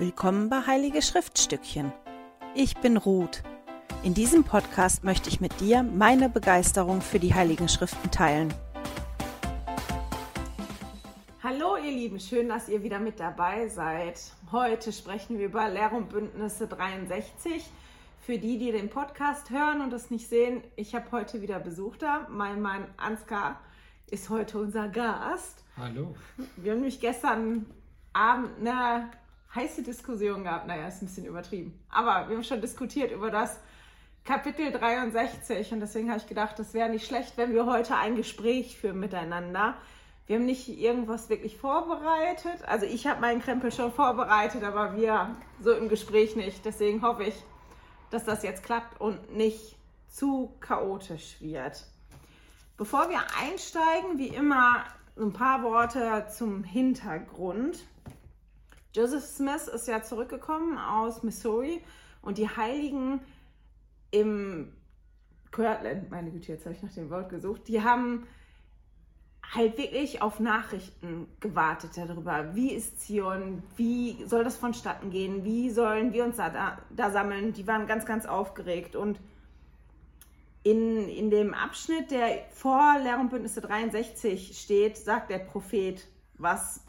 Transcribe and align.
Willkommen 0.00 0.48
bei 0.48 0.64
Heilige 0.64 1.02
Schriftstückchen. 1.02 1.92
Ich 2.54 2.76
bin 2.76 2.96
Ruth. 2.96 3.42
In 4.04 4.14
diesem 4.14 4.44
Podcast 4.44 5.02
möchte 5.02 5.28
ich 5.28 5.40
mit 5.40 5.58
dir 5.58 5.82
meine 5.82 6.28
Begeisterung 6.28 7.00
für 7.00 7.18
die 7.18 7.34
Heiligen 7.34 7.68
Schriften 7.68 8.08
teilen. 8.12 8.54
Hallo 11.42 11.74
ihr 11.78 11.90
Lieben, 11.90 12.20
schön, 12.20 12.48
dass 12.48 12.68
ihr 12.68 12.84
wieder 12.84 13.00
mit 13.00 13.18
dabei 13.18 13.66
seid. 13.66 14.20
Heute 14.52 14.92
sprechen 14.92 15.36
wir 15.36 15.46
über 15.46 15.68
Lehr- 15.68 15.92
und 15.92 16.10
Bündnisse 16.10 16.68
63. 16.68 17.68
Für 18.20 18.38
die, 18.38 18.56
die 18.56 18.70
den 18.70 18.90
Podcast 18.90 19.50
hören 19.50 19.80
und 19.80 19.92
es 19.92 20.12
nicht 20.12 20.28
sehen, 20.28 20.62
ich 20.76 20.94
habe 20.94 21.10
heute 21.10 21.42
wieder 21.42 21.58
Besuch 21.58 21.96
da. 21.96 22.28
Mein 22.30 22.62
Mann 22.62 22.86
Ansgar 22.98 23.58
ist 24.08 24.30
heute 24.30 24.60
unser 24.60 24.86
Gast. 24.86 25.64
Hallo. 25.76 26.14
Wir 26.56 26.70
haben 26.70 26.82
nämlich 26.82 27.00
gestern 27.00 27.66
Abend 28.12 28.50
eine 28.60 29.10
heiße 29.54 29.82
Diskussion 29.82 30.44
gehabt. 30.44 30.66
Naja, 30.66 30.88
ist 30.88 31.02
ein 31.02 31.06
bisschen 31.06 31.26
übertrieben. 31.26 31.78
Aber 31.90 32.28
wir 32.28 32.36
haben 32.36 32.44
schon 32.44 32.60
diskutiert 32.60 33.10
über 33.12 33.30
das 33.30 33.58
Kapitel 34.24 34.70
63 34.70 35.72
und 35.72 35.80
deswegen 35.80 36.10
habe 36.10 36.18
ich 36.18 36.26
gedacht, 36.26 36.58
es 36.58 36.74
wäre 36.74 36.90
nicht 36.90 37.06
schlecht, 37.06 37.36
wenn 37.36 37.54
wir 37.54 37.64
heute 37.64 37.96
ein 37.96 38.14
Gespräch 38.14 38.78
führen 38.78 39.00
miteinander. 39.00 39.74
Wir 40.26 40.36
haben 40.36 40.44
nicht 40.44 40.68
irgendwas 40.68 41.30
wirklich 41.30 41.56
vorbereitet. 41.56 42.62
Also 42.66 42.84
ich 42.84 43.06
habe 43.06 43.22
meinen 43.22 43.40
Krempel 43.40 43.72
schon 43.72 43.90
vorbereitet, 43.90 44.62
aber 44.62 44.96
wir 44.96 45.34
so 45.62 45.72
im 45.72 45.88
Gespräch 45.88 46.36
nicht. 46.36 46.66
Deswegen 46.66 47.00
hoffe 47.00 47.24
ich, 47.24 47.34
dass 48.10 48.24
das 48.24 48.42
jetzt 48.42 48.62
klappt 48.62 49.00
und 49.00 49.34
nicht 49.34 49.76
zu 50.08 50.52
chaotisch 50.60 51.36
wird. 51.40 51.86
Bevor 52.76 53.08
wir 53.08 53.20
einsteigen, 53.40 54.18
wie 54.18 54.28
immer 54.28 54.84
ein 55.18 55.32
paar 55.32 55.62
Worte 55.62 56.26
zum 56.36 56.62
Hintergrund. 56.62 57.78
Joseph 58.98 59.22
Smith 59.22 59.68
ist 59.68 59.86
ja 59.86 60.02
zurückgekommen 60.02 60.76
aus 60.76 61.22
Missouri 61.22 61.80
und 62.20 62.36
die 62.36 62.48
Heiligen 62.48 63.20
im 64.10 64.72
Kirtland, 65.52 66.10
meine 66.10 66.32
Güte, 66.32 66.50
jetzt 66.50 66.64
habe 66.64 66.74
ich 66.74 66.82
nach 66.82 66.92
dem 66.92 67.08
Wort 67.08 67.28
gesucht, 67.28 67.68
die 67.68 67.80
haben 67.80 68.26
halt 69.54 69.78
wirklich 69.78 70.20
auf 70.20 70.40
Nachrichten 70.40 71.28
gewartet 71.38 71.92
darüber, 71.94 72.56
wie 72.56 72.72
ist 72.72 73.00
Zion, 73.00 73.62
wie 73.76 74.24
soll 74.26 74.42
das 74.42 74.56
vonstatten 74.56 75.10
gehen, 75.10 75.44
wie 75.44 75.70
sollen 75.70 76.12
wir 76.12 76.24
uns 76.24 76.38
da, 76.38 76.78
da 76.90 77.10
sammeln. 77.12 77.52
Die 77.52 77.68
waren 77.68 77.86
ganz, 77.86 78.04
ganz 78.04 78.26
aufgeregt 78.26 78.96
und 78.96 79.20
in, 80.64 81.08
in 81.08 81.30
dem 81.30 81.54
Abschnitt, 81.54 82.10
der 82.10 82.46
vor 82.50 82.96
Lehr- 83.00 83.20
und 83.20 83.30
Bündnisse 83.30 83.60
63 83.60 84.58
steht, 84.58 84.98
sagt 84.98 85.30
der 85.30 85.38
Prophet 85.38 86.04
was. 86.36 86.84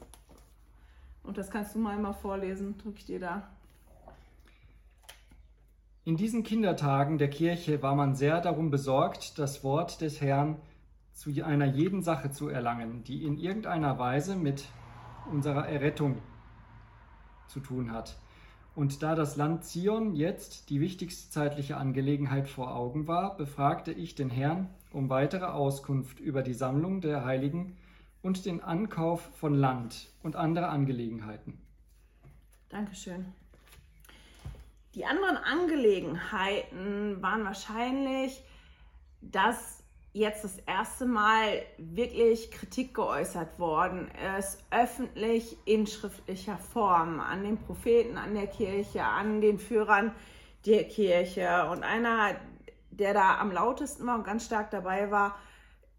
Und 1.23 1.37
das 1.37 1.49
kannst 1.51 1.75
du 1.75 1.79
mal 1.79 1.97
mal 1.97 2.13
vorlesen, 2.13 2.77
drücke 2.77 2.97
ich 2.97 3.05
dir 3.05 3.19
da. 3.19 3.49
In 6.05 6.17
diesen 6.17 6.43
Kindertagen 6.43 7.17
der 7.17 7.29
Kirche 7.29 7.83
war 7.83 7.95
man 7.95 8.15
sehr 8.15 8.41
darum 8.41 8.71
besorgt, 8.71 9.37
das 9.37 9.63
Wort 9.63 10.01
des 10.01 10.21
Herrn 10.21 10.57
zu 11.13 11.29
einer 11.43 11.65
jeden 11.65 12.01
Sache 12.01 12.31
zu 12.31 12.47
erlangen, 12.47 13.03
die 13.03 13.25
in 13.25 13.37
irgendeiner 13.37 13.99
Weise 13.99 14.35
mit 14.35 14.65
unserer 15.31 15.67
Errettung 15.67 16.17
zu 17.47 17.59
tun 17.59 17.91
hat. 17.91 18.17
Und 18.75 19.03
da 19.03 19.13
das 19.13 19.35
Land 19.35 19.65
Zion 19.65 20.15
jetzt 20.15 20.69
die 20.69 20.79
wichtigste 20.79 21.29
zeitliche 21.29 21.77
Angelegenheit 21.77 22.47
vor 22.47 22.75
Augen 22.75 23.07
war, 23.07 23.35
befragte 23.35 23.91
ich 23.91 24.15
den 24.15 24.29
Herrn 24.29 24.69
um 24.91 25.09
weitere 25.09 25.45
Auskunft 25.45 26.19
über 26.19 26.41
die 26.41 26.53
Sammlung 26.53 27.01
der 27.01 27.25
Heiligen 27.25 27.75
und 28.21 28.45
den 28.45 28.61
Ankauf 28.61 29.21
von 29.35 29.53
Land 29.53 30.09
und 30.23 30.35
andere 30.35 30.67
Angelegenheiten. 30.67 31.59
Dankeschön. 32.69 33.33
Die 34.95 35.05
anderen 35.05 35.37
Angelegenheiten 35.37 37.21
waren 37.21 37.45
wahrscheinlich, 37.45 38.43
dass 39.21 39.83
jetzt 40.13 40.43
das 40.43 40.57
erste 40.59 41.05
Mal 41.05 41.61
wirklich 41.77 42.51
Kritik 42.51 42.95
geäußert 42.95 43.59
worden 43.59 44.09
ist, 44.37 44.63
öffentlich 44.71 45.55
in 45.65 45.85
schriftlicher 45.85 46.57
Form 46.57 47.19
an 47.19 47.43
den 47.43 47.57
Propheten, 47.57 48.17
an 48.17 48.33
der 48.33 48.47
Kirche, 48.47 49.03
an 49.03 49.41
den 49.41 49.59
Führern 49.59 50.13
der 50.65 50.85
Kirche. 50.85 51.69
Und 51.71 51.83
einer, 51.83 52.35
der 52.89 53.13
da 53.13 53.37
am 53.39 53.51
lautesten 53.51 54.07
war 54.07 54.15
und 54.15 54.23
ganz 54.23 54.45
stark 54.45 54.71
dabei 54.71 55.11
war, 55.11 55.37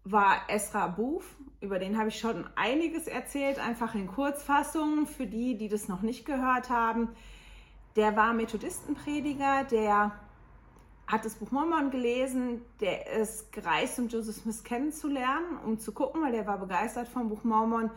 war 0.03 0.49
Esra 0.49 0.87
Buf. 0.87 1.35
Über 1.61 1.77
den 1.77 1.97
habe 1.99 2.09
ich 2.09 2.19
schon 2.19 2.45
einiges 2.55 3.05
erzählt, 3.05 3.59
einfach 3.59 3.93
in 3.93 4.07
Kurzfassung 4.07 5.05
für 5.05 5.27
die, 5.27 5.55
die 5.57 5.69
das 5.69 5.87
noch 5.87 6.01
nicht 6.01 6.25
gehört 6.25 6.71
haben. 6.71 7.09
Der 7.95 8.15
war 8.15 8.33
Methodistenprediger, 8.33 9.63
der 9.65 10.11
hat 11.05 11.23
das 11.23 11.35
Buch 11.35 11.51
Mormon 11.51 11.91
gelesen, 11.91 12.61
der 12.79 13.11
ist 13.11 13.51
gereist, 13.51 13.99
um 13.99 14.07
Joseph 14.07 14.37
Smith 14.37 14.63
kennenzulernen, 14.63 15.59
um 15.63 15.77
zu 15.77 15.91
gucken, 15.91 16.23
weil 16.23 16.31
der 16.31 16.47
war 16.47 16.57
begeistert 16.57 17.07
vom 17.07 17.29
Buch 17.29 17.43
Mormon. 17.43 17.91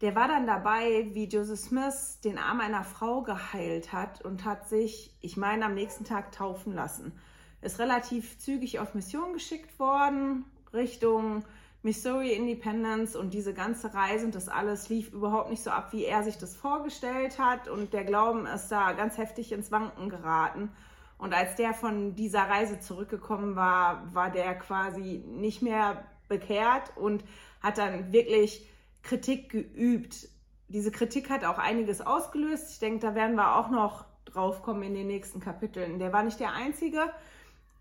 Der 0.00 0.14
war 0.14 0.28
dann 0.28 0.46
dabei, 0.46 1.10
wie 1.12 1.24
Joseph 1.24 1.60
Smith 1.60 2.18
den 2.24 2.38
Arm 2.38 2.60
einer 2.60 2.82
Frau 2.82 3.22
geheilt 3.22 3.92
hat 3.92 4.24
und 4.24 4.46
hat 4.46 4.70
sich, 4.70 5.14
ich 5.20 5.36
meine, 5.36 5.66
am 5.66 5.74
nächsten 5.74 6.04
Tag 6.04 6.32
taufen 6.32 6.72
lassen. 6.72 7.12
Ist 7.60 7.78
relativ 7.78 8.38
zügig 8.38 8.78
auf 8.78 8.94
Mission 8.94 9.34
geschickt 9.34 9.78
worden, 9.78 10.46
Richtung 10.72 11.44
Missouri 11.84 12.32
Independence 12.32 13.16
und 13.16 13.34
diese 13.34 13.54
ganze 13.54 13.92
Reise 13.92 14.26
und 14.26 14.34
das 14.36 14.48
alles 14.48 14.88
lief 14.88 15.12
überhaupt 15.12 15.50
nicht 15.50 15.62
so 15.64 15.70
ab, 15.70 15.92
wie 15.92 16.04
er 16.04 16.22
sich 16.22 16.38
das 16.38 16.54
vorgestellt 16.54 17.38
hat 17.40 17.68
und 17.68 17.92
der 17.92 18.04
Glauben 18.04 18.46
ist 18.46 18.68
da 18.68 18.92
ganz 18.92 19.18
heftig 19.18 19.50
ins 19.50 19.72
Wanken 19.72 20.08
geraten. 20.08 20.70
Und 21.18 21.34
als 21.34 21.56
der 21.56 21.74
von 21.74 22.14
dieser 22.14 22.42
Reise 22.42 22.80
zurückgekommen 22.80 23.56
war, 23.56 24.12
war 24.14 24.30
der 24.30 24.54
quasi 24.54 25.24
nicht 25.26 25.62
mehr 25.62 26.04
bekehrt 26.28 26.96
und 26.96 27.24
hat 27.60 27.78
dann 27.78 28.12
wirklich 28.12 28.68
Kritik 29.02 29.50
geübt. 29.50 30.28
Diese 30.68 30.90
Kritik 30.90 31.30
hat 31.30 31.44
auch 31.44 31.58
einiges 31.58 32.00
ausgelöst. 32.00 32.70
Ich 32.70 32.78
denke, 32.78 33.00
da 33.00 33.14
werden 33.14 33.36
wir 33.36 33.56
auch 33.56 33.70
noch 33.70 34.04
drauf 34.24 34.62
kommen 34.62 34.82
in 34.82 34.94
den 34.94 35.06
nächsten 35.06 35.40
Kapiteln. 35.40 35.98
Der 35.98 36.12
war 36.12 36.22
nicht 36.22 36.40
der 36.40 36.52
Einzige. 36.52 37.12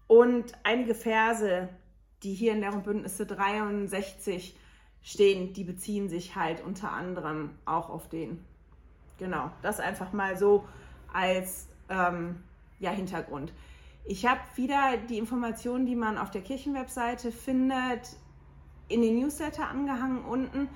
Und 0.08 0.54
einige 0.64 0.94
Verse, 0.94 1.70
die 2.24 2.34
hier 2.34 2.54
in 2.54 2.62
der 2.62 2.72
Bündnisse 2.72 3.26
63 3.26 4.56
stehen, 5.02 5.54
die 5.54 5.64
beziehen 5.64 6.10
sich 6.10 6.36
halt 6.36 6.64
unter 6.64 6.92
anderem 6.92 7.52
auch 7.66 7.90
auf 7.90 8.10
den. 8.10 8.44
Genau, 9.18 9.52
das 9.62 9.80
einfach 9.80 10.14
mal 10.14 10.38
so 10.38 10.66
als 11.14 11.68
ähm, 11.90 12.38
ja, 12.80 12.92
Hintergrund. 12.92 13.54
Ich 14.06 14.26
habe 14.26 14.40
wieder 14.56 14.98
die 15.10 15.18
Informationen, 15.18 15.86
die 15.86 15.96
man 15.96 16.18
auf 16.18 16.32
der 16.32 16.42
Kirchenwebseite 16.42 17.32
findet, 17.32 18.18
in 18.88 19.02
den 19.02 19.20
Newsletter 19.20 19.68
angehangen 19.68 20.24
unten. 20.26 20.70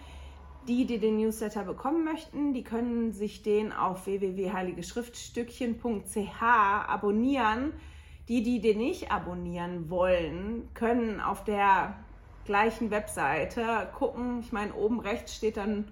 Die, 0.68 0.86
die 0.86 0.98
den 0.98 1.18
Newsletter 1.18 1.64
bekommen 1.64 2.04
möchten, 2.04 2.54
die 2.54 2.64
können 2.64 3.14
sich 3.14 3.44
den 3.44 3.72
auf 3.72 4.08
www.heiligeschriftstückchen.ch 4.08 6.42
abonnieren. 6.42 7.74
Die, 8.28 8.42
die 8.42 8.60
den 8.60 8.80
nicht 8.80 9.12
abonnieren 9.12 9.90
wollen, 9.90 10.70
können 10.74 11.22
auf 11.22 11.44
der 11.44 11.96
gleichen 12.46 12.92
Webseite 12.92 13.88
gucken. 13.94 14.40
Ich 14.40 14.52
meine, 14.52 14.74
oben 14.74 15.00
rechts 15.00 15.36
steht 15.36 15.58
dann 15.58 15.86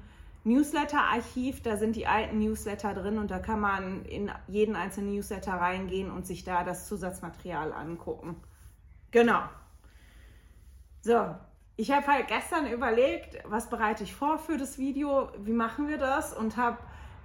Newsletter-Archiv, 0.46 1.62
da 1.62 1.78
sind 1.78 1.96
die 1.96 2.06
alten 2.06 2.40
Newsletter 2.40 2.94
drin 2.94 3.18
und 3.18 3.32
da 3.32 3.40
kann 3.40 3.62
man 3.62 4.04
in 4.06 4.30
jeden 4.48 4.76
einzelnen 4.76 5.14
Newsletter 5.14 5.54
reingehen 5.54 6.12
und 6.12 6.26
sich 6.26 6.44
da 6.44 6.64
das 6.64 6.88
Zusatzmaterial 6.88 7.72
angucken. 7.72 8.36
Genau. 9.12 9.42
So, 11.02 11.36
ich 11.76 11.92
habe 11.92 12.08
halt 12.08 12.28
gestern 12.28 12.68
überlegt, 12.68 13.38
was 13.46 13.70
bereite 13.70 14.04
ich 14.04 14.14
vor 14.14 14.38
für 14.38 14.58
das 14.58 14.78
Video, 14.78 15.30
wie 15.40 15.54
machen 15.54 15.88
wir 15.88 15.98
das 15.98 16.34
und 16.34 16.58
habe 16.58 16.78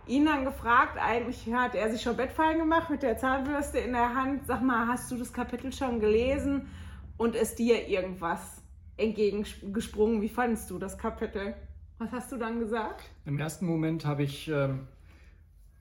ihn 0.09 0.25
dann 0.25 0.45
gefragt, 0.45 0.99
eigentlich 0.99 1.53
hat 1.53 1.75
er 1.75 1.91
sich 1.91 2.03
schon 2.03 2.17
Bettfallen 2.17 2.59
gemacht 2.59 2.91
mit 2.91 3.03
der 3.03 3.17
Zahnbürste 3.17 3.79
in 3.79 3.93
der 3.93 4.15
Hand. 4.15 4.47
Sag 4.47 4.63
mal, 4.63 4.89
hast 4.89 5.11
du 5.11 5.17
das 5.17 5.33
Kapitel 5.33 5.73
schon 5.73 6.01
gelesen 6.01 6.69
und 7.17 7.35
ist 7.35 7.59
dir 7.59 7.89
irgendwas 7.89 8.63
entgegengesprungen? 8.97 10.23
Wie 10.23 10.29
fandest 10.29 10.71
du 10.71 10.79
das 10.79 10.99
Kapitel? 10.99 11.55
Was 11.99 12.13
hast 12.13 12.33
du 12.33 12.37
dann 12.37 12.61
gesagt? 12.61 13.11
Im 13.27 13.39
ersten 13.39 13.67
Moment 13.67 14.07
habe 14.07 14.23
ich, 14.23 14.49
ähm, 14.49 14.87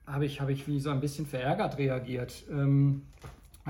hab 0.06 0.22
ich, 0.22 0.40
hab 0.40 0.48
ich 0.48 0.66
wie 0.66 0.80
so 0.80 0.90
ein 0.90 1.00
bisschen 1.00 1.26
verärgert 1.26 1.78
reagiert. 1.78 2.44
Ähm, 2.50 3.02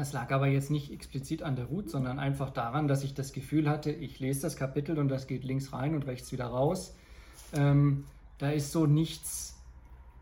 es 0.01 0.13
lag 0.13 0.31
aber 0.31 0.47
jetzt 0.47 0.71
nicht 0.71 0.93
explizit 0.93 1.43
an 1.43 1.57
der 1.57 1.67
Ruth, 1.67 1.91
sondern 1.91 2.19
einfach 2.19 2.51
daran, 2.51 2.89
dass 2.89 3.05
ich 3.05 3.15
das 3.15 3.33
Gefühl 3.33 3.69
hatte, 3.69 3.91
ich 3.91 4.21
lese 4.21 4.43
das 4.43 4.57
Kapitel 4.57 4.99
und 4.99 5.09
das 5.09 5.27
geht 5.27 5.45
links 5.45 5.73
rein 5.73 5.95
und 5.95 6.07
rechts 6.07 6.33
wieder 6.33 6.47
raus. 6.47 6.95
Ähm, 7.53 8.05
da 8.39 8.51
ist 8.51 8.73
so 8.73 8.87
nichts, 8.87 9.58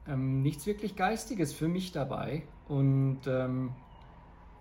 ähm, 0.08 0.42
nichts 0.42 0.66
wirklich 0.66 0.96
Geistiges 0.96 1.52
für 1.52 1.68
mich 1.68 1.92
dabei. 1.92 2.42
Und, 2.68 3.20
ähm, 3.26 3.72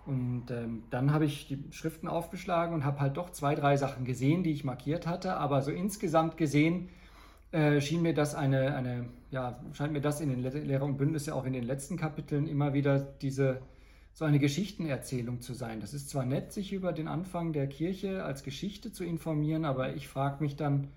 und 0.06 0.50
ähm, 0.50 0.84
dann 0.90 1.12
habe 1.12 1.24
ich 1.24 1.48
die 1.48 1.64
Schriften 1.70 2.08
aufgeschlagen 2.08 2.74
und 2.74 2.84
habe 2.84 3.00
halt 3.00 3.16
doch 3.16 3.30
zwei, 3.30 3.54
drei 3.54 3.76
Sachen 3.76 4.04
gesehen, 4.04 4.42
die 4.42 4.52
ich 4.52 4.64
markiert 4.64 5.06
hatte. 5.06 5.36
Aber 5.36 5.62
so 5.62 5.70
insgesamt 5.70 6.36
gesehen 6.36 6.88
äh, 7.52 7.80
schien 7.80 8.02
mir 8.02 8.14
das 8.14 8.34
eine, 8.34 8.74
eine, 8.74 9.08
ja, 9.30 9.60
scheint 9.72 9.92
mir 9.92 10.00
das 10.00 10.20
in 10.20 10.28
den 10.28 10.42
Lehrer 10.42 10.84
und 10.84 10.96
Bündnisse 10.96 11.34
auch 11.34 11.44
in 11.44 11.52
den 11.52 11.64
letzten 11.64 11.96
Kapiteln 11.96 12.46
immer 12.46 12.74
wieder 12.74 12.98
diese 13.00 13.60
so 14.16 14.24
eine 14.24 14.38
Geschichtenerzählung 14.38 15.42
zu 15.42 15.52
sein. 15.52 15.80
Das 15.80 15.92
ist 15.92 16.08
zwar 16.08 16.24
nett, 16.24 16.50
sich 16.50 16.72
über 16.72 16.94
den 16.94 17.06
Anfang 17.06 17.52
der 17.52 17.66
Kirche 17.66 18.24
als 18.24 18.42
Geschichte 18.42 18.90
zu 18.90 19.04
informieren, 19.04 19.66
aber 19.66 19.94
ich 19.94 20.08
frage 20.08 20.42
mich 20.42 20.56
dann 20.56 20.88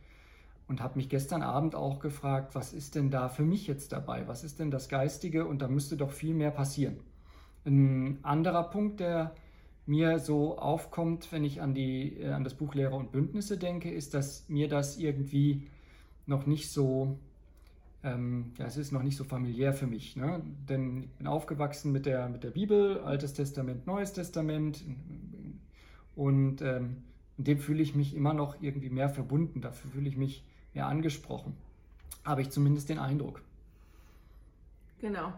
und 0.69 0.81
habe 0.81 0.97
mich 0.97 1.09
gestern 1.09 1.41
Abend 1.41 1.75
auch 1.75 1.99
gefragt, 1.99 2.55
was 2.55 2.73
ist 2.73 2.95
denn 2.95 3.09
da 3.09 3.27
für 3.27 3.43
mich 3.43 3.67
jetzt 3.67 3.91
dabei? 3.91 4.27
Was 4.27 4.43
ist 4.43 4.59
denn 4.59 4.71
das 4.71 4.87
Geistige? 4.87 5.45
Und 5.45 5.61
da 5.61 5.67
müsste 5.67 5.97
doch 5.97 6.11
viel 6.11 6.35
mehr 6.35 6.51
passieren. 6.51 6.97
Ein 7.65 8.19
anderer 8.21 8.63
Punkt, 8.69 8.99
der 8.99 9.35
mir 9.87 10.19
so 10.19 10.57
aufkommt, 10.59 11.31
wenn 11.31 11.43
ich 11.43 11.61
an, 11.61 11.73
die, 11.73 12.17
äh, 12.21 12.29
an 12.29 12.43
das 12.43 12.53
Buch 12.53 12.75
Lehrer 12.75 12.95
und 12.95 13.11
Bündnisse 13.11 13.57
denke, 13.57 13.89
ist, 13.89 14.13
dass 14.13 14.47
mir 14.47 14.69
das 14.69 14.97
irgendwie 14.97 15.67
noch 16.27 16.45
nicht 16.45 16.71
so 16.71 17.17
ähm, 18.03 18.53
ja, 18.57 18.65
es 18.65 18.77
ist 18.77 18.91
noch 18.91 19.03
nicht 19.03 19.17
so 19.17 19.23
familiär 19.23 19.73
für 19.73 19.87
mich. 19.87 20.15
Ne? 20.15 20.41
Denn 20.69 21.03
ich 21.03 21.09
bin 21.15 21.27
aufgewachsen 21.27 21.91
mit 21.91 22.05
der, 22.05 22.29
mit 22.29 22.43
der 22.43 22.51
Bibel, 22.51 22.99
Altes 22.99 23.33
Testament, 23.33 23.87
Neues 23.87 24.13
Testament. 24.13 24.83
Und 26.15 26.61
ähm, 26.61 26.97
dem 27.37 27.57
fühle 27.57 27.81
ich 27.81 27.95
mich 27.95 28.15
immer 28.15 28.33
noch 28.33 28.61
irgendwie 28.61 28.89
mehr 28.89 29.09
verbunden. 29.09 29.61
Dafür 29.61 29.91
fühle 29.91 30.07
ich 30.07 30.15
mich 30.15 30.43
mehr 30.73 30.87
angesprochen. 30.87 31.57
Habe 32.25 32.41
ich 32.41 32.51
zumindest 32.51 32.89
den 32.89 32.99
Eindruck. 32.99 33.41
Genau. 34.99 35.33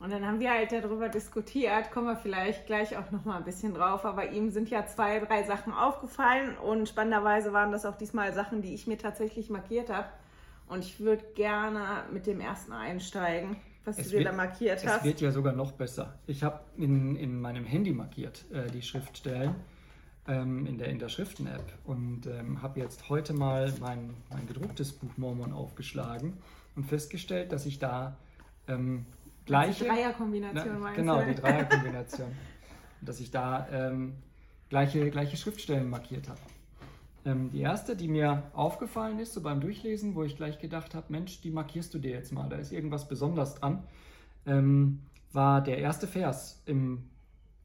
Und 0.00 0.12
dann 0.12 0.24
haben 0.24 0.38
wir 0.38 0.50
halt 0.52 0.70
darüber 0.70 1.08
diskutiert, 1.08 1.90
kommen 1.90 2.06
wir 2.06 2.16
vielleicht 2.16 2.66
gleich 2.66 2.96
auch 2.96 3.10
noch 3.10 3.24
mal 3.24 3.38
ein 3.38 3.44
bisschen 3.44 3.74
drauf, 3.74 4.04
aber 4.04 4.30
ihm 4.30 4.50
sind 4.50 4.70
ja 4.70 4.86
zwei, 4.86 5.18
drei 5.18 5.42
Sachen 5.42 5.72
aufgefallen 5.72 6.56
und 6.56 6.88
spannenderweise 6.88 7.52
waren 7.52 7.72
das 7.72 7.84
auch 7.84 7.96
diesmal 7.96 8.32
Sachen, 8.32 8.62
die 8.62 8.74
ich 8.74 8.86
mir 8.86 8.96
tatsächlich 8.96 9.50
markiert 9.50 9.90
habe. 9.90 10.06
Und 10.68 10.84
ich 10.84 11.00
würde 11.00 11.24
gerne 11.34 12.04
mit 12.12 12.26
dem 12.26 12.40
ersten 12.40 12.72
einsteigen, 12.72 13.56
was 13.84 13.98
es 13.98 14.04
du 14.04 14.10
dir 14.10 14.18
wird, 14.18 14.28
da 14.28 14.32
markiert 14.32 14.86
hast. 14.86 14.98
Es 14.98 15.04
wird 15.04 15.20
ja 15.20 15.32
sogar 15.32 15.52
noch 15.52 15.72
besser. 15.72 16.18
Ich 16.28 16.44
habe 16.44 16.60
in, 16.76 17.16
in 17.16 17.40
meinem 17.40 17.64
Handy 17.64 17.92
markiert 17.92 18.44
äh, 18.52 18.70
die 18.70 18.82
Schriftstellen 18.82 19.56
ähm, 20.28 20.66
in 20.66 20.78
der, 20.78 20.88
in 20.88 20.98
der 20.98 21.08
Schriften-App 21.08 21.72
und 21.84 22.26
ähm, 22.26 22.62
habe 22.62 22.80
jetzt 22.80 23.08
heute 23.08 23.32
mal 23.32 23.72
mein, 23.80 24.14
mein 24.30 24.46
gedrucktes 24.46 24.92
Buch 24.92 25.16
Mormon 25.16 25.52
aufgeschlagen 25.52 26.34
und 26.76 26.84
festgestellt, 26.84 27.50
dass 27.50 27.66
ich 27.66 27.78
da 27.78 28.16
ähm, 28.68 29.06
gleiche. 29.46 29.84
Die 29.84 29.90
Dreierkombination 29.90 30.80
na, 30.80 30.92
Genau, 30.92 31.22
die 31.22 31.34
Dreierkombination. 31.40 32.28
dass 33.00 33.20
ich 33.20 33.30
da 33.30 33.66
ähm, 33.72 34.16
gleiche, 34.68 35.10
gleiche 35.10 35.36
Schriftstellen 35.36 35.88
markiert 35.88 36.28
habe. 36.28 36.40
Ähm, 37.24 37.50
die 37.50 37.60
erste, 37.60 37.96
die 37.96 38.08
mir 38.08 38.44
aufgefallen 38.52 39.18
ist, 39.18 39.32
so 39.32 39.42
beim 39.42 39.60
Durchlesen, 39.60 40.14
wo 40.14 40.22
ich 40.24 40.36
gleich 40.36 40.58
gedacht 40.58 40.94
habe, 40.94 41.06
Mensch, 41.08 41.40
die 41.40 41.50
markierst 41.50 41.92
du 41.94 41.98
dir 41.98 42.12
jetzt 42.12 42.32
mal, 42.32 42.48
da 42.48 42.56
ist 42.56 42.70
irgendwas 42.70 43.08
besonders 43.08 43.54
dran, 43.56 43.82
ähm, 44.46 45.00
war 45.32 45.62
der 45.62 45.78
erste 45.78 46.06
Vers 46.06 46.62
im 46.66 47.08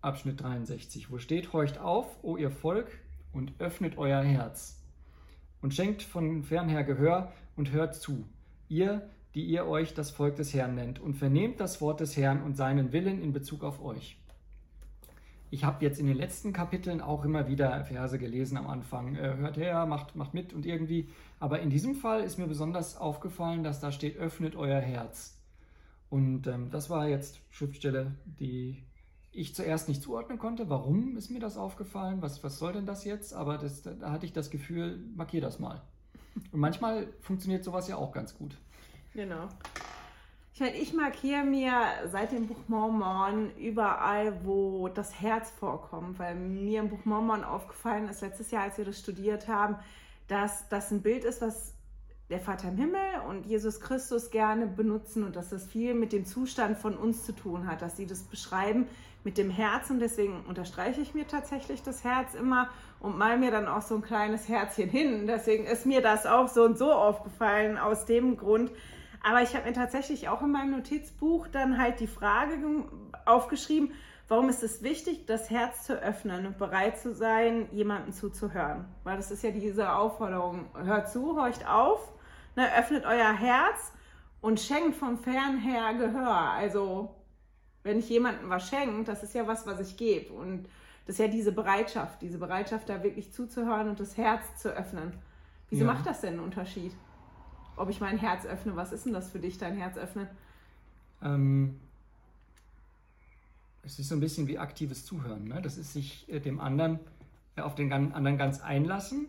Abschnitt 0.03 0.41
63, 0.41 1.11
wo 1.11 1.17
steht, 1.17 1.53
horcht 1.53 1.79
auf, 1.79 2.23
o 2.23 2.37
ihr 2.37 2.51
Volk, 2.51 2.87
und 3.31 3.53
öffnet 3.59 3.97
euer 3.97 4.21
Herz 4.21 4.83
und 5.61 5.73
schenkt 5.73 6.03
von 6.03 6.43
fernher 6.43 6.83
Gehör 6.83 7.31
und 7.55 7.71
hört 7.71 7.95
zu, 7.95 8.25
ihr, 8.67 9.09
die 9.33 9.45
ihr 9.45 9.65
euch 9.65 9.93
das 9.93 10.11
Volk 10.11 10.35
des 10.35 10.53
Herrn 10.53 10.75
nennt, 10.75 10.99
und 10.99 11.15
vernehmt 11.15 11.59
das 11.59 11.81
Wort 11.81 12.01
des 12.01 12.17
Herrn 12.17 12.43
und 12.43 12.55
seinen 12.55 12.91
Willen 12.91 13.21
in 13.21 13.33
Bezug 13.33 13.63
auf 13.63 13.83
euch. 13.83 14.17
Ich 15.49 15.63
habe 15.63 15.85
jetzt 15.85 15.99
in 15.99 16.07
den 16.07 16.17
letzten 16.17 16.51
Kapiteln 16.51 16.99
auch 16.99 17.23
immer 17.23 17.47
wieder 17.47 17.85
Verse 17.85 18.17
gelesen 18.17 18.57
am 18.57 18.67
Anfang. 18.67 19.15
Äh, 19.15 19.35
hört 19.37 19.55
her, 19.55 19.85
macht, 19.85 20.15
macht 20.15 20.33
mit 20.33 20.51
und 20.51 20.65
irgendwie. 20.65 21.09
Aber 21.39 21.59
in 21.59 21.69
diesem 21.69 21.93
Fall 21.93 22.23
ist 22.23 22.39
mir 22.39 22.47
besonders 22.47 22.97
aufgefallen, 22.97 23.63
dass 23.63 23.79
da 23.79 23.91
steht, 23.91 24.17
öffnet 24.17 24.55
euer 24.55 24.81
Herz. 24.81 25.39
Und 26.09 26.47
ähm, 26.47 26.71
das 26.71 26.89
war 26.89 27.07
jetzt 27.07 27.39
Schriftstelle, 27.51 28.15
die 28.25 28.83
ich 29.33 29.55
zuerst 29.55 29.87
nicht 29.87 30.01
zuordnen 30.01 30.37
konnte. 30.37 30.69
Warum 30.69 31.17
ist 31.17 31.31
mir 31.31 31.39
das 31.39 31.57
aufgefallen? 31.57 32.21
Was, 32.21 32.43
was 32.43 32.59
soll 32.59 32.73
denn 32.73 32.85
das 32.85 33.03
jetzt? 33.03 33.33
Aber 33.33 33.57
das, 33.57 33.81
da 33.81 34.11
hatte 34.11 34.25
ich 34.25 34.33
das 34.33 34.49
Gefühl, 34.49 35.03
markier 35.15 35.41
das 35.41 35.59
mal. 35.59 35.81
Und 36.51 36.59
manchmal 36.59 37.07
funktioniert 37.21 37.63
sowas 37.63 37.87
ja 37.87 37.97
auch 37.97 38.11
ganz 38.11 38.37
gut. 38.37 38.57
Genau. 39.13 39.47
Ich 40.53 40.59
meine, 40.59 40.75
ich 40.75 40.93
markiere 40.93 41.43
mir 41.43 41.73
seit 42.11 42.31
dem 42.31 42.47
Buch 42.47 42.59
Mormon 42.67 43.55
überall, 43.57 44.45
wo 44.45 44.87
das 44.87 45.19
Herz 45.19 45.49
vorkommt, 45.49 46.19
weil 46.19 46.35
mir 46.35 46.81
im 46.81 46.89
Buch 46.89 47.05
Mormon 47.05 47.43
aufgefallen 47.43 48.07
ist, 48.07 48.21
letztes 48.21 48.51
Jahr, 48.51 48.63
als 48.63 48.77
wir 48.77 48.85
das 48.85 48.99
studiert 48.99 49.47
haben, 49.47 49.77
dass 50.27 50.69
das 50.69 50.91
ein 50.91 51.01
Bild 51.01 51.23
ist, 51.23 51.41
was 51.41 51.73
der 52.29 52.39
Vater 52.39 52.69
im 52.69 52.77
Himmel 52.77 52.99
und 53.27 53.45
Jesus 53.45 53.79
Christus 53.79 54.31
gerne 54.31 54.65
benutzen 54.65 55.23
und 55.23 55.35
dass 55.35 55.49
das 55.49 55.65
viel 55.65 55.93
mit 55.93 56.13
dem 56.13 56.25
Zustand 56.25 56.77
von 56.77 56.95
uns 56.95 57.25
zu 57.25 57.33
tun 57.33 57.67
hat, 57.67 57.81
dass 57.81 57.97
sie 57.97 58.05
das 58.05 58.23
beschreiben 58.23 58.87
mit 59.23 59.37
dem 59.37 59.49
Herz 59.49 59.89
und 59.89 59.99
deswegen 59.99 60.45
unterstreiche 60.47 61.01
ich 61.01 61.13
mir 61.13 61.27
tatsächlich 61.27 61.83
das 61.83 62.03
Herz 62.03 62.33
immer 62.33 62.69
und 62.99 63.17
mal 63.17 63.37
mir 63.37 63.51
dann 63.51 63.67
auch 63.67 63.81
so 63.81 63.95
ein 63.95 64.01
kleines 64.01 64.49
Herzchen 64.49 64.89
hin. 64.89 65.27
Deswegen 65.27 65.65
ist 65.65 65.85
mir 65.85 66.01
das 66.01 66.25
auch 66.25 66.47
so 66.47 66.63
und 66.63 66.77
so 66.77 66.91
aufgefallen 66.91 67.77
aus 67.77 68.05
dem 68.05 68.37
Grund, 68.37 68.71
aber 69.21 69.41
ich 69.41 69.55
habe 69.55 69.67
mir 69.67 69.73
tatsächlich 69.73 70.27
auch 70.27 70.41
in 70.41 70.51
meinem 70.51 70.71
Notizbuch 70.71 71.47
dann 71.47 71.77
halt 71.77 71.99
die 72.01 72.07
Frage 72.07 72.57
aufgeschrieben, 73.25 73.91
warum 74.33 74.49
ist 74.49 74.63
es 74.63 74.81
wichtig, 74.81 75.27
das 75.27 75.49
Herz 75.49 75.85
zu 75.85 75.93
öffnen 75.93 76.47
und 76.47 76.57
bereit 76.57 76.97
zu 76.97 77.13
sein, 77.13 77.67
jemandem 77.71 78.13
zuzuhören? 78.13 78.85
Weil 79.03 79.17
das 79.17 79.29
ist 79.29 79.43
ja 79.43 79.51
diese 79.51 79.93
Aufforderung, 79.93 80.65
hört 80.73 81.11
zu, 81.11 81.35
horcht 81.39 81.67
auf, 81.67 82.11
ne, 82.55 82.67
öffnet 82.75 83.05
euer 83.05 83.31
Herz 83.31 83.93
und 84.41 84.59
schenkt 84.59 84.95
vom 84.95 85.19
Fernher 85.19 85.93
Gehör. 85.93 86.51
Also 86.51 87.13
wenn 87.83 87.99
ich 87.99 88.09
jemandem 88.09 88.49
was 88.49 88.67
schenke, 88.67 89.03
das 89.03 89.21
ist 89.21 89.35
ja 89.35 89.45
was, 89.47 89.67
was 89.67 89.79
ich 89.79 89.97
gebe. 89.97 90.33
Und 90.33 90.63
das 91.05 91.15
ist 91.15 91.19
ja 91.19 91.27
diese 91.27 91.51
Bereitschaft, 91.51 92.21
diese 92.21 92.39
Bereitschaft, 92.39 92.89
da 92.89 93.03
wirklich 93.03 93.31
zuzuhören 93.31 93.89
und 93.89 93.99
das 93.99 94.17
Herz 94.17 94.57
zu 94.57 94.69
öffnen. 94.69 95.13
Wieso 95.69 95.85
ja. 95.85 95.93
macht 95.93 96.07
das 96.07 96.21
denn 96.21 96.33
einen 96.33 96.43
Unterschied? 96.43 96.93
ob 97.75 97.89
ich 97.89 97.99
mein 97.99 98.17
Herz 98.17 98.45
öffne. 98.45 98.75
Was 98.75 98.91
ist 98.91 99.05
denn 99.05 99.13
das 99.13 99.31
für 99.31 99.39
dich, 99.39 99.57
dein 99.57 99.75
Herz 99.75 99.97
öffnen? 99.97 100.27
Ähm, 101.21 101.79
es 103.83 103.99
ist 103.99 104.09
so 104.09 104.15
ein 104.15 104.21
bisschen 104.21 104.47
wie 104.47 104.57
aktives 104.57 105.05
Zuhören. 105.05 105.47
Ne? 105.47 105.61
Das 105.61 105.77
ist 105.77 105.93
sich 105.93 106.27
äh, 106.29 106.39
dem 106.39 106.59
anderen 106.59 106.99
äh, 107.55 107.61
auf 107.61 107.75
den 107.75 107.91
anderen 107.91 108.37
ganz 108.37 108.61
einlassen 108.61 109.27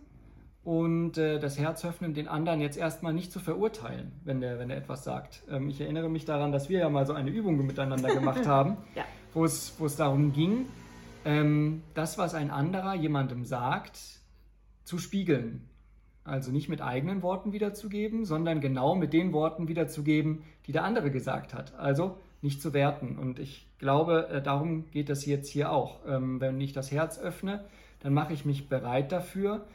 und 0.63 1.19
äh, 1.19 1.39
das 1.39 1.59
Herz 1.59 1.85
öffnen, 1.85 2.15
den 2.15 2.29
anderen 2.29 2.61
jetzt 2.61 2.79
erstmal 2.79 3.13
nicht 3.13 3.33
zu 3.33 3.41
verurteilen, 3.41 4.13
wenn 4.25 4.41
der, 4.41 4.59
wenn 4.59 4.71
er 4.71 4.77
etwas 4.77 5.05
sagt. 5.05 5.43
Ähm, 5.51 5.69
ich 5.69 5.81
erinnere 5.81 6.09
mich 6.09 6.25
daran, 6.25 6.53
dass 6.53 6.69
wir 6.69 6.79
ja 6.79 6.89
mal 6.89 7.05
so 7.05 7.13
eine 7.13 7.31
Übung 7.31 7.67
miteinander 7.67 8.15
gemacht 8.15 8.47
haben, 8.47 8.79
ja. 8.95 9.05
wo, 9.35 9.45
es, 9.45 9.75
wo 9.79 9.87
es 9.87 9.97
darum 9.97 10.33
ging, 10.33 10.67
ähm, 11.25 11.83
das, 11.95 12.17
was 12.17 12.35
ein 12.35 12.51
anderer 12.51 12.95
jemandem 12.95 13.45
sagt, 13.45 13.99
zu 14.85 14.99
spiegeln. 14.99 15.69
Also 16.23 16.51
nicht 16.51 16.71
mit 16.71 16.81
eigenen 16.81 17.21
Worten 17.21 17.53
wiederzugeben, 17.53 18.25
sondern 18.25 18.63
genau 18.63 18.95
mit 18.95 19.13
den 19.13 19.35
Worten 19.35 19.69
wiederzugeben, 19.69 20.43
die 20.67 20.73
der 20.73 20.85
andere 20.85 21.11
gesagt 21.11 21.53
hat. 21.53 21.75
Also 21.75 22.17
nicht 22.45 22.63
zu 22.63 22.73
werten. 22.73 23.19
Und 23.19 23.41
ich 23.41 23.67
glaube, 23.79 24.29
äh, 24.29 24.43
darum 24.43 24.89
geht 24.91 25.11
es 25.11 25.27
jetzt 25.27 25.49
hier 25.49 25.73
auch. 25.73 26.07
Ähm, 26.07 26.41
wenn 26.41 26.61
ich 26.61 26.73
das 26.73 26.93
Herz 26.93 27.19
öffne, 27.19 27.65
dann 28.01 28.15
mache 28.15 28.33
ich 28.33 28.45
mich 28.45 28.69
bereit 28.69 29.11
dafür, 29.11 29.67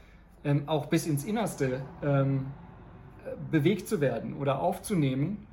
ähm, 0.45 0.69
auch 0.69 0.85
bis 0.85 1.05
ins 1.05 1.25
Innerste 1.25 1.81
ähm, 2.01 2.45
bewegt 3.51 3.89
zu 3.89 3.99
werden 3.99 4.37
oder 4.37 4.61
aufzunehmen 4.61 5.45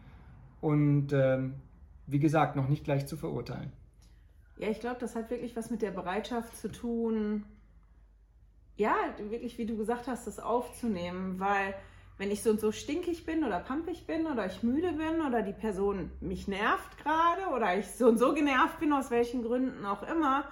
und 0.60 1.12
wie 2.06 2.18
gesagt, 2.18 2.56
noch 2.56 2.68
nicht 2.68 2.84
gleich 2.84 3.06
zu 3.06 3.16
verurteilen. 3.16 3.72
Ja, 4.56 4.68
ich 4.68 4.80
glaube, 4.80 4.96
das 4.98 5.14
hat 5.14 5.28
wirklich 5.30 5.54
was 5.56 5.70
mit 5.70 5.82
der 5.82 5.90
Bereitschaft 5.90 6.56
zu 6.56 6.70
tun, 6.70 7.44
ja, 8.76 8.94
wirklich, 9.30 9.58
wie 9.58 9.66
du 9.66 9.76
gesagt 9.76 10.06
hast, 10.06 10.26
das 10.26 10.38
aufzunehmen, 10.38 11.40
weil 11.40 11.74
wenn 12.18 12.30
ich 12.30 12.42
so 12.42 12.50
und 12.50 12.60
so 12.60 12.72
stinkig 12.72 13.26
bin 13.26 13.44
oder 13.44 13.60
pampig 13.60 14.06
bin 14.06 14.26
oder 14.26 14.46
ich 14.46 14.62
müde 14.62 14.92
bin 14.92 15.20
oder 15.26 15.42
die 15.42 15.52
Person 15.52 16.10
mich 16.20 16.48
nervt 16.48 16.98
gerade 17.02 17.54
oder 17.54 17.78
ich 17.78 17.86
so 17.88 18.06
und 18.08 18.18
so 18.18 18.32
genervt 18.32 18.80
bin, 18.80 18.92
aus 18.92 19.10
welchen 19.10 19.42
Gründen 19.42 19.84
auch 19.84 20.02
immer, 20.02 20.44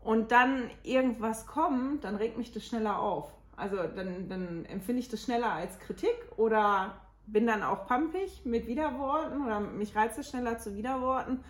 und 0.00 0.30
dann 0.30 0.70
irgendwas 0.84 1.46
kommt, 1.46 2.04
dann 2.04 2.16
regt 2.16 2.38
mich 2.38 2.52
das 2.52 2.64
schneller 2.64 3.00
auf. 3.00 3.32
Also 3.56 3.76
dann, 3.76 4.28
dann 4.28 4.64
empfinde 4.66 5.00
ich 5.00 5.08
das 5.08 5.22
schneller 5.22 5.52
als 5.52 5.78
Kritik 5.80 6.14
oder 6.36 7.00
bin 7.26 7.46
dann 7.46 7.62
auch 7.62 7.86
pampig 7.86 8.42
mit 8.44 8.66
Widerworten 8.68 9.44
oder 9.44 9.60
mich 9.60 9.96
reizt 9.96 10.18
es 10.18 10.30
schneller 10.30 10.58
zu 10.58 10.76
Widerworten 10.76 11.40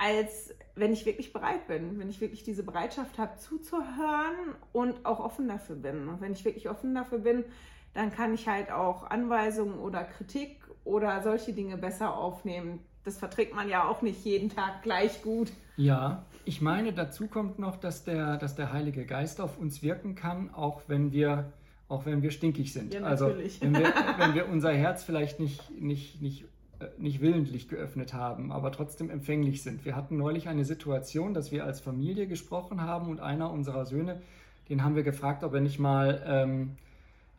als 0.00 0.54
wenn 0.76 0.92
ich 0.92 1.04
wirklich 1.04 1.32
bereit 1.32 1.66
bin, 1.66 1.98
wenn 1.98 2.08
ich 2.08 2.20
wirklich 2.20 2.42
diese 2.42 2.62
Bereitschaft 2.62 3.18
habe 3.18 3.36
zuzuhören 3.38 4.54
und 4.72 5.04
auch 5.04 5.20
offen 5.20 5.46
dafür 5.46 5.76
bin. 5.76 6.08
Und 6.08 6.22
wenn 6.22 6.32
ich 6.32 6.44
wirklich 6.44 6.70
offen 6.70 6.94
dafür 6.94 7.18
bin, 7.18 7.44
dann 7.94 8.12
kann 8.12 8.34
ich 8.34 8.48
halt 8.48 8.70
auch 8.70 9.10
Anweisungen 9.10 9.78
oder 9.78 10.04
Kritik 10.04 10.56
oder 10.84 11.22
solche 11.22 11.52
Dinge 11.52 11.76
besser 11.76 12.16
aufnehmen. 12.16 12.80
Das 13.04 13.18
verträgt 13.18 13.54
man 13.54 13.68
ja 13.68 13.88
auch 13.88 14.02
nicht 14.02 14.24
jeden 14.24 14.50
Tag 14.50 14.82
gleich 14.82 15.22
gut. 15.22 15.50
Ja, 15.76 16.24
ich 16.44 16.60
meine, 16.60 16.92
dazu 16.92 17.26
kommt 17.26 17.58
noch, 17.58 17.76
dass 17.76 18.04
der, 18.04 18.36
dass 18.36 18.54
der 18.54 18.72
Heilige 18.72 19.06
Geist 19.06 19.40
auf 19.40 19.58
uns 19.58 19.82
wirken 19.82 20.14
kann, 20.14 20.52
auch 20.52 20.82
wenn 20.86 21.12
wir 21.12 21.52
auch 21.90 22.06
wenn 22.06 22.22
wir 22.22 22.30
stinkig 22.30 22.72
sind. 22.72 22.94
Ja, 22.94 23.02
also 23.02 23.26
wenn 23.26 23.74
wir, 23.74 23.92
wenn 24.18 24.34
wir 24.34 24.48
unser 24.48 24.72
Herz 24.72 25.02
vielleicht 25.02 25.40
nicht, 25.40 25.70
nicht, 25.78 26.22
nicht, 26.22 26.44
äh, 26.78 26.86
nicht 26.98 27.20
willentlich 27.20 27.68
geöffnet 27.68 28.14
haben, 28.14 28.52
aber 28.52 28.70
trotzdem 28.70 29.10
empfänglich 29.10 29.62
sind. 29.62 29.84
Wir 29.84 29.96
hatten 29.96 30.16
neulich 30.16 30.48
eine 30.48 30.64
Situation, 30.64 31.34
dass 31.34 31.50
wir 31.50 31.64
als 31.64 31.80
Familie 31.80 32.28
gesprochen 32.28 32.80
haben 32.80 33.08
und 33.08 33.20
einer 33.20 33.50
unserer 33.50 33.86
Söhne, 33.86 34.22
den 34.68 34.84
haben 34.84 34.94
wir 34.94 35.02
gefragt, 35.02 35.42
ob 35.42 35.52
er 35.52 35.60
nicht 35.60 35.80
mal, 35.80 36.22
ähm, 36.24 36.76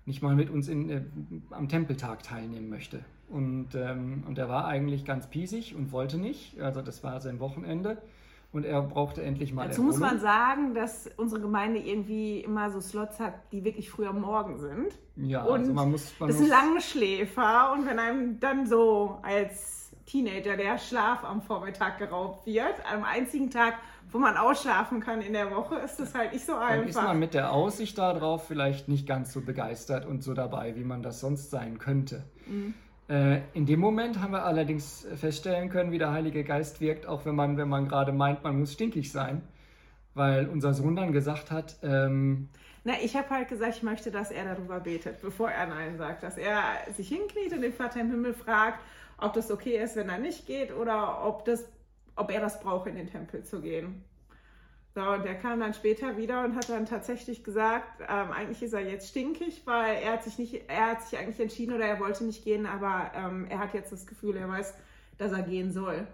nicht 0.06 0.22
mal 0.22 0.36
mit 0.36 0.50
uns 0.50 0.68
in, 0.68 0.90
äh, 0.90 1.02
am 1.52 1.70
Tempeltag 1.70 2.24
teilnehmen 2.24 2.70
möchte. 2.70 3.04
Und, 3.30 3.76
ähm, 3.76 4.24
und 4.28 4.38
er 4.38 4.50
war 4.50 4.66
eigentlich 4.66 5.06
ganz 5.06 5.28
piesig 5.28 5.76
und 5.76 5.92
wollte 5.92 6.18
nicht. 6.18 6.60
Also 6.60 6.82
das 6.82 7.04
war 7.04 7.22
sein 7.22 7.40
Wochenende 7.40 8.02
und 8.52 8.66
er 8.66 8.82
brauchte 8.82 9.24
endlich 9.24 9.54
mal 9.54 9.68
Dazu 9.68 9.84
muss 9.84 9.98
man 9.98 10.20
sagen, 10.20 10.74
dass 10.74 11.10
unsere 11.16 11.40
Gemeinde 11.42 11.80
irgendwie 11.80 12.42
immer 12.42 12.70
so 12.70 12.82
Slots 12.82 13.20
hat, 13.20 13.34
die 13.52 13.64
wirklich 13.64 13.90
früh 13.90 14.06
am 14.06 14.20
Morgen 14.20 14.58
sind. 14.58 14.98
Ja, 15.16 15.44
und 15.44 15.62
also 15.62 15.74
man 15.74 15.92
muss. 15.92 16.14
Man 16.20 16.28
das 16.28 16.38
muss, 16.38 16.48
sind 16.48 16.50
Langschläfer 16.50 17.72
und 17.74 17.86
wenn 17.86 18.00
einem 18.00 18.40
dann 18.42 18.66
so 18.66 19.20
als 19.22 19.94
Teenager 20.06 20.58
der 20.58 20.78
Schlaf 20.78 21.24
am 21.24 21.42
Vormittag 21.42 21.98
geraubt 21.98 22.46
wird, 22.46 22.76
am 22.92 23.06
einzigen 23.06 23.50
Tag, 23.50 23.76
wo 24.12 24.18
man 24.18 24.38
ausschlafen 24.38 25.00
kann 25.00 25.22
in 25.22 25.34
der 25.34 25.52
Woche, 25.52 25.76
ist 25.76 26.00
das 26.00 26.14
halt 26.14 26.34
nicht 26.34 26.46
so 26.46 26.54
dann 26.54 26.88
ist 26.88 26.98
einfach. 26.98 27.10
man 27.10 27.20
mit 27.20 27.34
der 27.34 27.54
Aussicht 27.54 27.98
darauf 27.98 28.48
vielleicht 28.48 28.88
nicht 28.88 29.08
ganz 29.08 29.32
so 29.34 29.42
begeistert 29.42 30.06
und 30.06 30.24
so 30.24 30.34
dabei, 30.34 30.76
wie 30.76 30.84
man 30.84 31.02
das 31.02 31.20
sonst 31.20 31.50
sein 31.50 31.78
könnte. 31.80 32.24
Mhm. 32.46 32.74
Äh, 33.10 33.42
in 33.54 33.66
dem 33.66 33.80
Moment 33.80 34.22
haben 34.22 34.32
wir 34.32 34.46
allerdings 34.46 35.06
feststellen 35.16 35.70
können, 35.70 35.92
wie 35.92 35.98
der 35.98 36.12
Heilige 36.12 36.44
Geist 36.44 36.80
wirkt, 36.80 37.06
auch 37.08 37.26
wenn 37.26 37.36
man, 37.36 37.58
wenn 37.58 37.68
man 37.68 37.88
gerade 37.88 38.14
meint, 38.14 38.44
man 38.44 38.60
muss 38.60 38.74
stinkig 38.74 39.12
sein. 39.12 39.42
Weil 40.14 40.48
unser 40.48 40.74
Sohn 40.74 40.96
dann 40.96 41.14
gesagt 41.14 41.52
hat, 41.52 41.78
ähm, 41.84 42.50
Na, 42.84 42.94
ich 43.02 43.16
habe 43.16 43.30
halt 43.30 43.48
gesagt, 43.48 43.78
ich 43.78 43.84
möchte, 43.84 44.12
dass 44.12 44.30
er 44.32 44.44
darüber 44.44 44.80
betet, 44.82 45.22
bevor 45.22 45.50
er 45.50 45.68
Nein 45.68 45.98
sagt. 45.98 46.24
Dass 46.24 46.38
er 46.38 46.64
sich 46.96 47.08
hinkniet 47.08 47.54
und 47.54 47.62
den 47.62 47.72
Vater 47.74 48.02
im 48.02 48.12
Himmel 48.12 48.34
fragt, 48.34 48.80
ob 49.18 49.34
das 49.34 49.52
okay 49.52 49.78
ist, 49.78 49.96
wenn 49.96 50.10
er 50.10 50.18
nicht 50.18 50.48
geht 50.48 50.74
oder 50.74 51.26
ob, 51.26 51.46
das, 51.46 51.66
ob 52.16 52.32
er 52.32 52.42
das 52.42 52.60
braucht, 52.60 52.88
in 52.88 52.96
den 52.96 53.08
Tempel 53.08 53.44
zu 53.44 53.62
gehen. 53.62 54.04
So, 54.94 55.02
und 55.02 55.24
der 55.24 55.36
kam 55.36 55.62
dann 55.62 55.74
später 55.74 56.18
wieder 56.18 56.44
und 56.44 56.56
hat 56.56 56.70
dann 56.70 56.86
tatsächlich 56.86 57.46
gesagt, 57.46 58.02
ähm, 58.02 58.32
eigentlich 58.32 58.62
ist 58.62 58.74
er 58.74 58.82
jetzt 58.82 59.10
stinkig, 59.10 59.62
weil 59.66 59.96
er 60.04 60.14
hat 60.14 60.24
sich 60.24 60.38
nicht, 60.38 60.70
er 60.70 60.92
hat 60.92 61.04
sich 61.04 61.18
eigentlich 61.18 61.40
entschieden 61.40 61.74
oder 61.74 61.86
er 61.86 62.00
wollte 62.02 62.26
nicht 62.26 62.44
gehen, 62.44 62.66
aber 62.66 63.12
ähm, 63.16 63.48
er 63.50 63.60
hat 63.60 63.74
jetzt 63.74 63.94
das 63.94 64.06
Gefühl, 64.06 64.36
er 64.36 64.50
weiß, 64.50 64.74
dass 65.18 65.32
er 65.32 65.44
gehen 65.44 65.72
soll. 65.72 66.06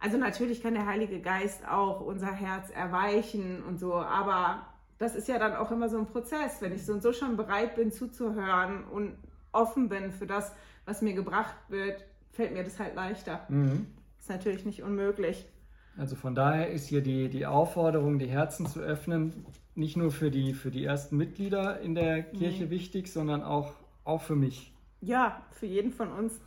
Also 0.00 0.18
natürlich 0.18 0.62
kann 0.62 0.74
der 0.74 0.86
Heilige 0.86 1.20
Geist 1.20 1.66
auch 1.66 2.00
unser 2.00 2.32
Herz 2.32 2.70
erweichen 2.70 3.62
und 3.62 3.78
so, 3.78 3.94
aber 3.94 4.66
das 4.98 5.14
ist 5.14 5.28
ja 5.28 5.38
dann 5.38 5.56
auch 5.56 5.70
immer 5.70 5.88
so 5.88 5.98
ein 5.98 6.06
Prozess. 6.06 6.60
Wenn 6.60 6.74
ich 6.74 6.84
so 6.84 6.92
und 6.92 7.02
so 7.02 7.14
schon 7.14 7.38
bereit 7.38 7.74
bin 7.74 7.90
zuzuhören 7.90 8.84
und 8.84 9.16
offen 9.52 9.88
bin 9.88 10.12
für 10.12 10.26
das, 10.26 10.52
was 10.84 11.00
mir 11.00 11.14
gebracht 11.14 11.56
wird, 11.68 12.04
fällt 12.32 12.52
mir 12.52 12.64
das 12.64 12.78
halt 12.78 12.94
leichter. 12.94 13.46
mhm. 13.48 13.86
Ist 14.20 14.28
natürlich 14.28 14.64
nicht 14.64 14.82
unmöglich. 14.82 15.46
Also 15.98 16.14
von 16.14 16.34
daher 16.34 16.70
ist 16.70 16.86
hier 16.86 17.00
die, 17.02 17.28
die 17.28 17.46
Aufforderung, 17.46 18.18
die 18.18 18.28
Herzen 18.28 18.66
zu 18.66 18.80
öffnen, 18.80 19.44
nicht 19.74 19.96
nur 19.96 20.10
für 20.12 20.30
die, 20.30 20.54
für 20.54 20.70
die 20.70 20.84
ersten 20.84 21.16
Mitglieder 21.16 21.80
in 21.80 21.94
der 21.94 22.22
Kirche 22.22 22.64
Nee. 22.64 22.70
wichtig, 22.70 23.12
sondern 23.12 23.42
auch, 23.42 23.72
auch 24.04 24.22
für 24.22 24.36
mich. 24.36 24.72
Ja, 25.00 25.42
für 25.52 25.66
jeden 25.66 25.92
von 25.92 26.12
uns. 26.12 26.40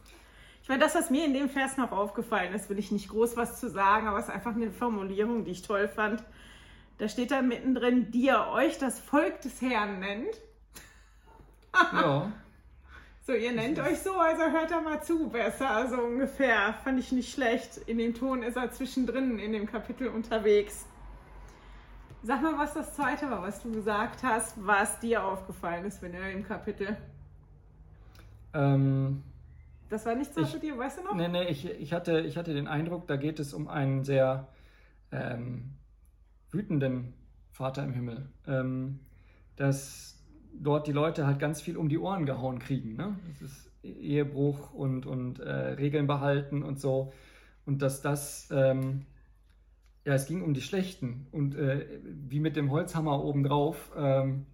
Ich 0.62 0.70
meine, 0.70 0.82
das, 0.82 0.96
was 0.96 1.10
mir 1.10 1.26
in 1.26 1.34
dem 1.34 1.50
Vers 1.50 1.76
noch 1.78 1.92
aufgefallen 1.92 2.54
ist, 2.54 2.70
will 2.70 2.80
ich 2.80 2.92
nicht 2.92 3.10
groß 3.10 3.36
was 3.36 3.60
zu 3.60 3.70
sagen, 3.70 4.08
aber 4.08 4.18
es 4.20 4.26
ist 4.26 4.34
einfach 4.34 4.56
eine 4.56 4.72
Formulierung, 4.72 5.44
die 5.44 5.52
ich 5.52 5.62
toll 5.62 5.88
fand. 5.90 6.24
Da 7.00 7.10
steht 7.10 7.32
da 7.32 7.42
mittendrin, 7.42 8.12
die 8.12 8.28
ihr 8.28 8.48
euch 8.54 8.78
das 8.78 9.00
Volk 9.00 9.42
des 9.42 9.62
Herrn 9.62 10.00
nennt. 10.00 10.40
Ja, 11.92 12.32
So, 13.26 13.32
ihr 13.32 13.54
nennt 13.54 13.80
euch 13.80 14.00
so, 14.00 14.12
also 14.16 14.44
hört 14.52 14.70
da 14.70 14.82
mal 14.82 15.02
zu, 15.02 15.30
besser, 15.30 15.88
so 15.90 15.96
ungefähr. 15.96 16.74
Fand 16.84 17.00
ich 17.00 17.14
nicht 17.14 17.34
schlecht. 17.34 17.78
In 17.88 17.98
dem 17.98 18.14
Ton 18.14 18.44
ist 18.44 18.58
er 18.58 18.70
zwischendrin 18.72 19.40
in 19.40 19.54
dem 19.54 19.66
Kapitel 19.66 20.10
unterwegs. 20.10 20.86
Sag 22.22 22.42
mal, 22.42 22.58
was 22.58 22.74
das 22.74 22.94
zweite 22.96 23.30
war, 23.32 23.42
was 23.42 23.62
du 23.62 23.72
gesagt 23.72 24.24
hast, 24.24 24.56
was 24.66 25.00
dir 25.00 25.24
aufgefallen 25.24 25.86
ist, 25.86 26.02
wenn 26.02 26.14
ihr 26.14 26.32
im 26.32 26.44
Kapitel. 26.44 26.98
ähm, 28.54 29.24
Das 29.90 30.06
war 30.06 30.16
nicht 30.16 30.34
so 30.34 30.46
für 30.46 30.60
dir, 30.60 30.78
weißt 30.78 31.00
du 31.00 31.04
noch? 31.04 31.16
Nee, 31.16 31.30
nee, 31.30 31.46
ich, 31.48 31.66
ich, 31.66 31.94
hatte, 31.94 32.20
ich 32.22 32.36
hatte 32.36 32.54
den 32.54 32.68
Eindruck, 32.68 33.08
da 33.08 33.16
geht 33.16 33.40
es 33.40 33.54
um 33.54 33.70
einen 33.70 34.04
sehr 34.04 34.50
ähm, 35.14 35.76
wütenden 36.52 37.14
Vater 37.52 37.84
im 37.84 37.94
Himmel. 37.94 38.28
Ähm, 38.48 39.00
dass 39.56 40.22
dort 40.60 40.88
die 40.88 40.92
Leute 40.92 41.26
halt 41.28 41.40
ganz 41.40 41.62
viel 41.62 41.78
um 41.78 41.90
die 41.90 41.98
Ohren 41.98 42.26
gehauen 42.26 42.60
kriegen. 42.60 42.96
Ne? 42.96 43.16
Das 43.28 43.52
ist 43.52 43.70
Ehebruch 43.84 44.74
und, 44.74 45.06
und 45.06 45.40
äh, 45.40 45.52
Regeln 45.52 46.08
behalten 46.08 46.64
und 46.64 46.80
so. 46.80 47.14
Und 47.66 47.82
dass 47.82 48.02
das, 48.02 48.50
ähm, 48.52 49.06
ja, 50.06 50.14
es 50.14 50.26
ging 50.26 50.42
um 50.42 50.54
die 50.54 50.62
Schlechten. 50.62 51.28
Und 51.32 51.56
äh, 51.56 51.86
wie 52.04 52.40
mit 52.40 52.56
dem 52.56 52.72
Holzhammer 52.72 53.24
obendrauf 53.24 53.92
ähm, 53.98 54.46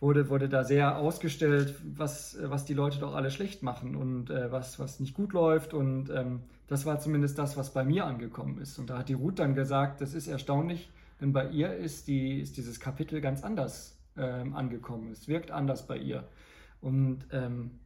wurde, 0.00 0.28
wurde 0.28 0.48
da 0.48 0.64
sehr 0.64 0.98
ausgestellt, 0.98 1.74
was, 1.84 2.38
was 2.42 2.64
die 2.64 2.74
Leute 2.74 2.98
doch 2.98 3.14
alle 3.14 3.30
schlecht 3.30 3.62
machen 3.62 3.96
und 3.96 4.30
äh, 4.30 4.52
was, 4.52 4.78
was 4.78 5.00
nicht 5.00 5.14
gut 5.14 5.32
läuft. 5.32 5.74
Und 5.74 6.10
ähm, 6.10 6.40
das 6.66 6.86
war 6.86 6.98
zumindest 6.98 7.38
das, 7.38 7.56
was 7.56 7.72
bei 7.72 7.84
mir 7.84 8.04
angekommen 8.04 8.58
ist. 8.58 8.78
Und 8.78 8.90
da 8.90 8.98
hat 8.98 9.08
die 9.08 9.14
Ruth 9.14 9.38
dann 9.38 9.54
gesagt, 9.54 10.00
das 10.00 10.14
ist 10.14 10.28
erstaunlich, 10.28 10.90
denn 11.20 11.32
bei 11.32 11.48
ihr 11.48 11.74
ist, 11.74 12.08
die, 12.08 12.40
ist 12.40 12.56
dieses 12.58 12.78
Kapitel 12.80 13.20
ganz 13.20 13.42
anders 13.42 13.95
ähm, 14.18 14.54
angekommen. 14.54 15.10
Es 15.12 15.28
wirkt 15.28 15.50
anders 15.50 15.86
bei 15.86 15.96
ihr. 15.98 16.24
Und 16.80 17.26
ähm, 17.32 17.80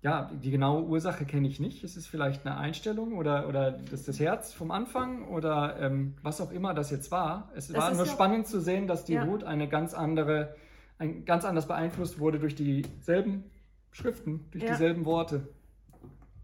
ja, 0.00 0.30
die 0.42 0.50
genaue 0.50 0.84
Ursache 0.84 1.24
kenne 1.24 1.48
ich 1.48 1.58
nicht. 1.58 1.82
Es 1.82 1.96
ist 1.96 2.06
vielleicht 2.06 2.46
eine 2.46 2.56
Einstellung 2.56 3.14
oder, 3.16 3.48
oder 3.48 3.72
das, 3.72 4.04
das 4.04 4.20
Herz 4.20 4.52
vom 4.52 4.70
Anfang 4.70 5.26
oder 5.28 5.76
ähm, 5.80 6.14
was 6.22 6.40
auch 6.40 6.52
immer 6.52 6.72
das 6.74 6.90
jetzt 6.90 7.10
war. 7.10 7.50
Es 7.56 7.68
Das 7.68 7.76
war 7.76 7.90
ist 7.90 7.96
nur 7.96 8.06
ja- 8.06 8.12
spannend 8.12 8.46
zu 8.46 8.60
sehen, 8.60 8.86
dass 8.86 9.04
die 9.04 9.14
Ja. 9.14 9.24
Ruth 9.24 9.42
eine 9.44 9.68
ganz 9.68 9.94
andere, 9.94 10.54
ein, 10.98 11.24
ganz 11.24 11.44
anders 11.44 11.66
beeinflusst 11.66 12.18
wurde 12.20 12.38
durch 12.38 12.54
dieselben 12.54 13.44
Schriften, 13.90 14.44
durch 14.52 14.62
Ja. 14.64 14.70
dieselben 14.70 15.04
Worte. 15.04 15.48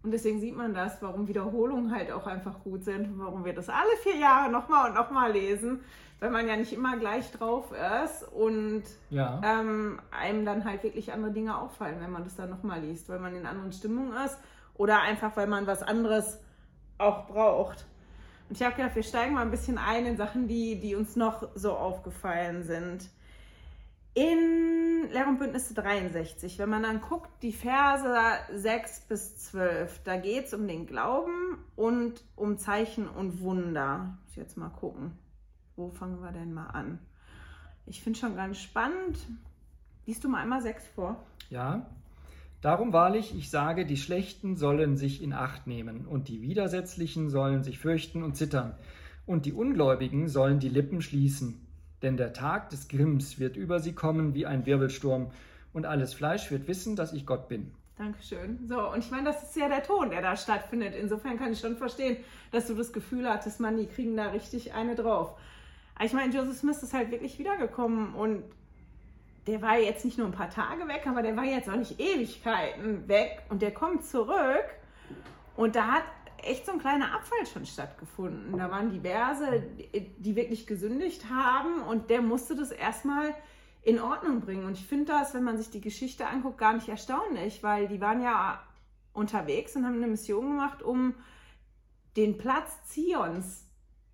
Und 0.05 0.11
deswegen 0.11 0.39
sieht 0.39 0.55
man 0.55 0.75
das, 0.75 1.01
warum 1.01 1.27
Wiederholungen 1.27 1.91
halt 1.91 2.11
auch 2.11 2.27
einfach 2.27 2.59
gut 2.63 2.83
sind 2.83 3.07
und 3.07 3.19
warum 3.19 3.43
wir 3.43 3.53
das 3.53 3.69
alle 3.69 3.97
vier 4.03 4.15
Jahre 4.17 4.51
nochmal 4.51 4.89
und 4.89 4.95
nochmal 4.95 5.31
lesen, 5.31 5.81
weil 6.19 6.29
man 6.29 6.47
ja 6.47 6.55
nicht 6.55 6.71
immer 6.73 6.95
gleich 6.97 7.31
drauf 7.31 7.73
ist 8.03 8.23
und 8.31 8.83
Ja. 9.09 9.41
ähm, 9.43 9.99
einem 10.11 10.45
dann 10.45 10.63
halt 10.63 10.83
wirklich 10.83 11.11
andere 11.11 11.31
Dinge 11.31 11.57
auffallen, 11.57 11.99
wenn 12.01 12.11
man 12.11 12.23
das 12.23 12.35
dann 12.35 12.51
nochmal 12.51 12.81
liest, 12.81 13.09
weil 13.09 13.17
man 13.19 13.35
in 13.35 13.47
anderen 13.47 13.73
Stimmung 13.73 14.13
ist 14.25 14.37
oder 14.75 15.01
einfach, 15.01 15.35
weil 15.35 15.47
man 15.47 15.65
was 15.65 15.81
anderes 15.81 16.39
auch 16.99 17.25
braucht. 17.25 17.85
Und 18.47 18.57
ich 18.59 18.63
habe 18.63 18.75
gedacht, 18.75 18.95
wir 18.95 19.01
steigen 19.03 19.33
mal 19.33 19.41
ein 19.41 19.49
bisschen 19.49 19.79
ein 19.79 20.05
in 20.05 20.17
Sachen, 20.17 20.47
die, 20.47 20.79
die 20.79 20.93
uns 20.93 21.15
noch 21.15 21.47
so 21.55 21.73
aufgefallen 21.73 22.61
sind. 22.63 23.09
In 24.15 25.09
Lehr 25.11 25.27
und 25.27 25.39
Bündnisse 25.39 25.73
63, 25.73 26.57
wenn 26.57 26.69
man 26.69 26.83
dann 26.83 27.01
guckt, 27.01 27.29
die 27.41 27.51
Verse 27.51 28.07
6 28.53 29.01
bis 29.09 29.37
12, 29.49 30.03
da 30.05 30.15
geht 30.15 30.45
es 30.45 30.53
um 30.53 30.69
den 30.69 30.87
Glauben 30.87 31.57
und 31.75 32.23
um 32.37 32.57
Zeichen 32.57 33.09
und 33.09 33.41
Wunder. 33.41 34.17
Muss 34.23 34.31
ich 34.31 34.37
jetzt 34.37 34.55
mal 34.55 34.69
gucken. 34.69 35.11
Wo 35.75 35.89
fangen 35.89 36.21
wir 36.21 36.31
denn 36.31 36.53
mal 36.53 36.67
an? 36.67 36.99
Ich 37.85 38.01
finde 38.01 38.17
schon 38.17 38.37
ganz 38.37 38.57
spannend. 38.57 39.17
Liest 40.05 40.23
du 40.23 40.29
mal 40.29 40.41
einmal 40.41 40.61
6 40.61 40.87
vor? 40.95 41.21
Ja. 41.49 41.85
Darum 42.61 42.93
wahrlich, 42.93 43.37
ich 43.37 43.49
sage, 43.49 43.85
die 43.85 43.97
Schlechten 43.97 44.55
sollen 44.55 44.95
sich 44.95 45.21
in 45.21 45.33
Acht 45.33 45.67
nehmen, 45.67 46.07
und 46.07 46.29
die 46.29 46.41
Widersetzlichen 46.41 47.29
sollen 47.29 47.63
sich 47.63 47.79
fürchten 47.79 48.23
und 48.23 48.37
zittern, 48.37 48.77
und 49.25 49.45
die 49.45 49.51
Ungläubigen 49.51 50.29
sollen 50.29 50.59
die 50.59 50.69
Lippen 50.69 51.01
schließen. 51.01 51.64
Denn 52.05 52.15
der 52.15 52.31
Tag 52.31 52.69
des 52.69 52.87
Grimms 52.87 53.39
wird 53.39 53.57
über 53.57 53.81
sie 53.81 53.93
kommen 53.93 54.33
wie 54.33 54.45
ein 54.45 54.65
Wirbelsturm, 54.65 55.31
und 55.75 55.85
alles 55.85 56.13
Fleisch 56.13 56.49
wird 56.51 56.69
wissen, 56.69 56.95
dass 56.95 57.11
ich 57.11 57.25
Gott 57.25 57.49
bin. 57.49 57.69
Dankeschön. 57.97 58.65
So, 58.69 58.91
und 58.91 58.99
ich 58.99 59.11
meine, 59.11 59.25
das 59.25 59.43
ist 59.43 59.57
ja 59.57 59.67
der 59.67 59.83
Ton, 59.83 60.09
der 60.09 60.21
da 60.21 60.37
stattfindet. 60.37 60.93
Insofern 60.95 61.37
kann 61.37 61.51
ich 61.51 61.59
schon 61.59 61.75
verstehen, 61.75 62.17
dass 62.51 62.67
du 62.67 62.75
das 62.75 62.93
Gefühl 62.93 63.29
hattest, 63.29 63.59
man, 63.59 63.75
die 63.75 63.85
kriegen 63.85 64.15
da 64.15 64.29
richtig 64.29 64.73
eine 64.73 64.95
drauf. 64.95 65.37
Aber 65.95 66.05
ich 66.05 66.13
meine, 66.13 66.33
Joseph 66.33 66.59
Smith 66.59 66.81
ist 66.81 66.93
halt 66.93 67.11
wirklich 67.11 67.39
wiedergekommen 67.39 68.15
und 68.15 68.43
der 69.47 69.61
war 69.61 69.77
jetzt 69.77 70.05
nicht 70.05 70.17
nur 70.17 70.27
ein 70.27 70.33
paar 70.33 70.49
Tage 70.49 70.87
weg, 70.87 71.05
aber 71.07 71.21
der 71.21 71.35
war 71.35 71.43
jetzt 71.43 71.69
auch 71.69 71.75
nicht 71.75 71.99
Ewigkeiten 71.99 73.07
weg 73.07 73.41
und 73.49 73.61
der 73.61 73.73
kommt 73.73 74.05
zurück 74.05 74.65
und 75.57 75.75
da 75.75 75.87
hat 75.87 76.03
echt 76.45 76.65
so 76.65 76.71
ein 76.71 76.79
kleiner 76.79 77.13
Abfall 77.13 77.45
schon 77.51 77.65
stattgefunden. 77.65 78.57
Da 78.57 78.69
waren 78.71 78.91
diverse, 78.91 79.63
die 80.17 80.35
wirklich 80.35 80.67
gesündigt 80.67 81.29
haben 81.29 81.81
und 81.81 82.09
der 82.09 82.21
musste 82.21 82.55
das 82.55 82.71
erstmal 82.71 83.33
in 83.81 83.99
Ordnung 83.99 84.41
bringen. 84.41 84.65
Und 84.65 84.73
ich 84.73 84.85
finde 84.85 85.05
das, 85.05 85.33
wenn 85.33 85.43
man 85.43 85.57
sich 85.57 85.69
die 85.69 85.81
Geschichte 85.81 86.27
anguckt, 86.27 86.57
gar 86.57 86.73
nicht 86.73 86.89
erstaunlich, 86.89 87.61
weil 87.61 87.87
die 87.87 88.01
waren 88.01 88.21
ja 88.21 88.61
unterwegs 89.13 89.75
und 89.75 89.85
haben 89.85 89.95
eine 89.95 90.07
Mission 90.07 90.49
gemacht, 90.49 90.81
um 90.81 91.13
den 92.17 92.37
Platz 92.37 92.71
Zions 92.85 93.67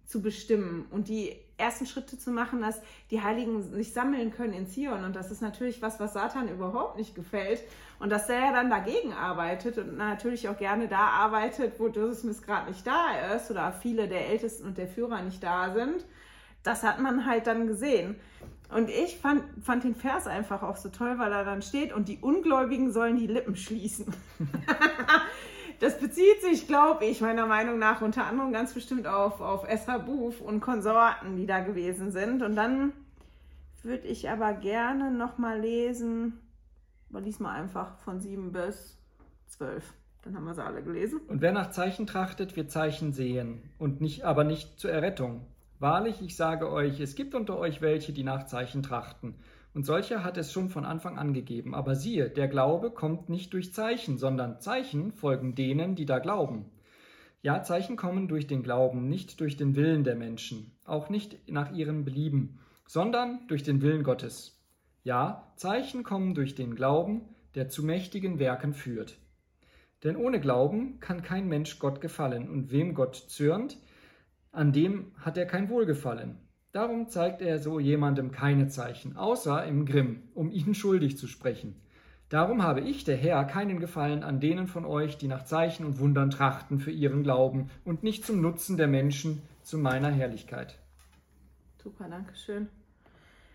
zu 0.06 0.22
bestimmen 0.22 0.86
und 0.92 1.08
die 1.08 1.36
ersten 1.62 1.86
Schritte 1.86 2.18
zu 2.18 2.32
machen, 2.32 2.62
dass 2.62 2.82
die 3.10 3.22
Heiligen 3.22 3.64
sich 3.64 3.94
sammeln 3.94 4.32
können 4.32 4.54
in 4.54 4.68
Zion. 4.68 5.06
Und 5.06 5.16
das 5.16 5.32
ist 5.32 5.42
natürlich 5.42 5.82
was, 5.82 6.00
was 6.00 6.14
Satan 6.14 6.50
überhaupt 6.50 6.98
nicht 6.98 7.16
gefällt. 7.16 7.64
Und 8.00 8.12
dass 8.12 8.28
er 8.28 8.52
dann 8.52 8.70
dagegen 8.70 9.14
arbeitet 9.14 9.78
und 9.78 9.96
natürlich 9.96 10.50
auch 10.50 10.58
gerne 10.58 10.88
da 10.88 11.08
arbeitet, 11.08 11.80
wo 11.80 11.88
Joseph 11.88 12.20
Smith 12.20 12.42
gerade 12.42 12.70
nicht 12.70 12.86
da 12.86 13.36
ist 13.36 13.50
oder 13.52 13.72
viele 13.72 14.08
der 14.08 14.28
Ältesten 14.28 14.66
und 14.66 14.78
der 14.78 14.88
Führer 14.88 15.22
nicht 15.22 15.42
da 15.42 15.74
sind. 15.74 16.04
Das 16.64 16.84
hat 16.84 17.00
man 17.00 17.26
halt 17.26 17.48
dann 17.48 17.68
gesehen. 17.68 18.16
Und 18.70 18.90
ich 18.90 19.18
fand, 19.18 19.44
fand 19.64 19.84
den 19.84 19.96
Vers 19.96 20.28
einfach 20.28 20.64
auch 20.64 20.78
so 20.78 20.90
toll, 20.90 21.20
weil 21.20 21.32
er 21.32 21.44
dann 21.44 21.62
steht 21.62 21.94
und 21.94 22.08
die 22.08 22.20
Ungläubigen 22.20 22.92
sollen 22.92 23.18
die 23.18 23.28
Lippen 23.28 23.56
schließen. 23.56 24.06
das 25.82 25.98
bezieht 25.98 26.42
sich, 26.42 26.68
glaube 26.68 27.06
ich, 27.06 27.22
meiner 27.22 27.48
Meinung 27.48 27.80
nach 27.80 28.02
unter 28.02 28.26
anderem 28.26 28.54
ganz 28.54 28.74
bestimmt 28.74 29.08
auf, 29.08 29.42
auf 29.42 29.68
Esra 29.68 29.98
Buf 29.98 30.40
und 30.40 30.62
Konsorten, 30.62 31.36
die 31.38 31.48
da 31.48 31.60
gewesen 31.62 32.12
sind. 32.12 32.44
Und 32.44 32.56
dann 32.56 32.94
würde 33.82 34.08
ich 34.08 34.30
aber 34.30 34.54
gerne 34.54 35.10
nochmal 35.10 35.60
lesen, 35.60 36.40
aber 37.10 37.22
diesmal 37.22 37.60
einfach 37.60 37.98
von 37.98 38.20
7 38.20 38.52
bis 38.52 38.96
12. 39.48 39.84
Dann 40.24 40.36
haben 40.36 40.46
wir 40.46 40.54
sie 40.54 40.64
alle 40.64 40.84
gelesen. 40.84 41.20
Und 41.28 41.42
wer 41.42 41.52
nach 41.52 41.72
Zeichen 41.72 42.06
trachtet, 42.06 42.56
wird 42.56 42.70
Zeichen 42.70 43.12
sehen, 43.12 43.64
und 43.80 44.02
nicht, 44.02 44.24
aber 44.24 44.44
nicht 44.44 44.80
zur 44.80 44.92
Errettung. 44.92 45.48
Wahrlich, 45.80 46.22
ich 46.22 46.36
sage 46.36 46.72
euch, 46.72 47.00
es 47.00 47.16
gibt 47.16 47.34
unter 47.34 47.58
euch 47.58 47.82
welche, 47.82 48.14
die 48.14 48.24
nach 48.24 48.46
Zeichen 48.46 48.84
trachten. 48.84 49.34
Und 49.74 49.86
solche 49.86 50.24
hat 50.24 50.38
es 50.38 50.52
schon 50.52 50.70
von 50.70 50.86
Anfang 50.86 51.18
an 51.18 51.34
gegeben. 51.34 51.74
Aber 51.74 51.96
siehe, 51.96 52.30
der 52.30 52.48
Glaube 52.48 52.92
kommt 52.92 53.30
nicht 53.30 53.54
durch 53.54 53.74
Zeichen, 53.74 54.18
sondern 54.18 54.60
Zeichen 54.60 55.14
folgen 55.14 55.56
denen, 55.56 55.96
die 55.96 56.06
da 56.06 56.20
glauben. 56.20 56.66
Ja, 57.42 57.64
Zeichen 57.64 57.96
kommen 57.96 58.28
durch 58.28 58.46
den 58.46 58.62
Glauben, 58.62 59.08
nicht 59.08 59.40
durch 59.40 59.58
den 59.58 59.76
Willen 59.76 60.04
der 60.04 60.16
Menschen, 60.16 60.72
auch 60.86 61.10
nicht 61.10 61.50
nach 61.50 61.72
ihrem 61.72 62.06
Belieben, 62.06 62.60
sondern 62.86 63.48
durch 63.48 63.64
den 63.64 63.82
Willen 63.82 64.04
Gottes. 64.04 64.62
Ja, 65.04 65.52
Zeichen 65.56 66.04
kommen 66.04 66.36
durch 66.36 66.54
den 66.54 66.76
Glauben, 66.76 67.22
der 67.56 67.68
zu 67.68 67.84
mächtigen 67.84 68.38
Werken 68.38 68.74
führt. 68.74 69.18
Denn 70.04 70.16
ohne 70.16 70.40
Glauben 70.40 71.00
kann 71.00 71.24
kein 71.24 71.48
Mensch 71.48 71.80
Gott 71.80 72.02
gefallen, 72.02 72.48
und 72.50 72.72
wem 72.72 72.94
Gott 72.94 73.16
zürnt, 73.16 73.78
an 74.52 74.72
dem 74.72 75.14
hat 75.18 75.38
er 75.38 75.46
kein 75.46 75.70
Wohlgefallen. 75.70 76.38
Darum 76.72 77.10
zeigt 77.10 77.42
er 77.42 77.60
so 77.60 77.80
jemandem 77.80 78.32
keine 78.32 78.70
Zeichen, 78.70 79.18
außer 79.18 79.66
im 79.66 79.86
Grimm, 79.86 80.24
um 80.34 80.52
ihn 80.52 80.74
schuldig 80.74 81.18
zu 81.18 81.28
sprechen. 81.28 81.76
Darum 82.30 82.64
habe 82.64 82.80
ich, 82.80 83.04
der 83.04 83.18
Herr, 83.18 83.44
keinen 83.44 83.82
Gefallen 83.82 84.24
an 84.24 84.40
denen 84.40 84.68
von 84.68 84.86
euch, 84.86 85.18
die 85.18 85.28
nach 85.28 85.44
Zeichen 85.44 85.86
und 85.86 86.00
Wundern 86.00 86.30
trachten 86.30 86.80
für 86.80 86.92
ihren 86.92 87.24
Glauben 87.24 87.70
und 87.84 88.04
nicht 88.04 88.26
zum 88.26 88.40
Nutzen 88.40 88.78
der 88.78 88.88
Menschen 88.88 89.42
zu 89.64 89.78
meiner 89.78 90.10
Herrlichkeit. 90.10 90.80
Super, 91.84 92.08
danke 92.10 92.34
schön. 92.36 92.70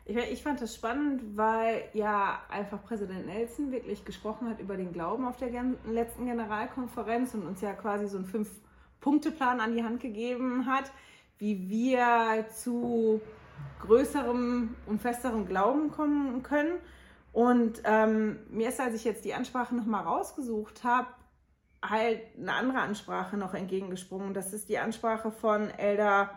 Ich, 0.05 0.17
ich 0.17 0.43
fand 0.43 0.61
das 0.61 0.75
spannend, 0.75 1.23
weil 1.39 1.85
ja 1.95 2.39
einfach 2.51 2.85
Präsident 2.85 3.25
Nelson 3.25 3.73
wirklich 3.73 4.05
gesprochen 4.05 4.51
hat 4.51 4.61
über 4.61 4.77
den 4.77 4.93
Glauben 4.93 5.27
auf 5.27 5.39
der 5.39 5.49
letzten 5.91 6.27
Generalkonferenz 6.27 7.33
und 7.33 7.47
uns 7.47 7.63
ja 7.63 7.73
quasi 7.73 8.09
so 8.09 8.19
einen 8.19 8.27
Fünf-Punkte-Plan 8.27 9.59
an 9.61 9.75
die 9.75 9.85
Hand 9.85 10.01
gegeben 10.01 10.67
hat, 10.67 10.93
wie 11.39 11.69
wir 11.69 12.47
zu 12.55 13.21
größerem 13.81 14.75
und 14.87 15.01
festerem 15.01 15.47
Glauben 15.47 15.91
kommen 15.91 16.43
können. 16.43 16.79
Und 17.33 17.83
ähm, 17.85 18.39
mir 18.49 18.71
ist, 18.71 18.81
als 18.81 18.95
ich 18.95 19.05
jetzt 19.05 19.25
die 19.25 19.35
Ansprache 19.35 19.75
nochmal 19.75 20.05
rausgesucht 20.05 20.85
habe, 20.85 21.09
halt 21.83 22.21
eine 22.39 22.53
andere 22.53 22.79
Ansprache 22.79 23.37
noch 23.37 23.55
entgegengesprungen. 23.55 24.35
Das 24.35 24.53
ist 24.53 24.69
die 24.69 24.79
Ansprache 24.79 25.31
von 25.31 25.71
Elder 25.71 26.31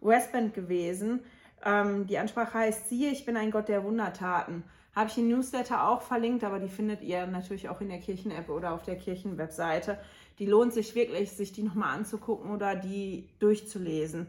Westband 0.00 0.54
gewesen. 0.54 1.20
Ähm, 1.64 2.06
die 2.06 2.18
Ansprache 2.18 2.58
heißt, 2.58 2.88
siehe, 2.88 3.10
ich 3.10 3.24
bin 3.24 3.36
ein 3.36 3.50
Gott 3.50 3.68
der 3.68 3.84
Wundertaten. 3.84 4.64
Habe 4.94 5.08
ich 5.10 5.18
im 5.18 5.28
Newsletter 5.28 5.88
auch 5.88 6.02
verlinkt, 6.02 6.44
aber 6.44 6.60
die 6.60 6.68
findet 6.68 7.02
ihr 7.02 7.26
natürlich 7.26 7.68
auch 7.68 7.80
in 7.80 7.88
der 7.88 7.98
Kirchen-App 7.98 8.48
oder 8.48 8.74
auf 8.74 8.82
der 8.82 8.96
Kirchen-Webseite 8.96 9.98
die 10.38 10.46
lohnt 10.46 10.72
sich 10.72 10.94
wirklich, 10.94 11.32
sich 11.32 11.52
die 11.52 11.62
nochmal 11.62 11.96
anzugucken 11.96 12.50
oder 12.50 12.74
die 12.74 13.28
durchzulesen. 13.38 14.26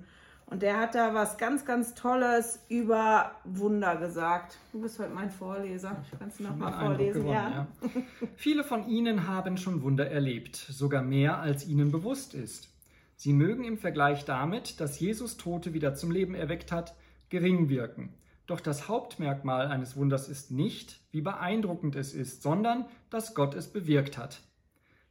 Und 0.48 0.62
der 0.62 0.80
hat 0.80 0.94
da 0.94 1.16
was 1.16 1.40
ganz, 1.40 1.66
ganz 1.66 1.96
Tolles 1.96 2.60
über 2.70 3.32
Wunder 3.46 3.96
gesagt. 3.96 4.60
Du 4.72 4.82
bist 4.82 5.00
heute 5.00 5.12
mein 5.12 5.32
Vorleser. 5.32 6.04
Ich 6.12 6.20
kann 6.20 6.30
es 6.30 6.40
nochmal 6.40 6.72
vorlesen. 6.72 7.22
Gewonnen, 7.22 7.34
ja. 7.34 7.68
ja. 7.82 8.28
Viele 8.36 8.64
von 8.64 8.88
Ihnen 8.88 9.28
haben 9.28 9.58
schon 9.58 9.82
Wunder 9.82 10.10
erlebt, 10.10 10.56
sogar 10.56 11.02
mehr, 11.02 11.40
als 11.40 11.68
Ihnen 11.68 11.92
bewusst 11.92 12.36
ist. 12.36 12.70
Sie 13.16 13.34
mögen 13.34 13.64
im 13.64 13.78
Vergleich 13.78 14.26
damit, 14.26 14.80
dass 14.80 15.00
Jesus 15.00 15.38
Tote 15.38 15.74
wieder 15.74 15.96
zum 15.96 16.12
Leben 16.12 16.36
erweckt 16.36 16.72
hat, 16.72 16.96
gering 17.30 17.70
wirken. 17.70 18.14
Doch 18.46 18.60
das 18.60 18.88
Hauptmerkmal 18.88 19.68
eines 19.68 19.96
Wunders 19.96 20.30
ist 20.30 20.52
nicht, 20.52 21.00
wie 21.12 21.22
beeindruckend 21.22 21.96
es 21.96 22.14
ist, 22.14 22.44
sondern 22.44 22.86
dass 23.10 23.34
Gott 23.34 23.56
es 23.56 23.68
bewirkt 23.72 24.20
hat. 24.20 24.42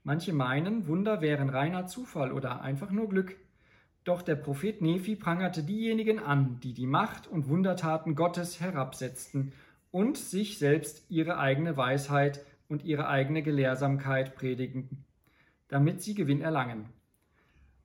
Manche 0.07 0.35
meinen, 0.35 0.87
Wunder 0.87 1.23
wären 1.23 1.49
reiner 1.49 1.87
Zufall 1.87 2.31
oder 2.31 2.61
einfach 2.61 2.91
nur 2.91 3.09
Glück. 3.09 3.37
Doch 4.05 4.21
der 4.21 4.37
Prophet 4.37 4.83
Nephi 4.83 5.17
prangerte 5.17 5.63
diejenigen 5.63 6.19
an, 6.19 6.61
die 6.63 6.75
die 6.75 6.87
Macht 6.87 7.27
und 7.27 7.49
Wundertaten 7.49 8.15
Gottes 8.15 8.61
herabsetzten 8.61 9.53
und 9.91 10.19
sich 10.19 10.59
selbst 10.59 11.07
ihre 11.09 11.39
eigene 11.39 11.79
Weisheit 11.79 12.45
und 12.69 12.85
ihre 12.85 13.09
eigene 13.09 13.43
Gelehrsamkeit 13.43 14.35
predigen, 14.35 15.05
damit 15.69 16.03
sie 16.03 16.15
Gewinn 16.15 16.43
erlangen. 16.43 16.91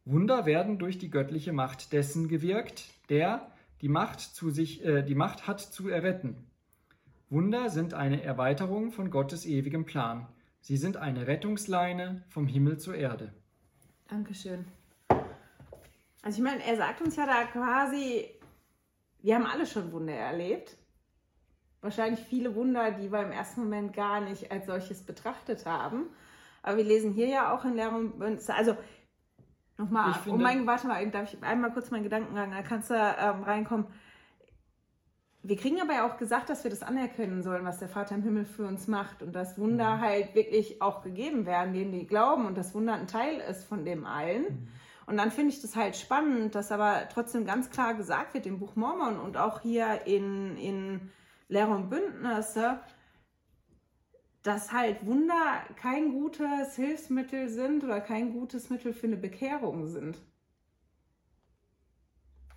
Wunder 0.04 0.46
werden 0.46 0.78
durch 0.78 0.98
die 0.98 1.10
göttliche 1.10 1.54
Macht 1.54 1.94
dessen 1.94 2.28
gewirkt, 2.28 2.90
der 3.10 3.50
die 3.82 3.90
Macht, 3.90 4.20
zu 4.20 4.50
sich, 4.50 4.84
äh, 4.84 5.04
die 5.04 5.16
Macht 5.16 5.48
hat 5.48 5.62
zu 5.62 5.88
erretten. 5.88 6.36
Wunder 7.30 7.70
sind 7.70 7.94
eine 7.94 8.24
Erweiterung 8.24 8.92
von 8.92 9.10
Gottes 9.10 9.46
ewigem 9.46 9.86
Plan. 9.86 10.28
Sie 10.62 10.78
sind 10.78 10.98
eine 10.98 11.28
Rettungsleine 11.28 12.24
vom 12.30 12.48
Himmel 12.48 12.78
zur 12.78 12.95
Erde. 12.95 13.34
Dankeschön. 14.08 14.65
Also 16.22 16.38
ich 16.38 16.43
meine, 16.43 16.63
er 16.63 16.76
sagt 16.76 17.02
uns 17.02 17.15
ja 17.15 17.26
da 17.26 17.45
quasi, 17.45 18.30
wir 19.22 19.36
haben 19.36 19.45
alle 19.45 19.65
schon 19.65 19.91
Wunder 19.91 20.13
erlebt. 20.13 20.78
Wahrscheinlich 21.82 22.19
viele 22.19 22.56
Wunder, 22.56 22.91
die 22.91 23.12
wir 23.12 23.24
im 23.24 23.32
ersten 23.32 23.62
Moment 23.62 23.93
gar 23.93 24.19
nicht 24.19 24.52
als 24.52 24.65
solches 24.65 25.02
betrachtet 25.04 25.65
haben. 25.65 26.08
Aber 26.62 26.78
wir 26.78 26.84
lesen 26.84 27.13
hier 27.13 27.28
ja 27.28 27.54
auch 27.56 27.63
in 27.63 27.76
Lehrung, 27.76 28.22
also 28.22 28.76
nochmal, 29.78 30.13
um 30.26 30.41
mein, 30.41 30.67
warte 30.67 30.88
mal, 30.88 31.10
darf 31.10 31.34
ich 31.34 31.41
einmal 31.41 31.72
kurz 31.72 31.89
meinen 31.89 32.04
Gedankengang, 32.04 32.52
da 32.52 32.62
kannst 32.63 32.89
du 32.89 32.95
ähm, 32.95 33.43
reinkommen. 33.43 33.88
Wir 35.41 35.56
kriegen 35.56 35.82
aber 35.82 35.93
ja 35.93 36.08
auch 36.08 36.17
gesagt, 36.17 36.49
dass 36.49 36.63
wir 36.63 36.71
das 36.71 36.84
anerkennen 36.84 37.43
sollen, 37.43 37.63
was 37.63 37.80
der 37.80 37.88
Vater 37.88 38.15
im 38.15 38.23
Himmel 38.23 38.45
für 38.45 38.65
uns 38.65 38.88
macht 38.88 39.23
und 39.23 39.34
dass 39.34 39.58
Wunder 39.58 39.95
mhm. 39.95 40.02
halt 40.02 40.36
wirklich 40.36 40.82
auch 40.82 41.02
gegeben 41.02 41.45
werden, 41.45 41.73
denen 41.73 41.93
die 41.93 42.08
glauben 42.08 42.45
und 42.45 42.58
das 42.58 42.75
Wunder 42.75 42.93
ein 42.93 43.08
Teil 43.08 43.39
ist 43.49 43.63
von 43.63 43.86
dem 43.86 44.06
allen. 44.06 44.43
Mhm. 44.43 44.67
Und 45.06 45.17
dann 45.17 45.32
finde 45.32 45.54
ich 45.54 45.62
das 45.62 45.75
halt 45.75 45.95
spannend, 45.95 46.54
dass 46.56 46.71
aber 46.71 47.08
trotzdem 47.12 47.45
ganz 47.45 47.69
klar 47.71 47.95
gesagt 47.95 48.34
wird 48.34 48.45
im 48.45 48.60
Buch 48.60 48.75
Mormon 48.75 49.19
und 49.19 49.38
auch 49.38 49.62
hier 49.62 50.06
in, 50.06 50.56
in 50.58 51.10
Lehre 51.47 51.71
und 51.71 51.89
Bündnisse, 51.89 52.80
dass 54.43 54.71
halt 54.71 55.06
Wunder 55.06 55.63
kein 55.78 56.12
gutes 56.12 56.75
Hilfsmittel 56.75 57.49
sind 57.49 57.84
oder 57.84 58.02
kein 58.02 58.34
gutes 58.34 58.69
Mittel 58.69 58.93
für 58.93 59.08
eine 59.08 59.17
Bekehrung 59.17 59.88
sind. 59.88 60.21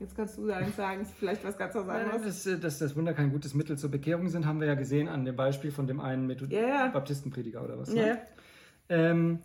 Jetzt 0.03 0.17
kannst 0.17 0.37
du 0.37 0.47
sagen, 0.47 0.73
sagen 0.77 1.07
vielleicht 1.19 1.45
was 1.45 1.57
ganz 1.57 1.77
anderes. 1.77 2.43
Dass, 2.43 2.61
dass 2.61 2.79
das 2.81 2.97
Wunder 2.97 3.15
kein 3.15 3.31
gutes 3.31 3.55
Mittel 3.55 3.79
zur 3.79 3.89
Bekehrung 3.89 4.29
sind, 4.29 4.47
haben 4.47 4.59
wir 4.59 4.67
ja 4.67 4.75
gesehen 4.75 5.09
an 5.09 5.25
dem 5.25 5.37
Beispiel 5.37 5.71
von 5.71 5.87
dem 5.87 6.01
einen 6.01 6.27
Method 6.27 6.53
yeah. 6.53 6.89
Baptistenprediger 6.89 7.63
oder 7.63 7.79
was. 7.79 7.95
Ne? 7.95 8.01
Yeah. 8.01 8.19
Ähm, 8.89 9.39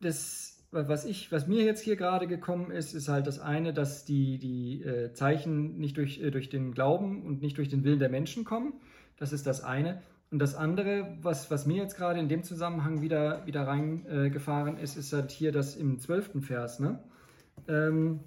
das, 0.00 0.64
was, 0.70 1.04
ich, 1.04 1.30
was 1.30 1.46
mir 1.46 1.62
jetzt 1.62 1.82
hier 1.82 1.96
gerade 1.96 2.26
gekommen 2.26 2.70
ist, 2.70 2.94
ist 2.94 3.08
halt 3.08 3.26
das 3.26 3.38
eine, 3.38 3.74
dass 3.74 4.06
die, 4.06 4.38
die 4.38 4.82
äh, 4.82 5.12
Zeichen 5.12 5.76
nicht 5.76 5.98
durch, 5.98 6.22
äh, 6.22 6.30
durch 6.30 6.48
den 6.48 6.72
Glauben 6.72 7.22
und 7.22 7.42
nicht 7.42 7.58
durch 7.58 7.68
den 7.68 7.84
Willen 7.84 7.98
der 7.98 8.08
Menschen 8.08 8.46
kommen. 8.46 8.72
Das 9.18 9.34
ist 9.34 9.46
das 9.46 9.62
eine. 9.62 10.00
Und 10.30 10.38
das 10.38 10.54
andere, 10.54 11.18
was, 11.20 11.50
was 11.50 11.66
mir 11.66 11.76
jetzt 11.76 11.98
gerade 11.98 12.18
in 12.18 12.30
dem 12.30 12.42
Zusammenhang 12.44 13.02
wieder, 13.02 13.44
wieder 13.44 13.66
reingefahren 13.66 14.78
äh, 14.78 14.82
ist, 14.82 14.96
ist 14.96 15.12
halt 15.12 15.30
hier 15.32 15.52
das 15.52 15.76
im 15.76 15.98
zwölften 15.98 16.40
Vers. 16.40 16.80
Ne? 16.80 16.98
Ähm, 17.68 18.20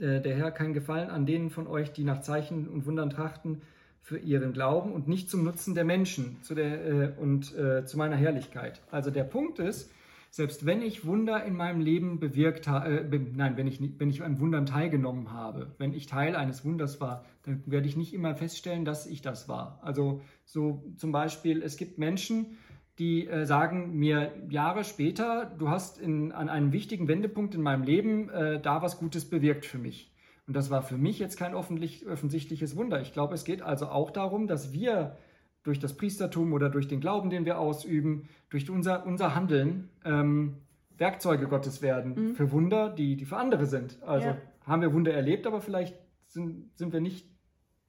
äh, 0.00 0.20
der 0.20 0.36
Herr 0.36 0.50
kein 0.50 0.74
Gefallen 0.74 1.10
an 1.10 1.26
denen 1.26 1.50
von 1.50 1.66
euch, 1.66 1.92
die 1.92 2.04
nach 2.04 2.20
Zeichen 2.20 2.68
und 2.68 2.86
Wundern 2.86 3.10
trachten 3.10 3.62
für 4.00 4.18
ihren 4.18 4.52
Glauben 4.52 4.92
und 4.92 5.06
nicht 5.06 5.28
zum 5.28 5.44
Nutzen 5.44 5.74
der 5.74 5.84
Menschen 5.84 6.42
zu 6.42 6.54
der, 6.54 6.86
äh, 6.86 7.12
und 7.18 7.54
äh, 7.56 7.84
zu 7.84 7.98
meiner 7.98 8.16
Herrlichkeit. 8.16 8.80
Also 8.90 9.10
der 9.10 9.24
Punkt 9.24 9.58
ist, 9.58 9.90
selbst 10.30 10.66
wenn 10.66 10.82
ich 10.82 11.06
Wunder 11.06 11.44
in 11.44 11.54
meinem 11.54 11.80
Leben 11.80 12.20
bewirkt 12.20 12.68
habe, 12.68 13.00
äh, 13.00 13.20
nein, 13.34 13.56
wenn 13.56 13.66
ich, 13.66 13.80
wenn 13.98 14.10
ich 14.10 14.22
an 14.22 14.40
Wundern 14.40 14.66
teilgenommen 14.66 15.32
habe, 15.32 15.68
wenn 15.78 15.92
ich 15.92 16.06
Teil 16.06 16.36
eines 16.36 16.64
Wunders 16.64 17.00
war, 17.00 17.24
dann 17.44 17.62
werde 17.66 17.88
ich 17.88 17.96
nicht 17.96 18.14
immer 18.14 18.34
feststellen, 18.34 18.84
dass 18.84 19.06
ich 19.06 19.22
das 19.22 19.48
war. 19.48 19.78
Also 19.82 20.20
so 20.44 20.84
zum 20.96 21.12
Beispiel, 21.12 21.62
es 21.62 21.76
gibt 21.76 21.98
Menschen, 21.98 22.58
die 22.98 23.28
äh, 23.28 23.46
sagen 23.46 23.96
mir 23.96 24.32
Jahre 24.48 24.84
später, 24.84 25.52
du 25.58 25.68
hast 25.68 25.98
in, 25.98 26.32
an 26.32 26.48
einem 26.48 26.72
wichtigen 26.72 27.06
Wendepunkt 27.06 27.54
in 27.54 27.62
meinem 27.62 27.82
Leben 27.82 28.28
äh, 28.30 28.60
da 28.60 28.82
was 28.82 28.98
Gutes 28.98 29.28
bewirkt 29.28 29.66
für 29.66 29.78
mich. 29.78 30.12
Und 30.46 30.54
das 30.54 30.70
war 30.70 30.82
für 30.82 30.96
mich 30.96 31.18
jetzt 31.18 31.36
kein 31.36 31.54
offensichtliches 31.54 32.74
Wunder. 32.74 33.00
Ich 33.00 33.12
glaube, 33.12 33.34
es 33.34 33.44
geht 33.44 33.62
also 33.62 33.86
auch 33.88 34.10
darum, 34.10 34.46
dass 34.46 34.72
wir 34.72 35.16
durch 35.62 35.78
das 35.78 35.96
Priestertum 35.96 36.54
oder 36.54 36.70
durch 36.70 36.88
den 36.88 37.00
Glauben, 37.00 37.28
den 37.28 37.44
wir 37.44 37.58
ausüben, 37.58 38.28
durch 38.48 38.68
unser, 38.70 39.06
unser 39.06 39.34
Handeln 39.34 39.90
ähm, 40.04 40.56
Werkzeuge 40.96 41.46
Gottes 41.46 41.82
werden 41.82 42.14
mhm. 42.14 42.34
für 42.34 42.50
Wunder, 42.50 42.88
die, 42.88 43.16
die 43.16 43.26
für 43.26 43.36
andere 43.36 43.66
sind. 43.66 44.02
Also 44.02 44.28
ja. 44.28 44.36
haben 44.66 44.82
wir 44.82 44.92
Wunder 44.92 45.12
erlebt, 45.12 45.46
aber 45.46 45.60
vielleicht 45.60 45.94
sind, 46.26 46.70
sind 46.76 46.92
wir 46.92 47.00
nicht 47.00 47.26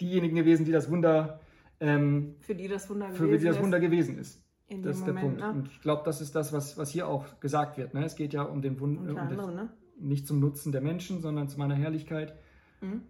diejenigen 0.02 0.36
gewesen, 0.36 0.66
die 0.66 0.72
das 0.72 0.92
Wunder 0.92 1.40
ähm, 1.80 2.36
für 2.42 2.56
die 2.56 2.68
das 2.68 2.90
Wunder 2.90 3.08
gewesen, 3.08 3.30
für 3.30 3.38
die 3.38 3.46
das 3.46 3.62
Wunder 3.62 3.80
gewesen 3.80 4.18
ist. 4.18 4.44
In 4.70 4.84
das 4.84 4.98
ist 4.98 5.08
Moment, 5.08 5.18
der 5.18 5.22
Punkt. 5.22 5.40
Ne? 5.40 5.50
Und 5.50 5.68
ich 5.68 5.82
glaube, 5.82 6.04
das 6.06 6.22
ist 6.22 6.36
das, 6.36 6.54
was, 6.54 6.78
was 6.78 6.92
hier 6.92 7.08
auch 7.08 7.40
gesagt 7.40 7.78
wird. 7.78 7.94
Ne? 7.94 8.06
Es 8.06 8.16
geht 8.16 8.34
ja 8.34 8.44
um 8.44 8.62
den 8.62 8.80
Wunder, 8.80 9.02
um 9.02 9.56
ne? 9.56 9.70
nicht 9.98 10.28
zum 10.28 10.40
Nutzen 10.40 10.72
der 10.72 10.82
Menschen, 10.82 11.22
sondern 11.22 11.50
zu 11.50 11.58
meiner 11.58 11.76
Herrlichkeit. 11.76 12.38
Mhm. 12.82 13.02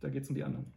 Da 0.00 0.08
geht 0.08 0.24
es 0.24 0.28
um 0.28 0.34
die 0.34 0.44
anderen. 0.44 0.72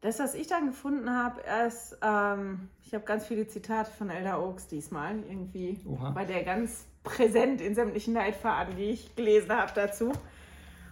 Das, 0.00 0.18
was 0.18 0.34
ich 0.34 0.46
dann 0.48 0.66
gefunden 0.66 1.10
habe, 1.10 1.40
ist, 1.66 1.96
ähm, 2.02 2.68
ich 2.84 2.92
habe 2.94 3.04
ganz 3.04 3.26
viele 3.26 3.46
Zitate 3.46 3.90
von 3.90 4.10
Elder 4.10 4.42
Oaks 4.42 4.66
diesmal, 4.66 5.16
irgendwie 5.28 5.80
Oha. 5.86 6.10
bei 6.10 6.24
der 6.24 6.42
ganz 6.42 6.86
präsent 7.04 7.60
in 7.60 7.74
sämtlichen 7.74 8.14
Leitfaden, 8.14 8.76
die 8.76 8.84
ich 8.84 9.14
gelesen 9.14 9.50
habe 9.50 9.72
dazu. 9.74 10.12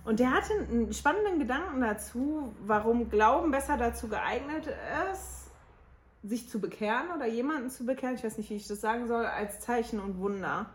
Und 0.04 0.20
der 0.20 0.32
hatte 0.32 0.52
einen 0.54 0.92
spannenden 0.92 1.38
Gedanken 1.38 1.80
dazu, 1.80 2.52
warum 2.64 3.10
Glauben 3.10 3.50
besser 3.50 3.76
dazu 3.76 4.08
geeignet 4.08 4.68
ist, 5.12 5.39
sich 6.22 6.48
zu 6.48 6.60
bekehren 6.60 7.10
oder 7.14 7.26
jemanden 7.26 7.70
zu 7.70 7.84
bekehren, 7.86 8.14
ich 8.14 8.24
weiß 8.24 8.38
nicht, 8.38 8.50
wie 8.50 8.56
ich 8.56 8.68
das 8.68 8.80
sagen 8.80 9.06
soll, 9.06 9.24
als 9.24 9.60
Zeichen 9.60 10.00
und 10.00 10.18
Wunder. 10.18 10.70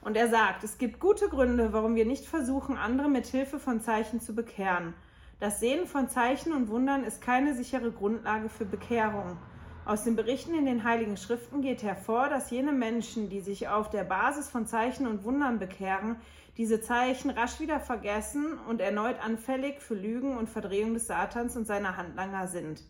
Und 0.00 0.16
er 0.16 0.28
sagt, 0.28 0.64
es 0.64 0.78
gibt 0.78 0.98
gute 0.98 1.28
Gründe, 1.28 1.72
warum 1.72 1.94
wir 1.94 2.04
nicht 2.04 2.26
versuchen, 2.26 2.76
andere 2.76 3.08
mit 3.08 3.26
Hilfe 3.26 3.60
von 3.60 3.80
Zeichen 3.80 4.20
zu 4.20 4.34
bekehren. 4.34 4.94
Das 5.38 5.60
Sehen 5.60 5.86
von 5.86 6.08
Zeichen 6.08 6.52
und 6.52 6.68
Wundern 6.68 7.04
ist 7.04 7.20
keine 7.20 7.54
sichere 7.54 7.92
Grundlage 7.92 8.48
für 8.48 8.64
Bekehrung. 8.64 9.38
Aus 9.84 10.04
den 10.04 10.14
Berichten 10.14 10.54
in 10.54 10.66
den 10.66 10.84
Heiligen 10.84 11.16
Schriften 11.16 11.62
geht 11.62 11.82
hervor, 11.82 12.28
dass 12.28 12.50
jene 12.50 12.72
Menschen, 12.72 13.28
die 13.28 13.40
sich 13.40 13.68
auf 13.68 13.90
der 13.90 14.04
Basis 14.04 14.48
von 14.48 14.66
Zeichen 14.66 15.06
und 15.08 15.24
Wundern 15.24 15.58
bekehren, 15.58 16.16
diese 16.56 16.80
Zeichen 16.80 17.30
rasch 17.30 17.58
wieder 17.58 17.80
vergessen 17.80 18.58
und 18.68 18.80
erneut 18.80 19.18
anfällig 19.24 19.80
für 19.80 19.94
Lügen 19.94 20.36
und 20.36 20.48
Verdrehung 20.48 20.94
des 20.94 21.06
Satans 21.06 21.56
und 21.56 21.66
seiner 21.66 21.96
Handlanger 21.96 22.46
sind. 22.46 22.82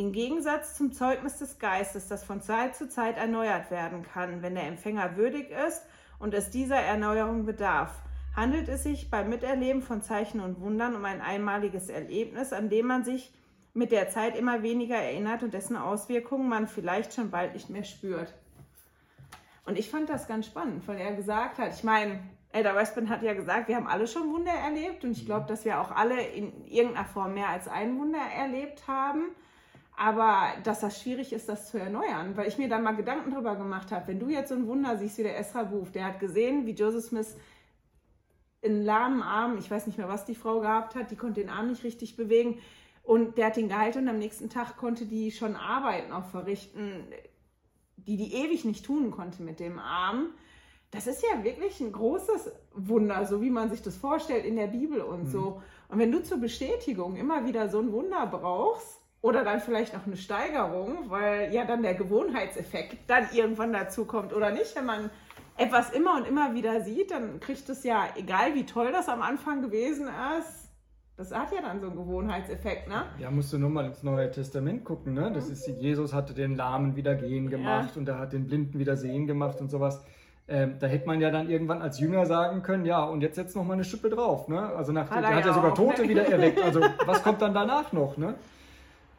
Im 0.00 0.12
Gegensatz 0.12 0.76
zum 0.76 0.92
Zeugnis 0.92 1.36
des 1.36 1.58
Geistes, 1.58 2.08
das 2.08 2.24
von 2.24 2.40
Zeit 2.40 2.74
zu 2.74 2.88
Zeit 2.88 3.18
erneuert 3.18 3.70
werden 3.70 4.02
kann, 4.02 4.40
wenn 4.40 4.54
der 4.54 4.66
Empfänger 4.66 5.18
würdig 5.18 5.50
ist 5.50 5.84
und 6.18 6.32
es 6.32 6.48
dieser 6.48 6.78
Erneuerung 6.78 7.44
bedarf, 7.44 7.92
handelt 8.34 8.70
es 8.70 8.84
sich 8.84 9.10
beim 9.10 9.28
Miterleben 9.28 9.82
von 9.82 10.00
Zeichen 10.00 10.40
und 10.40 10.58
Wundern 10.58 10.96
um 10.96 11.04
ein 11.04 11.20
einmaliges 11.20 11.90
Erlebnis, 11.90 12.54
an 12.54 12.70
dem 12.70 12.86
man 12.86 13.04
sich 13.04 13.30
mit 13.74 13.92
der 13.92 14.08
Zeit 14.08 14.38
immer 14.38 14.62
weniger 14.62 14.96
erinnert 14.96 15.42
und 15.42 15.52
dessen 15.52 15.76
Auswirkungen 15.76 16.48
man 16.48 16.66
vielleicht 16.66 17.12
schon 17.12 17.30
bald 17.30 17.52
nicht 17.52 17.68
mehr 17.68 17.84
spürt. 17.84 18.32
Und 19.66 19.78
ich 19.78 19.90
fand 19.90 20.08
das 20.08 20.26
ganz 20.26 20.46
spannend, 20.46 20.88
weil 20.88 20.96
er 20.96 21.14
gesagt 21.14 21.58
hat, 21.58 21.74
ich 21.74 21.84
meine, 21.84 22.20
Elder 22.52 22.74
Westman 22.74 23.10
hat 23.10 23.22
ja 23.22 23.34
gesagt, 23.34 23.68
wir 23.68 23.76
haben 23.76 23.86
alle 23.86 24.06
schon 24.06 24.32
Wunder 24.32 24.50
erlebt 24.52 25.04
und 25.04 25.10
ich 25.10 25.26
glaube, 25.26 25.46
dass 25.46 25.66
wir 25.66 25.78
auch 25.78 25.90
alle 25.90 26.22
in 26.22 26.64
irgendeiner 26.64 27.04
Form 27.04 27.34
mehr 27.34 27.50
als 27.50 27.68
ein 27.68 27.98
Wunder 27.98 28.22
erlebt 28.34 28.88
haben. 28.88 29.36
Aber 30.02 30.54
dass 30.64 30.80
das 30.80 31.02
schwierig 31.02 31.30
ist, 31.30 31.50
das 31.50 31.68
zu 31.68 31.78
erneuern, 31.78 32.34
weil 32.34 32.48
ich 32.48 32.56
mir 32.56 32.70
da 32.70 32.78
mal 32.78 32.96
Gedanken 32.96 33.32
drüber 33.32 33.54
gemacht 33.56 33.92
habe. 33.92 34.08
Wenn 34.08 34.18
du 34.18 34.30
jetzt 34.30 34.48
so 34.48 34.54
ein 34.54 34.66
Wunder 34.66 34.96
siehst 34.96 35.18
wie 35.18 35.24
der 35.24 35.38
Esra 35.38 35.64
Booth, 35.64 35.94
der 35.94 36.06
hat 36.06 36.20
gesehen, 36.20 36.64
wie 36.64 36.70
Joseph 36.70 37.04
Smith 37.04 37.36
einen 38.64 38.82
lahmen 38.82 39.20
Arm, 39.20 39.58
ich 39.58 39.70
weiß 39.70 39.86
nicht 39.86 39.98
mehr, 39.98 40.08
was 40.08 40.24
die 40.24 40.34
Frau 40.34 40.60
gehabt 40.60 40.94
hat, 40.94 41.10
die 41.10 41.16
konnte 41.16 41.42
den 41.42 41.50
Arm 41.50 41.68
nicht 41.68 41.84
richtig 41.84 42.16
bewegen 42.16 42.60
und 43.02 43.36
der 43.36 43.48
hat 43.48 43.58
ihn 43.58 43.68
gehalten 43.68 43.98
und 43.98 44.08
am 44.08 44.18
nächsten 44.18 44.48
Tag 44.48 44.78
konnte 44.78 45.04
die 45.04 45.32
schon 45.32 45.54
Arbeiten 45.54 46.12
auch 46.12 46.24
verrichten, 46.24 47.04
die 47.98 48.16
die 48.16 48.32
ewig 48.36 48.64
nicht 48.64 48.86
tun 48.86 49.10
konnte 49.10 49.42
mit 49.42 49.60
dem 49.60 49.78
Arm. 49.78 50.30
Das 50.92 51.08
ist 51.08 51.22
ja 51.22 51.44
wirklich 51.44 51.78
ein 51.78 51.92
großes 51.92 52.50
Wunder, 52.72 53.26
so 53.26 53.42
wie 53.42 53.50
man 53.50 53.68
sich 53.68 53.82
das 53.82 53.98
vorstellt 53.98 54.46
in 54.46 54.56
der 54.56 54.68
Bibel 54.68 55.02
und 55.02 55.24
mhm. 55.24 55.30
so. 55.30 55.62
Und 55.88 55.98
wenn 55.98 56.10
du 56.10 56.22
zur 56.22 56.38
Bestätigung 56.38 57.16
immer 57.16 57.44
wieder 57.44 57.68
so 57.68 57.80
ein 57.80 57.92
Wunder 57.92 58.26
brauchst, 58.26 58.99
oder 59.22 59.44
dann 59.44 59.60
vielleicht 59.60 59.94
noch 59.94 60.06
eine 60.06 60.16
Steigerung, 60.16 61.10
weil 61.10 61.52
ja 61.52 61.64
dann 61.64 61.82
der 61.82 61.94
Gewohnheitseffekt 61.94 62.98
dann 63.06 63.28
irgendwann 63.32 63.72
dazu 63.72 64.04
kommt 64.04 64.32
oder 64.32 64.50
nicht, 64.50 64.74
wenn 64.76 64.86
man 64.86 65.10
etwas 65.56 65.90
immer 65.90 66.16
und 66.16 66.26
immer 66.26 66.54
wieder 66.54 66.80
sieht, 66.80 67.10
dann 67.10 67.38
kriegt 67.38 67.68
es 67.68 67.84
ja, 67.84 68.08
egal 68.16 68.54
wie 68.54 68.64
toll 68.64 68.92
das 68.92 69.08
am 69.08 69.20
Anfang 69.20 69.60
gewesen 69.60 70.08
ist, 70.38 70.70
das 71.20 71.34
hat 71.34 71.52
ja 71.52 71.60
dann 71.60 71.80
so 71.80 71.88
einen 71.88 71.96
Gewohnheitseffekt, 71.96 72.88
ne? 72.88 73.02
Ja, 73.18 73.30
musst 73.30 73.52
du 73.52 73.58
nur 73.58 73.68
mal 73.68 73.84
ins 73.84 74.02
Neue 74.02 74.30
Testament 74.30 74.86
gucken, 74.86 75.12
ne? 75.12 75.30
Das 75.30 75.50
ist, 75.50 75.66
Jesus 75.66 76.14
hatte 76.14 76.32
den 76.32 76.56
Lahmen 76.56 76.96
wieder 76.96 77.14
gehen 77.14 77.50
gemacht 77.50 77.90
ja. 77.94 78.00
und 78.00 78.08
er 78.08 78.18
hat 78.18 78.32
den 78.32 78.46
Blinden 78.46 78.78
wieder 78.78 78.96
sehen 78.96 79.26
gemacht 79.26 79.60
und 79.60 79.70
sowas. 79.70 80.02
Ähm, 80.48 80.76
da 80.80 80.86
hätte 80.86 81.06
man 81.06 81.20
ja 81.20 81.30
dann 81.30 81.50
irgendwann 81.50 81.82
als 81.82 82.00
Jünger 82.00 82.24
sagen 82.24 82.62
können, 82.62 82.86
ja, 82.86 83.04
und 83.04 83.20
jetzt 83.20 83.34
setzt 83.34 83.54
noch 83.54 83.64
mal 83.64 83.74
eine 83.74 83.84
Schippe 83.84 84.08
drauf, 84.08 84.48
ne? 84.48 84.60
Also 84.60 84.92
nach, 84.92 85.10
hat 85.10 85.22
er 85.22 85.36
hat 85.36 85.44
ja 85.44 85.52
sogar 85.52 85.74
Tote 85.74 86.08
wieder 86.08 86.26
erweckt. 86.26 86.58
Also 86.64 86.80
was 87.04 87.22
kommt 87.22 87.42
dann 87.42 87.52
danach 87.52 87.92
noch, 87.92 88.16
ne? 88.16 88.34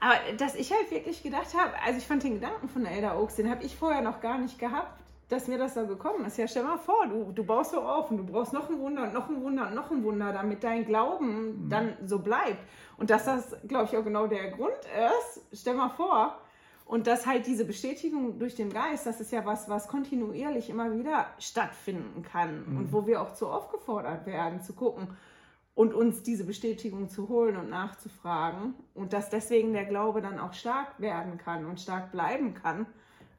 Aber 0.02 0.16
dass 0.38 0.56
ich 0.56 0.74
halt 0.74 0.92
wirklich 0.92 1.24
gedacht 1.24 1.56
habe, 1.58 1.72
also 1.86 1.98
ich 1.98 2.06
fand 2.06 2.24
den 2.24 2.34
Gedanken 2.34 2.68
von 2.68 2.86
Elder 2.86 3.18
Oaks, 3.18 3.36
den 3.36 3.50
habe 3.50 3.64
ich 3.64 3.78
vorher 3.78 4.02
noch 4.02 4.20
gar 4.20 4.38
nicht 4.38 4.60
gehabt 4.60 5.02
dass 5.32 5.48
mir 5.48 5.58
das 5.58 5.76
so 5.76 5.88
gekommen 5.88 6.26
ist. 6.26 6.38
Ja, 6.38 6.48
stell 6.48 6.64
mal 6.64 6.78
vor, 6.78 7.08
du, 7.08 7.32
du 7.32 7.44
baust 7.44 7.72
so 7.72 7.82
auf 7.82 8.12
und 8.12 8.18
du 8.18 8.26
brauchst 8.26 8.52
noch 8.52 8.70
ein 8.70 8.78
Wunder 8.80 9.04
und 9.04 9.14
noch 9.14 9.30
ein 9.30 9.42
Wunder 9.42 9.68
und 9.68 9.76
noch 9.76 9.90
ein 9.90 10.04
Wunder, 10.04 10.34
damit 10.34 10.64
dein 10.64 10.86
Glauben 10.86 11.66
mhm. 11.66 11.70
dann 11.70 11.94
so 12.06 12.20
bleibt. 12.20 12.60
Und 12.98 13.10
dass 13.10 13.26
das, 13.26 13.56
glaube 13.66 13.86
ich, 13.86 13.98
auch 13.98 14.04
genau 14.04 14.28
der 14.28 14.52
Grund 14.52 14.74
ist, 14.74 15.42
stell 15.62 15.76
mal 15.76 15.90
vor. 15.90 16.38
Und 16.86 17.08
dass 17.08 17.26
halt 17.26 17.48
diese 17.48 17.64
Bestätigung 17.64 18.40
durch 18.40 18.56
den 18.56 18.74
Geist, 18.74 19.06
das 19.06 19.22
ist 19.22 19.32
ja 19.32 19.46
was, 19.46 19.70
was 19.70 19.88
kontinuierlich 19.88 20.70
immer 20.70 20.92
wieder 20.94 21.28
stattfinden 21.40 22.24
kann 22.24 22.66
mhm. 22.70 22.78
und 22.78 22.94
wo 22.94 23.08
wir 23.08 23.22
auch 23.22 23.34
zu 23.34 23.48
aufgefordert 23.48 24.26
werden, 24.26 24.62
zu 24.62 24.74
gucken 24.74 25.08
und 25.74 25.94
uns 25.94 26.24
diese 26.24 26.46
Bestätigung 26.46 27.10
zu 27.10 27.30
holen 27.30 27.58
und 27.58 27.70
nachzufragen. 27.70 28.74
Und 28.94 29.14
dass 29.14 29.30
deswegen 29.30 29.74
der 29.74 29.86
Glaube 29.86 30.22
dann 30.22 30.40
auch 30.40 30.54
stark 30.54 31.00
werden 31.00 31.38
kann 31.38 31.66
und 31.66 31.80
stark 31.80 32.12
bleiben 32.12 32.54
kann 32.54 32.86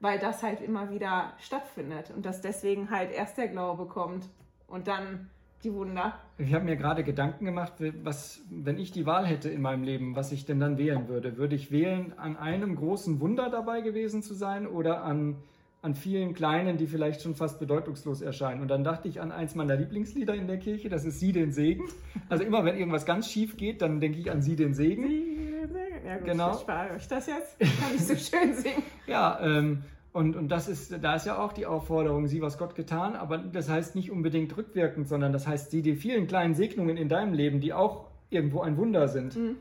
weil 0.03 0.19
das 0.19 0.43
halt 0.43 0.61
immer 0.61 0.91
wieder 0.91 1.33
stattfindet 1.39 2.13
und 2.15 2.27
dass 2.27 2.41
deswegen 2.41 2.91
halt 2.91 3.13
erst 3.13 3.39
der 3.39 3.49
Glaube 3.49 3.87
kommt 3.87 4.29
und 4.67 4.89
dann 4.89 5.31
die 5.63 5.73
Wunder. 5.73 6.19
Ich 6.39 6.53
habe 6.53 6.65
mir 6.65 6.77
gerade 6.77 7.05
Gedanken 7.05 7.45
gemacht, 7.45 7.75
was, 8.03 8.43
wenn 8.51 8.79
ich 8.79 8.91
die 8.91 9.07
Wahl 9.07 9.25
hätte 9.25 9.49
in 9.49 9.63
meinem 9.63 9.85
Leben, 9.85 10.17
was 10.17 10.33
ich 10.33 10.45
denn 10.45 10.59
dann 10.59 10.77
wählen 10.77 11.07
würde. 11.07 11.37
Würde 11.37 11.55
ich 11.55 11.71
wählen, 11.71 12.19
an 12.19 12.37
einem 12.37 12.75
großen 12.75 13.21
Wunder 13.21 13.49
dabei 13.49 13.81
gewesen 13.81 14.23
zu 14.23 14.35
sein 14.35 14.67
oder 14.67 15.05
an, 15.05 15.37
an 15.83 15.95
vielen 15.95 16.33
kleinen, 16.33 16.79
die 16.79 16.87
vielleicht 16.87 17.23
schon 17.23 17.35
fast 17.35 17.59
bedeutungslos 17.59 18.23
erscheinen? 18.23 18.63
Und 18.63 18.69
dann 18.69 18.85
dachte 18.85 19.09
ich 19.09 19.21
an 19.21 19.33
eins 19.33 19.55
meiner 19.55 19.77
Lieblingslieder 19.77 20.35
in 20.35 20.47
der 20.47 20.59
Kirche, 20.59 20.89
das 20.89 21.05
ist 21.05 21.21
Sie 21.21 21.33
den 21.33 21.53
Segen. 21.53 21.85
Also 22.29 22.45
immer, 22.45 22.65
wenn 22.65 22.79
irgendwas 22.79 23.05
ganz 23.05 23.29
schief 23.29 23.57
geht, 23.57 23.83
dann 23.83 24.01
denke 24.01 24.19
ich 24.19 24.31
an 24.31 24.41
Sie 24.41 24.57
den 24.57 24.75
Segen. 24.75 25.07
Sie 25.09 25.37
den 25.37 25.73
Segen. 25.73 26.07
Ja 26.07 26.17
gut, 26.17 26.25
genau. 26.25 26.55
ich 26.55 26.61
spare 26.61 26.95
euch 26.95 27.09
das 27.09 27.27
jetzt. 27.27 27.59
Kann 27.59 27.95
ich 27.95 28.05
so 28.05 28.15
schön 28.17 28.55
singen. 28.55 28.83
ja, 29.07 29.39
ähm, 29.43 29.83
und, 30.13 30.37
und 30.37 30.49
das 30.49 30.69
ist, 30.69 31.03
da 31.03 31.15
ist 31.15 31.27
ja 31.27 31.39
auch 31.39 31.53
die 31.53 31.67
Aufforderung, 31.67 32.27
sieh, 32.27 32.43
was 32.43 32.59
Gott 32.59 32.75
getan, 32.75 33.17
aber 33.17 33.39
das 33.39 33.71
heißt 33.71 33.95
nicht 33.95 34.11
unbedingt 34.11 34.57
rückwirkend, 34.57 35.09
sondern 35.09 35.33
das 35.33 35.47
heißt, 35.47 35.71
sieh 35.71 35.81
die 35.81 35.97
vielen 35.97 36.27
kleinen 36.27 36.55
Segnungen 36.55 36.99
in 36.99 37.09
deinem 37.09 37.33
Leben, 37.33 37.61
die 37.61 37.73
auch 37.73 38.09
irgendwo 38.29 38.61
ein 38.61 38.77
Wunder 38.77 39.09
sind. 39.09 39.37
Mhm. 39.37 39.57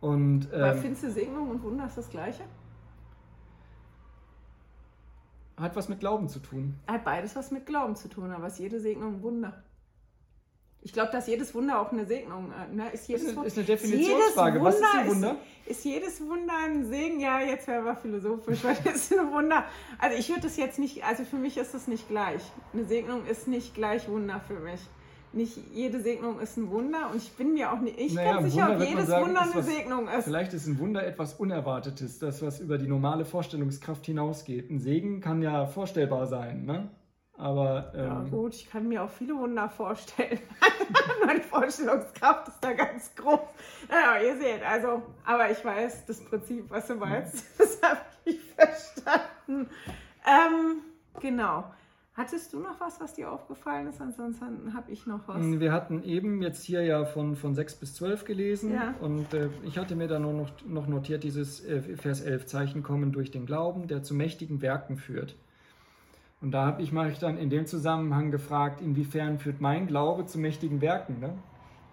Und, 0.00 0.48
ähm, 0.52 0.78
findest 0.78 1.04
du 1.04 1.10
Segnung 1.10 1.50
und 1.50 1.62
Wunder 1.62 1.86
ist 1.86 1.96
das 1.96 2.08
Gleiche? 2.08 2.42
Hat 5.56 5.76
was 5.76 5.88
mit 5.88 6.00
Glauben 6.00 6.28
zu 6.28 6.38
tun. 6.40 6.74
Hat 6.86 7.04
beides 7.04 7.36
was 7.36 7.50
mit 7.50 7.66
Glauben 7.66 7.96
zu 7.96 8.08
tun, 8.08 8.30
aber 8.30 8.46
ist 8.46 8.58
jede 8.58 8.80
Segnung 8.80 9.16
ein 9.16 9.22
Wunder. 9.22 9.62
Ich 10.84 10.92
glaube, 10.92 11.12
dass 11.12 11.28
jedes 11.28 11.54
Wunder 11.54 11.80
auch 11.80 11.92
eine 11.92 12.04
Segnung 12.06 12.52
äh, 12.52 12.74
ne? 12.74 12.90
ist. 12.90 13.06
Jedes 13.06 13.22
ist, 13.22 13.38
eine, 13.38 13.46
ist 13.46 13.56
eine 13.56 13.66
Definitionsfrage. 13.66 14.60
Was 14.62 14.76
ist 14.76 14.84
ein 14.92 15.08
Wunder? 15.08 15.36
Ist, 15.64 15.78
ist, 15.78 15.84
jedes 15.84 16.20
Wunder 16.20 16.54
ein 16.64 16.86
Segen? 16.86 17.20
Ja, 17.20 17.40
jetzt 17.40 17.68
wäre 17.68 17.82
aber 17.82 17.94
philosophisch, 17.94 18.58
weil 18.64 18.76
das 18.82 18.96
ist 18.96 19.16
ein 19.16 19.30
Wunder. 19.30 19.64
Also 19.98 20.18
ich 20.18 20.28
würde 20.28 20.42
das 20.42 20.56
jetzt 20.56 20.80
nicht, 20.80 21.04
also 21.04 21.24
für 21.24 21.36
mich 21.36 21.56
ist 21.56 21.72
das 21.72 21.86
nicht 21.86 22.08
gleich. 22.08 22.42
Eine 22.72 22.84
Segnung 22.84 23.24
ist 23.26 23.46
nicht 23.46 23.74
gleich 23.74 24.08
Wunder 24.08 24.40
für 24.40 24.58
mich. 24.58 24.80
Nicht 25.34 25.58
jede 25.72 26.00
Segnung 26.00 26.40
ist 26.40 26.56
ein 26.58 26.70
Wunder 26.70 27.10
und 27.10 27.16
ich 27.16 27.32
bin 27.32 27.54
mir 27.54 27.72
auch 27.72 27.80
nicht, 27.80 27.98
ich 27.98 28.12
naja, 28.12 28.38
bin 28.38 28.50
sicher, 28.50 28.72
ob 28.74 28.80
jedes 28.80 29.06
sagen, 29.06 29.26
Wunder 29.26 29.42
eine 29.42 29.54
was, 29.54 29.66
Segnung 29.66 30.08
ist. 30.08 30.24
Vielleicht 30.24 30.52
ist 30.52 30.66
ein 30.66 30.78
Wunder 30.78 31.06
etwas 31.06 31.34
Unerwartetes, 31.34 32.18
das 32.18 32.42
was 32.42 32.60
über 32.60 32.76
die 32.76 32.86
normale 32.86 33.24
Vorstellungskraft 33.24 34.04
hinausgeht. 34.04 34.70
Ein 34.70 34.78
Segen 34.78 35.20
kann 35.20 35.40
ja 35.40 35.66
vorstellbar 35.66 36.26
sein, 36.26 36.66
ne? 36.66 36.90
Aber, 37.38 37.92
ähm, 37.94 38.04
ja, 38.04 38.24
gut, 38.30 38.54
ich 38.54 38.70
kann 38.70 38.88
mir 38.88 39.02
auch 39.02 39.10
viele 39.10 39.34
Wunder 39.34 39.68
vorstellen. 39.68 40.38
Meine 41.26 41.40
Vorstellungskraft 41.40 42.48
ist 42.48 42.60
da 42.60 42.72
ganz 42.72 43.14
groß. 43.16 43.40
Naja, 43.88 44.22
ihr 44.22 44.36
seht, 44.36 44.62
also, 44.62 45.02
aber 45.24 45.50
ich 45.50 45.64
weiß 45.64 46.04
das 46.06 46.22
Prinzip, 46.24 46.70
was 46.70 46.86
du 46.86 46.94
meinst. 46.96 47.44
Das 47.58 47.80
habe 47.82 48.00
ich 48.26 48.38
verstanden. 48.54 49.68
Ähm, 50.24 50.82
genau. 51.20 51.64
Hattest 52.14 52.52
du 52.52 52.58
noch 52.58 52.78
was, 52.78 53.00
was 53.00 53.14
dir 53.14 53.32
aufgefallen 53.32 53.86
ist? 53.86 53.98
Ansonsten 54.00 54.74
habe 54.74 54.90
ich 54.90 55.06
noch 55.06 55.26
was. 55.28 55.42
Wir 55.42 55.72
hatten 55.72 56.02
eben 56.02 56.42
jetzt 56.42 56.62
hier 56.62 56.82
ja 56.82 57.06
von, 57.06 57.36
von 57.36 57.54
6 57.54 57.76
bis 57.76 57.94
12 57.94 58.24
gelesen 58.26 58.72
Ja. 58.74 58.94
und 59.00 59.32
äh, 59.32 59.48
ich 59.64 59.78
hatte 59.78 59.96
mir 59.96 60.08
da 60.08 60.18
nur 60.18 60.34
noch, 60.34 60.50
noch 60.66 60.86
notiert, 60.86 61.24
dieses 61.24 61.64
äh, 61.64 61.80
Vers 61.96 62.20
11, 62.20 62.44
Zeichen 62.44 62.82
kommen 62.82 63.12
durch 63.12 63.30
den 63.30 63.46
Glauben, 63.46 63.86
der 63.86 64.02
zu 64.02 64.14
mächtigen 64.14 64.60
Werken 64.60 64.98
führt. 64.98 65.36
Und 66.42 66.50
da 66.50 66.66
habe 66.66 66.82
ich 66.82 66.92
mich 66.92 67.18
dann 67.18 67.38
in 67.38 67.48
dem 67.48 67.66
Zusammenhang 67.66 68.30
gefragt, 68.30 68.82
inwiefern 68.82 69.38
führt 69.38 69.60
mein 69.62 69.86
Glaube 69.86 70.26
zu 70.26 70.38
mächtigen 70.38 70.82
Werken? 70.82 71.18
Ne? 71.20 71.38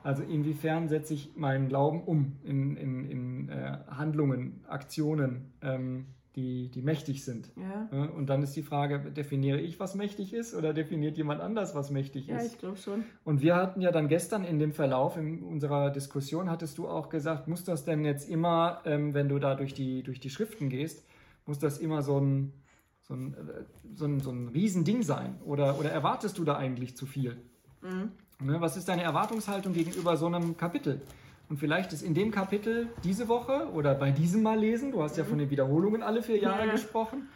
Also 0.04 0.24
inwiefern 0.24 0.90
setze 0.90 1.14
ich 1.14 1.36
meinen 1.38 1.70
Glauben 1.70 2.04
um 2.04 2.38
in, 2.44 2.76
in, 2.76 3.06
in 3.06 3.50
äh, 3.50 3.78
Handlungen, 3.90 4.66
Aktionen, 4.68 5.54
ähm, 5.62 6.08
die, 6.36 6.70
die 6.70 6.82
mächtig 6.82 7.26
sind. 7.26 7.52
Ja? 7.56 8.06
Und 8.06 8.28
dann 8.28 8.44
ist 8.44 8.56
die 8.56 8.62
Frage, 8.62 9.12
definiere 9.12 9.60
ich, 9.60 9.80
was 9.80 9.96
mächtig 9.96 10.34
ist 10.34 10.54
oder 10.54 10.74
definiert 10.74 11.18
jemand 11.18 11.42
anders, 11.42 11.76
was 11.76 11.90
mächtig 11.90 12.28
ja 12.28 12.38
ist? 12.38 12.54
ich 12.54 12.60
glaube 12.60 12.78
schon. 12.78 13.04
Und 13.24 13.42
wir 13.42 13.56
hatten 13.56 13.82
ja 13.82 13.92
dann 13.92 14.08
gestern 14.08 14.44
in 14.44 14.60
dem 14.60 14.72
Verlauf 14.72 15.18
in 15.18 15.44
unserer 15.44 15.90
Diskussion, 15.90 16.50
hattest 16.50 16.78
du 16.78 16.88
auch 16.88 17.10
gesagt, 17.10 17.48
muss 17.48 17.64
das 17.64 17.84
denn 17.84 18.06
jetzt 18.06 18.30
immer, 18.30 18.82
ähm, 18.86 19.14
wenn 19.14 19.28
du 19.28 19.40
da 19.40 19.56
durch 19.56 19.74
die, 19.74 20.04
durch 20.04 20.20
die 20.20 20.30
Schriften 20.30 20.70
gehst, 20.70 21.04
muss 21.46 21.60
das 21.60 21.80
immer 21.80 22.04
so 22.04 22.20
ein, 22.20 22.54
so 23.02 23.16
ein, 23.16 23.34
äh, 23.34 23.64
so 23.96 24.06
ein, 24.06 24.20
so 24.20 24.32
ein 24.32 24.50
Riesending 24.50 25.02
sein? 25.02 25.42
Oder, 25.44 25.80
oder 25.80 25.90
erwartest 25.90 26.38
du 26.38 26.44
da 26.44 26.58
eigentlich 26.58 26.96
zu 26.96 27.08
viel? 27.08 27.38
Mhm. 27.82 28.12
Ne, 28.42 28.62
was 28.62 28.78
ist 28.78 28.88
deine 28.88 29.04
Erwartungshaltung 29.04 29.74
gegenüber 29.74 30.16
so 30.16 30.28
einem 30.28 30.56
Kapitel? 30.56 31.02
Und 31.50 31.58
vielleicht 31.58 31.94
ist 31.94 32.04
in 32.04 32.14
dem 32.14 32.30
Kapitel 32.32 32.88
diese 33.04 33.28
Woche 33.28 33.70
oder 33.74 33.96
bei 33.96 34.12
diesem 34.12 34.44
Mal 34.44 34.60
lesen, 34.60 34.92
du 34.92 35.02
hast 35.02 35.18
ja 35.18 35.24
von 35.24 35.40
den 35.40 35.50
Wiederholungen 35.50 36.04
alle 36.04 36.22
vier 36.22 36.38
Jahre 36.38 36.68
Ja. 36.68 36.72
gesprochen, 36.72 37.28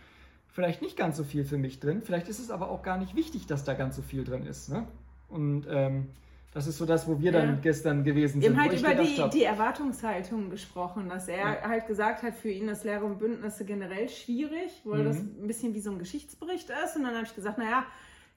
vielleicht 0.47 0.83
nicht 0.83 0.95
ganz 0.95 1.17
so 1.17 1.23
viel 1.23 1.45
für 1.45 1.57
mich 1.57 1.79
drin. 1.79 2.01
Vielleicht 2.03 2.27
ist 2.29 2.37
es 2.39 2.51
aber 2.51 2.69
auch 2.69 2.83
gar 2.83 2.97
nicht 2.97 3.15
wichtig, 3.15 3.47
dass 3.47 3.63
da 3.63 3.73
ganz 3.73 3.95
so 3.95 4.03
viel 4.03 4.23
drin 4.23 4.45
ist. 4.45 4.69
Ne? 4.69 4.85
Und 5.29 5.65
ähm, 5.67 6.09
das 6.53 6.67
ist 6.67 6.77
so 6.77 6.85
das, 6.85 7.07
wo 7.07 7.19
wir 7.19 7.31
dann 7.31 7.47
Ja. 7.55 7.59
gestern 7.59 8.03
gewesen 8.03 8.39
Wir 8.39 8.49
sind. 8.49 8.57
haben 8.59 8.65
wo 8.67 8.69
halt 8.69 8.79
über 8.79 8.89
gedacht 8.91 9.07
die, 9.17 9.21
hab, 9.23 9.31
die 9.31 9.43
Erwartungshaltung 9.45 10.51
gesprochen, 10.51 11.09
dass 11.09 11.27
er 11.27 11.37
Ja. 11.55 11.61
halt 11.67 11.87
gesagt 11.87 12.21
hat, 12.21 12.35
für 12.35 12.49
ihn 12.51 12.69
ist 12.69 12.83
Lehre 12.83 13.05
und 13.05 13.17
Bündnisse 13.17 13.65
generell 13.65 14.07
schwierig, 14.09 14.81
weil 14.83 15.01
Mhm. 15.01 15.05
das 15.05 15.17
ein 15.17 15.47
bisschen 15.47 15.73
wie 15.73 15.79
so 15.81 15.89
ein 15.89 15.97
Geschichtsbericht 15.97 16.69
ist. 16.85 16.95
Und 16.97 17.03
dann 17.05 17.15
habe 17.15 17.25
ich 17.25 17.33
gesagt, 17.33 17.57
naja, 17.57 17.83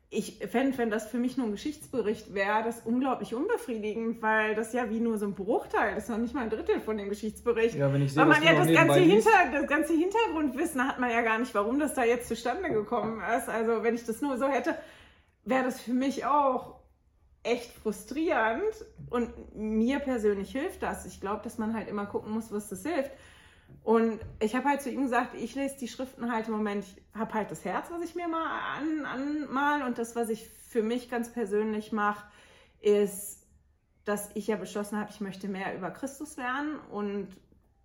ich 0.09 0.39
fände, 0.39 0.79
wenn 0.79 0.89
das 0.89 1.09
für 1.09 1.19
mich 1.19 1.37
nur 1.37 1.47
ein 1.47 1.53
Geschichtsbericht 1.53 2.33
wäre, 2.33 2.63
das 2.63 2.81
unglaublich 2.81 3.35
unbefriedigend, 3.35 4.23
weil 4.23 4.55
das 4.55 4.73
ja 4.73 4.89
wie 4.89 5.01
nur 5.01 5.19
so 5.19 5.27
ein 5.27 5.35
Bruchteil, 5.35 5.95
das 5.95 6.05
ist 6.05 6.11
noch 6.11 6.19
nicht 6.19 6.33
mal 6.33 6.43
ein 6.43 6.51
Drittel 6.51 6.81
von 6.81 6.97
dem 6.97 7.09
Geschichtsbericht. 7.09 7.75
ja, 7.75 7.93
wenn 7.93 8.03
ich 8.03 8.13
sehe, 8.13 8.23
Weil 8.23 8.29
man 8.29 8.43
ja 8.43 8.55
das 8.55 8.73
ganze. 8.73 9.01
Hinter, 9.01 9.31
das 9.53 9.67
ganze 9.67 9.95
Hintergrundwissen 9.95 10.87
hat 10.87 11.01
man 11.01 11.11
ja 11.11 11.23
gar 11.23 11.39
nicht, 11.39 11.55
warum 11.55 11.81
das 11.81 11.95
da 11.95 12.05
jetzt 12.05 12.29
zustande 12.29 12.71
gekommen 12.71 13.21
ist. 13.37 13.49
Also 13.49 13.83
wenn 13.83 13.97
ich 13.97 14.05
das 14.05 14.21
nur 14.21 14.39
so 14.39 14.47
hätte, 14.47 14.77
wäre 15.45 15.65
das 15.65 15.81
für 15.81 15.93
mich 15.93 16.25
auch 16.25 16.77
echt 17.43 17.73
frustrierend. 17.73 18.85
Und 19.11 19.57
mir 19.57 19.99
persönlich 19.99 20.53
hilft 20.53 20.83
das. 20.83 21.05
Ich 21.07 21.21
glaube, 21.21 21.43
dass 21.43 21.59
man 21.59 21.75
halt 21.75 21.89
immer 21.89 22.07
gucken 22.07 22.33
muss, 22.33 22.53
was 22.53 22.69
das 22.69 22.83
hilft. 22.83 23.11
Und 23.83 24.19
ich 24.41 24.57
habe 24.57 24.69
halt 24.69 24.83
zu 24.83 24.91
ihm 24.91 25.03
gesagt, 25.03 25.35
ich 25.35 25.55
lese 25.55 25.77
die 25.79 25.87
Schriften 25.87 26.33
halt 26.33 26.49
im 26.49 26.55
Moment, 26.55 26.85
ich 26.85 26.97
habe 27.19 27.33
halt 27.35 27.53
das 27.53 27.65
Herz, 27.65 27.87
was 27.91 28.03
ich 28.03 28.17
mir 28.17 28.27
mal 28.27 28.47
an, 28.77 29.07
anmal 29.07 29.83
und 29.83 29.99
das, 29.99 30.17
was 30.17 30.29
ich 30.29 30.49
für 30.49 30.83
mich 30.83 31.09
ganz 31.09 31.33
persönlich 31.33 31.93
mache, 31.93 32.27
ist, 32.81 33.47
dass 34.05 34.31
ich 34.35 34.49
ja 34.49 34.57
beschlossen 34.57 34.99
habe, 34.99 35.11
ich 35.11 35.21
möchte 35.21 35.47
mehr 35.47 35.77
über 35.77 35.91
Christus 35.91 36.37
lernen 36.37 36.81
und 36.91 37.29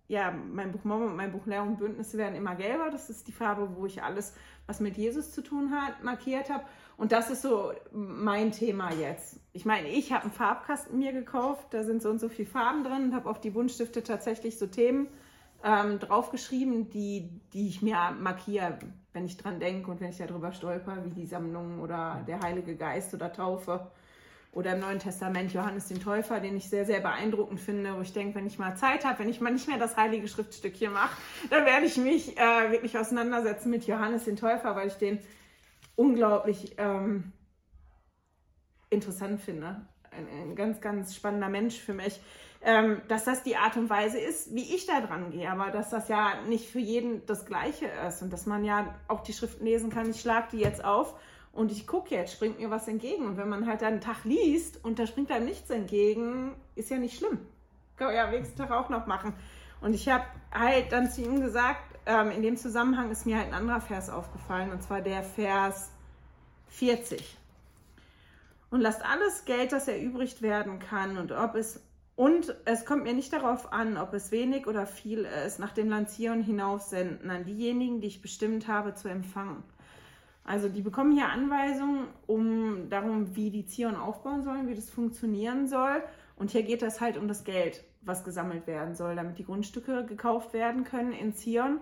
ja, 0.08 0.30
mein 0.30 0.72
Buch 0.72 0.84
Mormon 0.84 1.08
und 1.08 1.16
mein 1.16 1.32
Buch 1.32 1.46
Lehr 1.46 1.62
und 1.62 1.78
Bündnisse 1.78 2.18
werden 2.18 2.34
immer 2.34 2.54
gelber. 2.54 2.90
Das 2.90 3.08
ist 3.08 3.28
die 3.28 3.32
Farbe, 3.32 3.76
wo 3.76 3.86
ich 3.86 4.02
alles, 4.02 4.34
was 4.66 4.80
mit 4.80 4.96
Jesus 4.98 5.32
zu 5.32 5.40
tun 5.40 5.70
hat, 5.70 6.04
markiert 6.04 6.50
habe. 6.50 6.64
Und 6.96 7.12
das 7.12 7.30
ist 7.30 7.42
so 7.42 7.72
mein 7.92 8.52
Thema 8.52 8.92
jetzt. 8.92 9.40
Ich 9.52 9.64
meine, 9.64 9.88
ich 9.88 10.12
habe 10.12 10.24
einen 10.24 10.32
Farbkasten 10.32 10.98
mir 10.98 11.12
gekauft, 11.12 11.68
da 11.70 11.82
sind 11.82 12.02
so 12.02 12.10
und 12.10 12.18
so 12.18 12.28
viele 12.28 12.48
Farben 12.48 12.84
drin 12.84 13.04
und 13.04 13.14
habe 13.14 13.30
auf 13.30 13.40
die 13.40 13.50
Buntstifte 13.50 14.02
tatsächlich 14.02 14.58
so 14.58 14.66
Themen 14.66 15.08
ähm, 15.64 15.98
draufgeschrieben, 15.98 16.90
die, 16.90 17.40
die 17.52 17.68
ich 17.68 17.82
mir 17.82 17.96
markiere, 18.18 18.78
wenn 19.12 19.24
ich 19.24 19.36
dran 19.36 19.60
denke 19.60 19.90
und 19.90 20.00
wenn 20.00 20.10
ich 20.10 20.18
darüber 20.18 20.52
stolper, 20.52 21.04
wie 21.04 21.10
die 21.10 21.26
Sammlung 21.26 21.80
oder 21.80 22.24
der 22.26 22.40
Heilige 22.40 22.76
Geist 22.76 23.14
oder 23.14 23.32
Taufe. 23.32 23.90
Oder 24.54 24.74
im 24.74 24.80
Neuen 24.80 24.98
Testament 24.98 25.54
Johannes 25.54 25.88
den 25.88 25.98
Täufer, 25.98 26.38
den 26.38 26.58
ich 26.58 26.68
sehr, 26.68 26.84
sehr 26.84 27.00
beeindruckend 27.00 27.58
finde, 27.58 27.96
wo 27.96 28.02
ich 28.02 28.12
denke, 28.12 28.34
wenn 28.34 28.46
ich 28.46 28.58
mal 28.58 28.76
Zeit 28.76 29.06
habe, 29.06 29.20
wenn 29.20 29.30
ich 29.30 29.40
mal 29.40 29.50
nicht 29.50 29.66
mehr 29.66 29.78
das 29.78 29.96
heilige 29.96 30.28
Schriftstückchen 30.28 30.92
mache, 30.92 31.16
dann 31.48 31.64
werde 31.64 31.86
ich 31.86 31.96
mich 31.96 32.36
äh, 32.36 32.70
wirklich 32.70 32.98
auseinandersetzen 32.98 33.70
mit 33.70 33.86
Johannes 33.86 34.24
den 34.24 34.36
Täufer, 34.36 34.76
weil 34.76 34.88
ich 34.88 34.94
den 34.94 35.20
unglaublich 35.96 36.74
ähm, 36.76 37.32
interessant 38.90 39.40
finde. 39.40 39.86
Ein, 40.10 40.50
ein 40.50 40.54
ganz, 40.54 40.82
ganz 40.82 41.14
spannender 41.14 41.48
Mensch 41.48 41.78
für 41.78 41.94
mich. 41.94 42.20
Ähm, 42.64 43.02
dass 43.08 43.24
das 43.24 43.42
die 43.42 43.56
Art 43.56 43.76
und 43.76 43.90
Weise 43.90 44.20
ist, 44.20 44.54
wie 44.54 44.74
ich 44.74 44.86
da 44.86 45.00
dran 45.00 45.32
gehe, 45.32 45.50
aber 45.50 45.72
dass 45.72 45.90
das 45.90 46.08
ja 46.08 46.40
nicht 46.46 46.70
für 46.70 46.78
jeden 46.78 47.26
das 47.26 47.44
Gleiche 47.44 47.86
ist 48.06 48.22
und 48.22 48.32
dass 48.32 48.46
man 48.46 48.64
ja 48.64 48.94
auch 49.08 49.20
die 49.20 49.32
Schriften 49.32 49.64
lesen 49.64 49.90
kann. 49.90 50.08
Ich 50.08 50.20
schlage 50.20 50.48
die 50.52 50.58
jetzt 50.58 50.84
auf 50.84 51.16
und 51.52 51.72
ich 51.72 51.88
gucke 51.88 52.14
jetzt, 52.14 52.32
springt 52.32 52.60
mir 52.60 52.70
was 52.70 52.86
entgegen. 52.86 53.26
Und 53.26 53.36
wenn 53.36 53.48
man 53.48 53.66
halt 53.66 53.82
einen 53.82 54.00
Tag 54.00 54.24
liest 54.24 54.82
und 54.84 55.00
da 55.00 55.08
springt 55.08 55.32
einem 55.32 55.46
nichts 55.46 55.70
entgegen, 55.70 56.54
ist 56.76 56.88
ja 56.88 56.98
nicht 56.98 57.18
schlimm. 57.18 57.40
Kann 57.96 58.06
man 58.06 58.16
ja 58.16 58.24
am 58.24 58.30
nächsten 58.30 58.56
Tag 58.56 58.70
auch 58.70 58.88
noch 58.88 59.06
machen. 59.06 59.34
Und 59.80 59.94
ich 59.94 60.08
habe 60.08 60.24
halt 60.52 60.92
dann 60.92 61.10
zu 61.10 61.20
ihm 61.22 61.40
gesagt, 61.40 61.82
ähm, 62.06 62.30
in 62.30 62.42
dem 62.42 62.56
Zusammenhang 62.56 63.10
ist 63.10 63.26
mir 63.26 63.38
halt 63.38 63.48
ein 63.48 63.54
anderer 63.54 63.80
Vers 63.80 64.08
aufgefallen, 64.08 64.70
und 64.70 64.82
zwar 64.82 65.00
der 65.00 65.22
Vers 65.24 65.90
40. 66.68 67.38
Und 68.70 68.80
lasst 68.80 69.04
alles 69.04 69.44
Geld, 69.44 69.72
das 69.72 69.88
erübrigt 69.88 70.42
werden 70.42 70.78
kann, 70.78 71.18
und 71.18 71.32
ob 71.32 71.56
es 71.56 71.80
und 72.14 72.54
es 72.66 72.84
kommt 72.84 73.04
mir 73.04 73.14
nicht 73.14 73.32
darauf 73.32 73.72
an, 73.72 73.96
ob 73.96 74.12
es 74.12 74.30
wenig 74.30 74.66
oder 74.66 74.86
viel 74.86 75.24
ist, 75.24 75.58
nach 75.58 75.72
dem 75.72 75.88
Land 75.88 76.10
Zion 76.10 76.42
hinaufsenden 76.42 77.30
an 77.30 77.44
diejenigen, 77.44 78.00
die 78.00 78.08
ich 78.08 78.22
bestimmt 78.22 78.68
habe 78.68 78.94
zu 78.94 79.08
empfangen. 79.08 79.62
Also 80.44 80.68
die 80.68 80.82
bekommen 80.82 81.12
hier 81.12 81.28
Anweisungen 81.28 82.08
um 82.26 82.88
darum, 82.90 83.36
wie 83.36 83.50
die 83.50 83.64
Zion 83.64 83.96
aufbauen 83.96 84.42
sollen, 84.42 84.68
wie 84.68 84.74
das 84.74 84.90
funktionieren 84.90 85.68
soll. 85.68 86.02
Und 86.36 86.50
hier 86.50 86.64
geht 86.64 86.82
es 86.82 87.00
halt 87.00 87.16
um 87.16 87.28
das 87.28 87.44
Geld, 87.44 87.84
was 88.02 88.24
gesammelt 88.24 88.66
werden 88.66 88.94
soll, 88.94 89.14
damit 89.14 89.38
die 89.38 89.44
Grundstücke 89.44 90.04
gekauft 90.04 90.52
werden 90.52 90.84
können 90.84 91.12
in 91.12 91.32
Zion. 91.32 91.80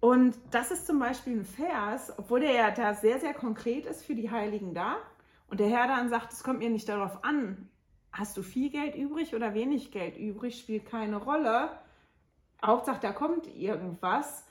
Und 0.00 0.36
das 0.50 0.72
ist 0.72 0.86
zum 0.86 0.98
Beispiel 0.98 1.38
ein 1.38 1.44
Vers, 1.44 2.12
obwohl 2.18 2.40
der 2.40 2.52
ja 2.52 2.70
da 2.72 2.92
sehr, 2.94 3.20
sehr 3.20 3.32
konkret 3.32 3.86
ist 3.86 4.04
für 4.04 4.16
die 4.16 4.30
Heiligen 4.30 4.74
da. 4.74 4.96
Und 5.48 5.60
der 5.60 5.68
Herr 5.68 5.86
dann 5.86 6.08
sagt, 6.08 6.32
es 6.32 6.42
kommt 6.42 6.58
mir 6.58 6.70
nicht 6.70 6.88
darauf 6.88 7.22
an, 7.22 7.68
hast 8.12 8.36
du 8.36 8.42
viel 8.42 8.70
Geld 8.70 8.94
übrig 8.94 9.34
oder 9.34 9.54
wenig 9.54 9.90
Geld 9.90 10.16
übrig, 10.16 10.58
spielt 10.58 10.86
keine 10.86 11.16
Rolle. 11.16 11.70
Hauptsache, 12.64 13.00
da 13.00 13.12
kommt 13.12 13.46
irgendwas. 13.56 14.44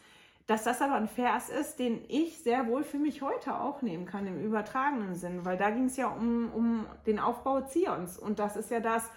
Dass 0.47 0.63
das 0.63 0.81
aber 0.81 0.95
ein 0.95 1.07
Vers 1.07 1.49
ist, 1.49 1.77
den 1.77 2.03
ich 2.09 2.39
sehr 2.39 2.67
wohl 2.67 2.83
für 2.83 2.97
mich 2.97 3.21
heute 3.21 3.55
auch 3.55 3.81
nehmen 3.81 4.05
kann, 4.05 4.27
im 4.27 4.43
übertragenen 4.43 5.15
Sinn, 5.15 5.45
weil 5.45 5.55
da 5.55 5.69
ging 5.69 5.85
es 5.85 5.95
ja 5.95 6.07
um, 6.07 6.51
um 6.51 6.85
den 7.05 7.19
Aufbau 7.19 7.61
Zions. 7.61 8.17
Und 8.17 8.39
das 8.39 8.57
ist 8.57 8.71
ja 8.71 8.79
das, 8.79 9.09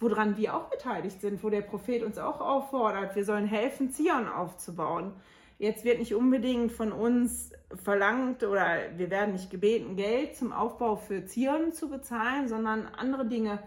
woran 0.00 0.36
wir 0.36 0.54
auch 0.54 0.68
beteiligt 0.68 1.20
sind, 1.20 1.42
wo 1.42 1.48
der 1.48 1.62
Prophet 1.62 2.02
uns 2.02 2.18
auch 2.18 2.40
auffordert, 2.40 3.14
wir 3.14 3.24
sollen 3.24 3.46
helfen, 3.46 3.90
Zion 3.90 4.28
aufzubauen. 4.28 5.12
Jetzt 5.58 5.84
wird 5.84 6.00
nicht 6.00 6.14
unbedingt 6.14 6.72
von 6.72 6.90
uns 6.90 7.52
verlangt 7.84 8.42
oder 8.42 8.78
wir 8.96 9.10
werden 9.10 9.32
nicht 9.32 9.48
gebeten, 9.48 9.94
Geld 9.94 10.36
zum 10.36 10.52
Aufbau 10.52 10.96
für 10.96 11.24
Zion 11.24 11.72
zu 11.72 11.88
bezahlen, 11.88 12.48
sondern 12.48 12.86
andere 12.98 13.26
Dinge 13.26 13.60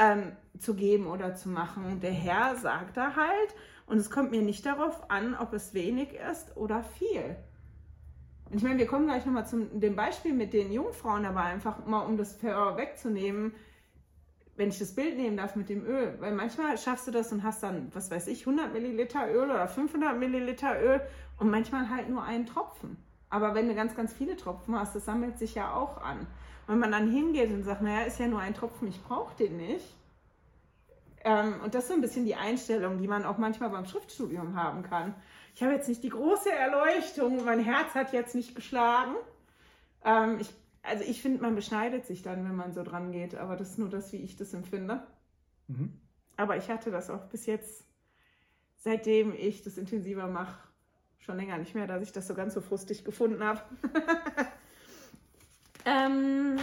ähm, 0.00 0.32
zu 0.58 0.74
geben 0.74 1.06
oder 1.06 1.34
zu 1.34 1.48
machen. 1.48 1.84
Und 1.84 2.02
der 2.02 2.12
Herr 2.12 2.56
sagt 2.56 2.96
da 2.96 3.14
halt, 3.14 3.54
und 3.86 3.98
es 3.98 4.10
kommt 4.10 4.30
mir 4.30 4.42
nicht 4.42 4.64
darauf 4.64 5.10
an, 5.10 5.36
ob 5.36 5.52
es 5.52 5.74
wenig 5.74 6.14
ist 6.14 6.56
oder 6.56 6.82
viel. 6.82 7.36
Und 8.50 8.56
ich 8.56 8.62
meine, 8.62 8.78
wir 8.78 8.86
kommen 8.86 9.06
gleich 9.06 9.26
nochmal 9.26 9.46
zu 9.46 9.66
dem 9.66 9.94
Beispiel 9.94 10.32
mit 10.32 10.52
den 10.52 10.72
Jungfrauen, 10.72 11.24
aber 11.24 11.42
einfach 11.42 11.86
mal, 11.86 12.00
um 12.00 12.16
das 12.16 12.42
wegzunehmen, 12.42 13.52
wenn 14.56 14.68
ich 14.68 14.78
das 14.78 14.94
Bild 14.94 15.16
nehmen 15.16 15.36
darf 15.36 15.56
mit 15.56 15.68
dem 15.68 15.86
Öl, 15.86 16.16
weil 16.20 16.32
manchmal 16.32 16.76
schaffst 16.76 17.06
du 17.06 17.10
das 17.10 17.32
und 17.32 17.42
hast 17.42 17.62
dann, 17.62 17.88
was 17.94 18.10
weiß 18.10 18.26
ich, 18.26 18.46
100 18.46 18.72
Milliliter 18.72 19.32
Öl 19.32 19.44
oder 19.44 19.66
500 19.66 20.18
Milliliter 20.18 20.80
Öl 20.82 21.00
und 21.38 21.50
manchmal 21.50 21.88
halt 21.88 22.08
nur 22.08 22.22
einen 22.22 22.46
Tropfen. 22.46 22.96
Aber 23.30 23.54
wenn 23.54 23.68
du 23.68 23.74
ganz, 23.74 23.94
ganz 23.94 24.12
viele 24.12 24.36
Tropfen 24.36 24.78
hast, 24.78 24.94
das 24.94 25.04
sammelt 25.04 25.38
sich 25.38 25.54
ja 25.54 25.72
auch 25.72 26.02
an. 26.02 26.26
Wenn 26.66 26.78
man 26.78 26.92
dann 26.92 27.10
hingeht 27.10 27.50
und 27.50 27.62
sagt, 27.62 27.82
naja, 27.82 28.02
ist 28.02 28.18
ja 28.18 28.26
nur 28.26 28.40
ein 28.40 28.54
Tropfen, 28.54 28.88
ich 28.88 29.02
brauche 29.02 29.34
den 29.36 29.56
nicht. 29.56 29.96
Ähm, 31.24 31.54
und 31.62 31.74
das 31.74 31.84
ist 31.84 31.88
so 31.88 31.94
ein 31.94 32.00
bisschen 32.00 32.24
die 32.24 32.34
Einstellung, 32.34 32.98
die 32.98 33.08
man 33.08 33.24
auch 33.24 33.38
manchmal 33.38 33.70
beim 33.70 33.86
Schriftstudium 33.86 34.56
haben 34.56 34.82
kann. 34.82 35.14
Ich 35.54 35.62
habe 35.62 35.72
jetzt 35.72 35.88
nicht 35.88 36.02
die 36.02 36.08
große 36.08 36.50
Erleuchtung, 36.50 37.44
mein 37.44 37.60
Herz 37.60 37.94
hat 37.94 38.12
jetzt 38.12 38.34
nicht 38.34 38.54
geschlagen. 38.54 39.14
Ähm, 40.04 40.38
ich, 40.40 40.52
also 40.82 41.04
ich 41.04 41.20
finde, 41.20 41.42
man 41.42 41.54
beschneidet 41.54 42.06
sich 42.06 42.22
dann, 42.22 42.44
wenn 42.44 42.56
man 42.56 42.72
so 42.72 42.82
dran 42.82 43.12
geht, 43.12 43.34
aber 43.34 43.56
das 43.56 43.70
ist 43.70 43.78
nur 43.78 43.90
das, 43.90 44.12
wie 44.12 44.18
ich 44.18 44.36
das 44.36 44.54
empfinde. 44.54 45.02
Mhm. 45.68 45.92
Aber 46.36 46.56
ich 46.56 46.70
hatte 46.70 46.90
das 46.90 47.10
auch 47.10 47.26
bis 47.26 47.46
jetzt, 47.46 47.84
seitdem 48.76 49.34
ich 49.34 49.62
das 49.62 49.76
intensiver 49.76 50.26
mache, 50.26 50.58
schon 51.20 51.36
länger 51.36 51.58
nicht 51.58 51.74
mehr, 51.74 51.86
dass 51.86 52.02
ich 52.02 52.12
das 52.12 52.26
so 52.26 52.34
ganz 52.34 52.54
so 52.54 52.60
frustig 52.60 53.04
gefunden 53.04 53.42
habe. 53.44 53.62
Ähm, 55.84 56.56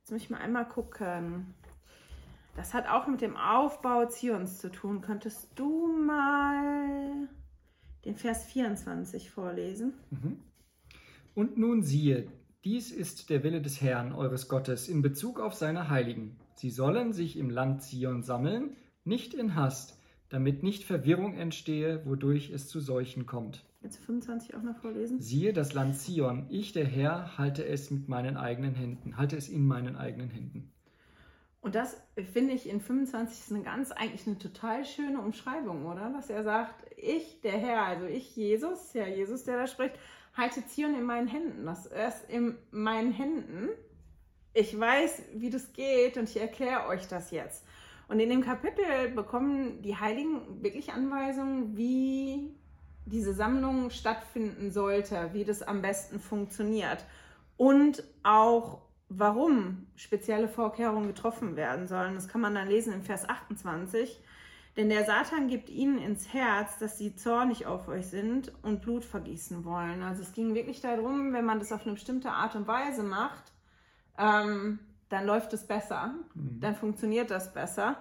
jetzt 0.00 0.10
muss 0.10 0.22
ich 0.22 0.30
mal 0.30 0.38
einmal 0.38 0.68
gucken. 0.68 1.54
Das 2.56 2.74
hat 2.74 2.88
auch 2.88 3.06
mit 3.06 3.20
dem 3.20 3.36
Aufbau 3.36 4.06
Zions 4.06 4.58
zu 4.58 4.70
tun. 4.70 5.00
Könntest 5.00 5.48
du 5.54 5.88
mal 5.88 7.28
den 8.04 8.16
Vers 8.16 8.44
24 8.46 9.30
vorlesen? 9.30 9.94
Mhm. 10.10 10.40
Und 11.34 11.56
nun 11.56 11.82
siehe, 11.82 12.26
dies 12.64 12.90
ist 12.90 13.30
der 13.30 13.42
Wille 13.44 13.62
des 13.62 13.80
Herrn, 13.80 14.12
eures 14.12 14.48
Gottes, 14.48 14.88
in 14.88 15.00
Bezug 15.00 15.40
auf 15.40 15.54
seine 15.54 15.88
Heiligen. 15.88 16.36
Sie 16.56 16.70
sollen 16.70 17.12
sich 17.12 17.38
im 17.38 17.48
Land 17.48 17.82
Zion 17.82 18.22
sammeln, 18.22 18.76
nicht 19.04 19.32
in 19.32 19.54
Hast, 19.54 19.98
damit 20.30 20.62
nicht 20.62 20.84
Verwirrung 20.84 21.36
entstehe, 21.36 22.04
wodurch 22.06 22.50
es 22.50 22.68
zu 22.68 22.80
Seuchen 22.80 23.26
kommt. 23.26 23.64
Jetzt 23.82 23.98
25 24.04 24.54
auch 24.54 24.62
noch 24.62 24.76
vorlesen. 24.76 25.20
Siehe 25.20 25.52
das 25.52 25.72
Land 25.72 25.96
Zion, 25.96 26.46
ich 26.50 26.72
der 26.72 26.84
Herr 26.84 27.38
halte 27.38 27.64
es 27.64 27.90
mit 27.90 28.08
meinen 28.08 28.36
eigenen 28.36 28.74
Händen, 28.74 29.16
halte 29.16 29.36
es 29.36 29.48
in 29.48 29.66
meinen 29.66 29.96
eigenen 29.96 30.30
Händen. 30.30 30.72
Und 31.62 31.74
das 31.74 32.00
finde 32.32 32.54
ich 32.54 32.68
in 32.68 32.80
25 32.80 33.38
ist 33.38 33.52
eine 33.52 33.62
ganz 33.62 33.92
eigentlich 33.92 34.26
eine 34.26 34.38
total 34.38 34.84
schöne 34.84 35.20
Umschreibung, 35.20 35.84
oder? 35.84 36.10
Dass 36.10 36.30
er 36.30 36.42
sagt, 36.42 36.74
ich, 36.96 37.40
der 37.42 37.58
Herr, 37.58 37.82
also 37.82 38.06
ich, 38.06 38.34
Jesus, 38.34 38.94
ja 38.94 39.06
Jesus, 39.06 39.44
der 39.44 39.58
da 39.58 39.66
spricht, 39.66 39.94
halte 40.34 40.66
Zion 40.66 40.94
in 40.94 41.04
meinen 41.04 41.28
Händen. 41.28 41.66
Das 41.66 41.86
ist 41.86 42.30
in 42.30 42.56
meinen 42.70 43.12
Händen. 43.12 43.68
Ich 44.54 44.78
weiß, 44.78 45.22
wie 45.34 45.50
das 45.50 45.72
geht 45.72 46.16
und 46.16 46.28
ich 46.28 46.40
erkläre 46.40 46.86
euch 46.86 47.06
das 47.08 47.30
jetzt. 47.30 47.64
Und 48.10 48.18
in 48.18 48.28
dem 48.28 48.42
Kapitel 48.42 49.12
bekommen 49.14 49.82
die 49.82 49.96
Heiligen 49.96 50.64
wirklich 50.64 50.92
Anweisungen, 50.92 51.76
wie 51.76 52.52
diese 53.06 53.32
Sammlung 53.32 53.90
stattfinden 53.90 54.72
sollte, 54.72 55.30
wie 55.32 55.44
das 55.44 55.62
am 55.62 55.80
besten 55.80 56.18
funktioniert 56.18 57.04
und 57.56 58.02
auch 58.24 58.82
warum 59.08 59.86
spezielle 59.94 60.48
Vorkehrungen 60.48 61.06
getroffen 61.06 61.54
werden 61.54 61.86
sollen. 61.86 62.16
Das 62.16 62.26
kann 62.26 62.40
man 62.40 62.52
dann 62.52 62.66
lesen 62.66 62.92
in 62.92 63.02
Vers 63.04 63.28
28. 63.28 64.20
Denn 64.76 64.88
der 64.88 65.04
Satan 65.04 65.46
gibt 65.46 65.70
ihnen 65.70 65.98
ins 65.98 66.34
Herz, 66.34 66.78
dass 66.78 66.98
sie 66.98 67.14
zornig 67.14 67.66
auf 67.66 67.86
euch 67.86 68.06
sind 68.08 68.52
und 68.62 68.82
Blut 68.82 69.04
vergießen 69.04 69.64
wollen. 69.64 70.02
Also 70.02 70.22
es 70.22 70.32
ging 70.32 70.56
wirklich 70.56 70.80
darum, 70.80 71.32
wenn 71.32 71.44
man 71.44 71.60
das 71.60 71.70
auf 71.70 71.84
eine 71.84 71.94
bestimmte 71.94 72.30
Art 72.30 72.56
und 72.56 72.66
Weise 72.66 73.04
macht, 73.04 73.52
ähm, 74.18 74.80
dann 75.10 75.26
läuft 75.26 75.52
es 75.52 75.66
besser, 75.66 76.14
mhm. 76.34 76.60
dann 76.60 76.74
funktioniert 76.74 77.30
das 77.30 77.52
besser. 77.52 77.98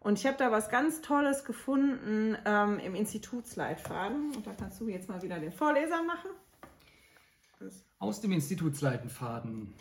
Und 0.00 0.18
ich 0.18 0.26
habe 0.26 0.36
da 0.36 0.50
was 0.50 0.70
ganz 0.70 1.00
Tolles 1.00 1.44
gefunden 1.44 2.36
ähm, 2.44 2.78
im 2.78 2.94
Institutsleitfaden. 2.94 4.34
Und 4.36 4.46
da 4.46 4.52
kannst 4.52 4.80
du 4.80 4.88
jetzt 4.88 5.08
mal 5.08 5.20
wieder 5.22 5.38
den 5.38 5.52
Vorleser 5.52 6.02
machen. 6.02 6.30
Aus 7.98 8.20
dem 8.20 8.32
Institutsleitfaden. 8.32 9.72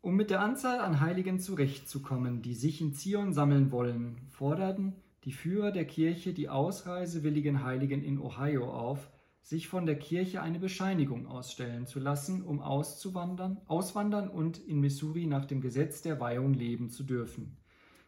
Um 0.00 0.16
mit 0.16 0.30
der 0.30 0.40
Anzahl 0.40 0.80
an 0.80 1.00
Heiligen 1.00 1.40
zurechtzukommen, 1.40 2.40
die 2.40 2.54
sich 2.54 2.80
in 2.80 2.94
Zion 2.94 3.32
sammeln 3.32 3.70
wollen, 3.70 4.16
forderten 4.30 4.94
die 5.24 5.32
Führer 5.32 5.72
der 5.72 5.84
Kirche 5.84 6.32
die 6.32 6.48
ausreisewilligen 6.48 7.64
Heiligen 7.64 8.02
in 8.02 8.20
Ohio 8.20 8.70
auf, 8.72 9.10
sich 9.46 9.68
von 9.68 9.86
der 9.86 9.96
Kirche 9.96 10.42
eine 10.42 10.58
Bescheinigung 10.58 11.28
ausstellen 11.28 11.86
zu 11.86 12.00
lassen, 12.00 12.42
um 12.42 12.60
auszuwandern, 12.60 13.58
auswandern 13.68 14.28
und 14.28 14.58
in 14.58 14.80
Missouri 14.80 15.26
nach 15.26 15.44
dem 15.44 15.60
Gesetz 15.60 16.02
der 16.02 16.18
Weihung 16.18 16.52
leben 16.52 16.90
zu 16.90 17.04
dürfen. 17.04 17.56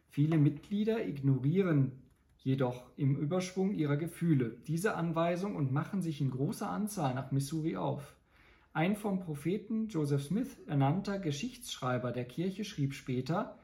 Viele 0.08 0.36
Mitglieder 0.36 1.06
ignorieren 1.06 1.92
jedoch 2.38 2.90
im 2.96 3.14
Überschwung 3.14 3.72
ihrer 3.72 3.96
Gefühle 3.96 4.56
diese 4.66 4.96
Anweisung 4.96 5.54
und 5.54 5.70
machen 5.70 6.02
sich 6.02 6.20
in 6.20 6.32
großer 6.32 6.68
Anzahl 6.68 7.14
nach 7.14 7.30
Missouri 7.30 7.76
auf. 7.76 8.16
Ein 8.72 8.96
vom 8.96 9.20
Propheten 9.20 9.86
Joseph 9.86 10.24
Smith 10.24 10.58
ernannter 10.66 11.20
Geschichtsschreiber 11.20 12.10
der 12.10 12.24
Kirche 12.24 12.64
schrieb 12.64 12.94
später, 12.94 13.56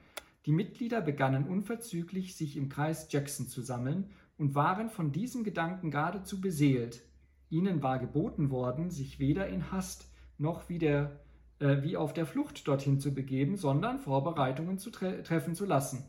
die 0.47 0.53
Mitglieder 0.53 1.01
begannen 1.01 1.49
unverzüglich, 1.49 2.37
sich 2.37 2.57
im 2.57 2.69
Kreis 2.69 3.09
Jackson 3.11 3.49
zu 3.49 3.63
sammeln 3.63 4.11
und 4.39 4.55
waren 4.55 4.91
von 4.91 5.11
diesem 5.11 5.43
Gedanken 5.43 5.91
geradezu 5.91 6.41
beseelt. 6.41 7.03
Ihnen 7.51 7.83
war 7.83 7.99
geboten 7.99 8.51
worden, 8.51 8.91
sich 8.91 9.19
weder 9.19 9.47
in 9.49 9.71
Hast 9.71 10.09
noch 10.39 10.69
wie, 10.69 10.85
äh, 10.85 11.09
wie 11.59 11.97
auf 11.97 12.13
der 12.13 12.27
Flucht 12.27 12.67
dorthin 12.67 13.01
zu 13.01 13.15
begeben, 13.15 13.57
sondern 13.57 13.99
Vorbereitungen 13.99 14.79
zu 14.79 14.91
tre 14.91 15.23
treffen 15.23 15.55
zu 15.55 15.65
lassen. 15.65 16.05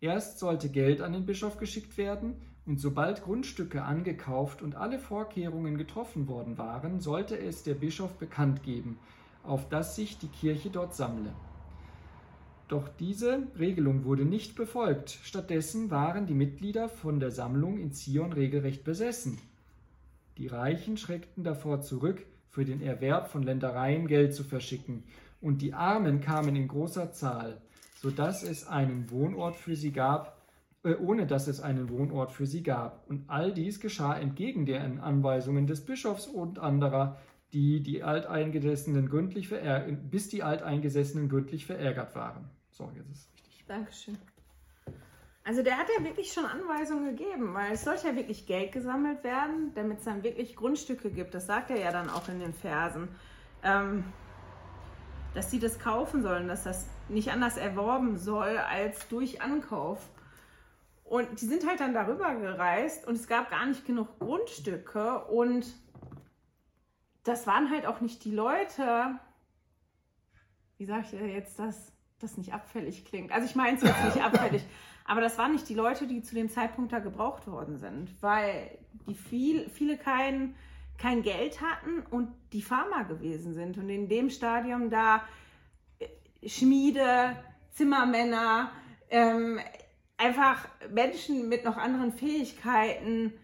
Erst 0.00 0.38
sollte 0.38 0.68
Geld 0.68 1.00
an 1.00 1.12
den 1.12 1.26
Bischof 1.26 1.58
geschickt 1.58 1.96
werden, 1.96 2.36
und 2.66 2.80
sobald 2.80 3.22
Grundstücke 3.22 3.82
angekauft 3.82 4.62
und 4.62 4.74
alle 4.74 4.98
Vorkehrungen 4.98 5.76
getroffen 5.76 6.28
worden 6.28 6.56
waren, 6.56 7.00
sollte 7.00 7.38
es 7.38 7.62
der 7.62 7.74
Bischof 7.74 8.14
bekannt 8.14 8.62
geben, 8.62 8.98
auf 9.42 9.68
dass 9.68 9.96
sich 9.96 10.18
die 10.18 10.28
Kirche 10.28 10.70
dort 10.70 10.94
sammle. 10.94 11.34
Doch 12.68 12.88
diese 12.88 13.46
Regelung 13.58 14.04
wurde 14.04 14.24
nicht 14.24 14.56
befolgt. 14.56 15.10
Stattdessen 15.22 15.90
waren 15.90 16.26
die 16.26 16.34
Mitglieder 16.34 16.88
von 16.88 17.20
der 17.20 17.30
Sammlung 17.30 17.78
in 17.78 17.92
Zion 17.92 18.32
regelrecht 18.32 18.84
besessen. 18.84 19.38
Die 20.36 20.46
Reichen 20.46 20.96
schreckten 20.96 21.44
davor 21.44 21.80
zurück, 21.80 22.24
für 22.48 22.64
den 22.64 22.80
Erwerb 22.80 23.28
von 23.28 23.42
Ländereien 23.42 24.06
Geld 24.06 24.34
zu 24.34 24.44
verschicken, 24.44 25.04
und 25.40 25.60
die 25.60 25.74
Armen 25.74 26.20
kamen 26.20 26.56
in 26.56 26.68
großer 26.68 27.12
Zahl, 27.12 27.60
so 28.00 28.10
dass 28.10 28.42
es 28.42 28.66
einen 28.66 29.10
Wohnort 29.10 29.56
für 29.56 29.76
sie 29.76 29.92
gab, 29.92 30.40
äh, 30.84 30.94
ohne 30.94 31.26
dass 31.26 31.48
es 31.48 31.60
einen 31.60 31.90
Wohnort 31.90 32.32
für 32.32 32.46
sie 32.46 32.62
gab. 32.62 33.08
Und 33.08 33.28
all 33.28 33.52
dies 33.52 33.78
geschah 33.80 34.16
entgegen 34.16 34.64
den 34.64 35.00
Anweisungen 35.00 35.66
des 35.66 35.84
Bischofs 35.84 36.26
und 36.26 36.58
anderer, 36.58 37.18
die 37.52 37.82
die 37.82 38.02
Alteingesessenen 38.02 39.08
gründlich 39.08 39.52
bis 40.10 40.28
die 40.28 40.42
Alteingesessenen 40.42 41.28
gründlich 41.28 41.66
verärgert 41.66 42.14
waren. 42.14 42.50
So, 42.70 42.90
jetzt 42.96 43.10
ist 43.10 43.18
es 43.18 43.34
richtig. 43.34 43.64
Dankeschön. 43.66 44.18
Also 45.46 45.62
der 45.62 45.76
hat 45.76 45.86
ja 45.96 46.02
wirklich 46.02 46.32
schon 46.32 46.46
Anweisungen 46.46 47.16
gegeben, 47.16 47.52
weil 47.52 47.72
es 47.72 47.84
sollte 47.84 48.08
ja 48.08 48.16
wirklich 48.16 48.46
Geld 48.46 48.72
gesammelt 48.72 49.22
werden, 49.22 49.72
damit 49.74 49.98
es 49.98 50.04
dann 50.04 50.22
wirklich 50.22 50.56
Grundstücke 50.56 51.10
gibt. 51.10 51.34
Das 51.34 51.46
sagt 51.46 51.70
er 51.70 51.78
ja 51.78 51.92
dann 51.92 52.08
auch 52.08 52.28
in 52.28 52.40
den 52.40 52.54
Versen. 52.54 53.08
Ähm, 53.62 54.04
dass 55.34 55.50
sie 55.50 55.58
das 55.58 55.78
kaufen 55.78 56.22
sollen, 56.22 56.48
dass 56.48 56.64
das 56.64 56.86
nicht 57.08 57.30
anders 57.30 57.56
erworben 57.56 58.16
soll 58.16 58.56
als 58.56 59.08
durch 59.08 59.42
Ankauf. 59.42 59.98
Und 61.02 61.40
die 61.40 61.46
sind 61.46 61.66
halt 61.66 61.80
dann 61.80 61.92
darüber 61.92 62.34
gereist 62.34 63.06
und 63.06 63.14
es 63.14 63.26
gab 63.26 63.50
gar 63.50 63.66
nicht 63.66 63.84
genug 63.84 64.18
Grundstücke 64.20 65.24
und 65.24 65.66
das 67.24 67.46
waren 67.46 67.70
halt 67.70 67.84
auch 67.84 68.00
nicht 68.00 68.24
die 68.24 68.34
Leute, 68.34 69.18
wie 70.78 70.86
sage 70.86 71.04
ich 71.12 71.12
jetzt, 71.12 71.58
dass 71.58 71.92
das 72.20 72.38
nicht 72.38 72.54
abfällig 72.54 73.04
klingt. 73.04 73.32
Also 73.32 73.46
ich 73.46 73.54
meine 73.54 73.76
es 73.76 73.82
jetzt 73.82 74.04
nicht 74.04 74.22
abfällig, 74.24 74.64
aber 75.04 75.20
das 75.20 75.36
waren 75.38 75.52
nicht 75.52 75.68
die 75.68 75.74
Leute, 75.74 76.06
die 76.06 76.22
zu 76.22 76.34
dem 76.34 76.48
Zeitpunkt 76.48 76.92
da 76.92 76.98
gebraucht 76.98 77.46
worden 77.46 77.76
sind, 77.76 78.10
weil 78.22 78.78
die 79.06 79.14
viel, 79.14 79.68
viele 79.68 79.98
kein, 79.98 80.54
kein 80.98 81.22
Geld 81.22 81.60
hatten 81.60 82.00
und 82.10 82.28
die 82.52 82.62
Farmer 82.62 83.04
gewesen 83.04 83.52
sind 83.52 83.76
und 83.76 83.90
in 83.90 84.08
dem 84.08 84.30
Stadium 84.30 84.88
da 84.88 85.22
äh, 85.98 86.48
Schmiede, 86.48 87.36
Zimmermänner, 87.72 88.72
ähm, 89.10 89.60
einfach 90.16 90.66
Menschen 90.90 91.48
mit 91.48 91.64
noch 91.64 91.76
anderen 91.76 92.12
Fähigkeiten 92.12 93.34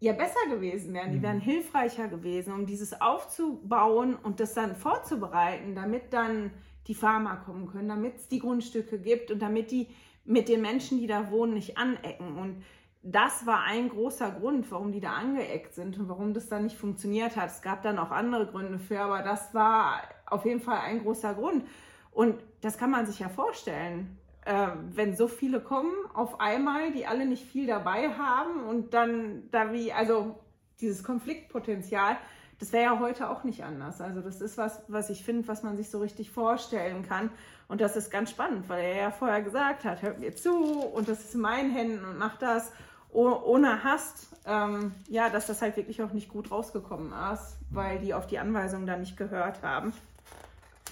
ja 0.00 0.12
besser 0.12 0.48
gewesen 0.50 0.92
wären, 0.94 1.12
die 1.12 1.18
mhm. 1.18 1.22
wären 1.22 1.40
hilfreicher 1.40 2.08
gewesen, 2.08 2.52
um 2.52 2.66
dieses 2.66 3.00
aufzubauen 3.00 4.16
und 4.16 4.40
das 4.40 4.54
dann 4.54 4.74
vorzubereiten, 4.74 5.74
damit 5.74 6.12
dann 6.12 6.50
die 6.86 6.94
Farmer 6.94 7.36
kommen 7.36 7.68
können, 7.68 7.88
damit 7.88 8.16
es 8.16 8.28
die 8.28 8.38
Grundstücke 8.38 8.98
gibt 8.98 9.30
und 9.30 9.40
damit 9.40 9.70
die 9.70 9.88
mit 10.26 10.48
den 10.48 10.62
Menschen, 10.62 10.98
die 10.98 11.06
da 11.06 11.30
wohnen, 11.30 11.54
nicht 11.54 11.78
anecken. 11.78 12.36
Und 12.36 12.64
das 13.02 13.46
war 13.46 13.62
ein 13.64 13.88
großer 13.88 14.32
Grund, 14.32 14.70
warum 14.70 14.92
die 14.92 15.00
da 15.00 15.12
angeeckt 15.12 15.74
sind 15.74 15.98
und 15.98 16.08
warum 16.08 16.34
das 16.34 16.48
dann 16.48 16.64
nicht 16.64 16.76
funktioniert 16.76 17.36
hat. 17.36 17.50
Es 17.50 17.62
gab 17.62 17.82
dann 17.82 17.98
auch 17.98 18.10
andere 18.10 18.46
Gründe 18.46 18.78
für, 18.78 19.00
aber 19.00 19.22
das 19.22 19.54
war 19.54 20.02
auf 20.26 20.44
jeden 20.44 20.60
Fall 20.60 20.78
ein 20.78 21.02
großer 21.02 21.34
Grund. 21.34 21.64
Und 22.10 22.36
das 22.60 22.78
kann 22.78 22.90
man 22.90 23.06
sich 23.06 23.20
ja 23.20 23.28
vorstellen 23.28 24.18
äh, 24.46 24.68
wenn 24.94 25.16
so 25.16 25.26
viele 25.28 25.60
kommen 25.60 25.92
auf 26.14 26.40
einmal, 26.40 26.92
die 26.92 27.06
alle 27.06 27.26
nicht 27.26 27.44
viel 27.44 27.66
dabei 27.66 28.10
haben 28.10 28.64
und 28.64 28.94
dann 28.94 29.50
da 29.50 29.72
wie, 29.72 29.92
also 29.92 30.38
dieses 30.80 31.02
Konfliktpotenzial, 31.02 32.16
das 32.58 32.72
wäre 32.72 32.84
ja 32.84 33.00
heute 33.00 33.28
auch 33.28 33.44
nicht 33.44 33.64
anders. 33.64 34.00
Also 34.00 34.20
das 34.20 34.40
ist 34.40 34.56
was, 34.56 34.82
was 34.88 35.10
ich 35.10 35.24
finde, 35.24 35.48
was 35.48 35.62
man 35.62 35.76
sich 35.76 35.90
so 35.90 35.98
richtig 35.98 36.30
vorstellen 36.30 37.02
kann. 37.02 37.30
Und 37.68 37.80
das 37.80 37.96
ist 37.96 38.10
ganz 38.10 38.30
spannend, 38.30 38.68
weil 38.68 38.84
er 38.84 38.96
ja 38.96 39.10
vorher 39.10 39.42
gesagt 39.42 39.84
hat, 39.84 40.02
hört 40.02 40.20
mir 40.20 40.34
zu 40.36 40.54
und 40.54 41.08
das 41.08 41.20
ist 41.20 41.34
in 41.34 41.40
meinen 41.40 41.72
Händen 41.72 42.04
und 42.04 42.18
macht 42.18 42.42
das 42.42 42.72
ohne 43.12 43.82
Hast. 43.82 44.28
Ähm, 44.46 44.94
ja, 45.08 45.28
dass 45.30 45.46
das 45.46 45.62
halt 45.62 45.76
wirklich 45.76 46.02
auch 46.02 46.12
nicht 46.12 46.28
gut 46.28 46.50
rausgekommen 46.50 47.12
ist, 47.32 47.56
weil 47.70 47.98
die 47.98 48.14
auf 48.14 48.26
die 48.26 48.38
Anweisungen 48.38 48.86
da 48.86 48.96
nicht 48.96 49.16
gehört 49.16 49.62
haben. 49.62 49.92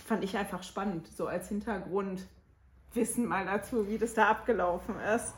Fand 0.07 0.25
ich 0.25 0.37
einfach 0.37 0.63
spannend, 0.63 1.07
so 1.17 1.27
als 1.27 1.49
Hintergrund 1.49 2.27
Wissen 2.95 3.27
mal 3.27 3.45
dazu, 3.45 3.89
wie 3.89 3.99
das 3.99 4.15
da 4.15 4.29
abgelaufen 4.29 4.95
ist. 5.17 5.35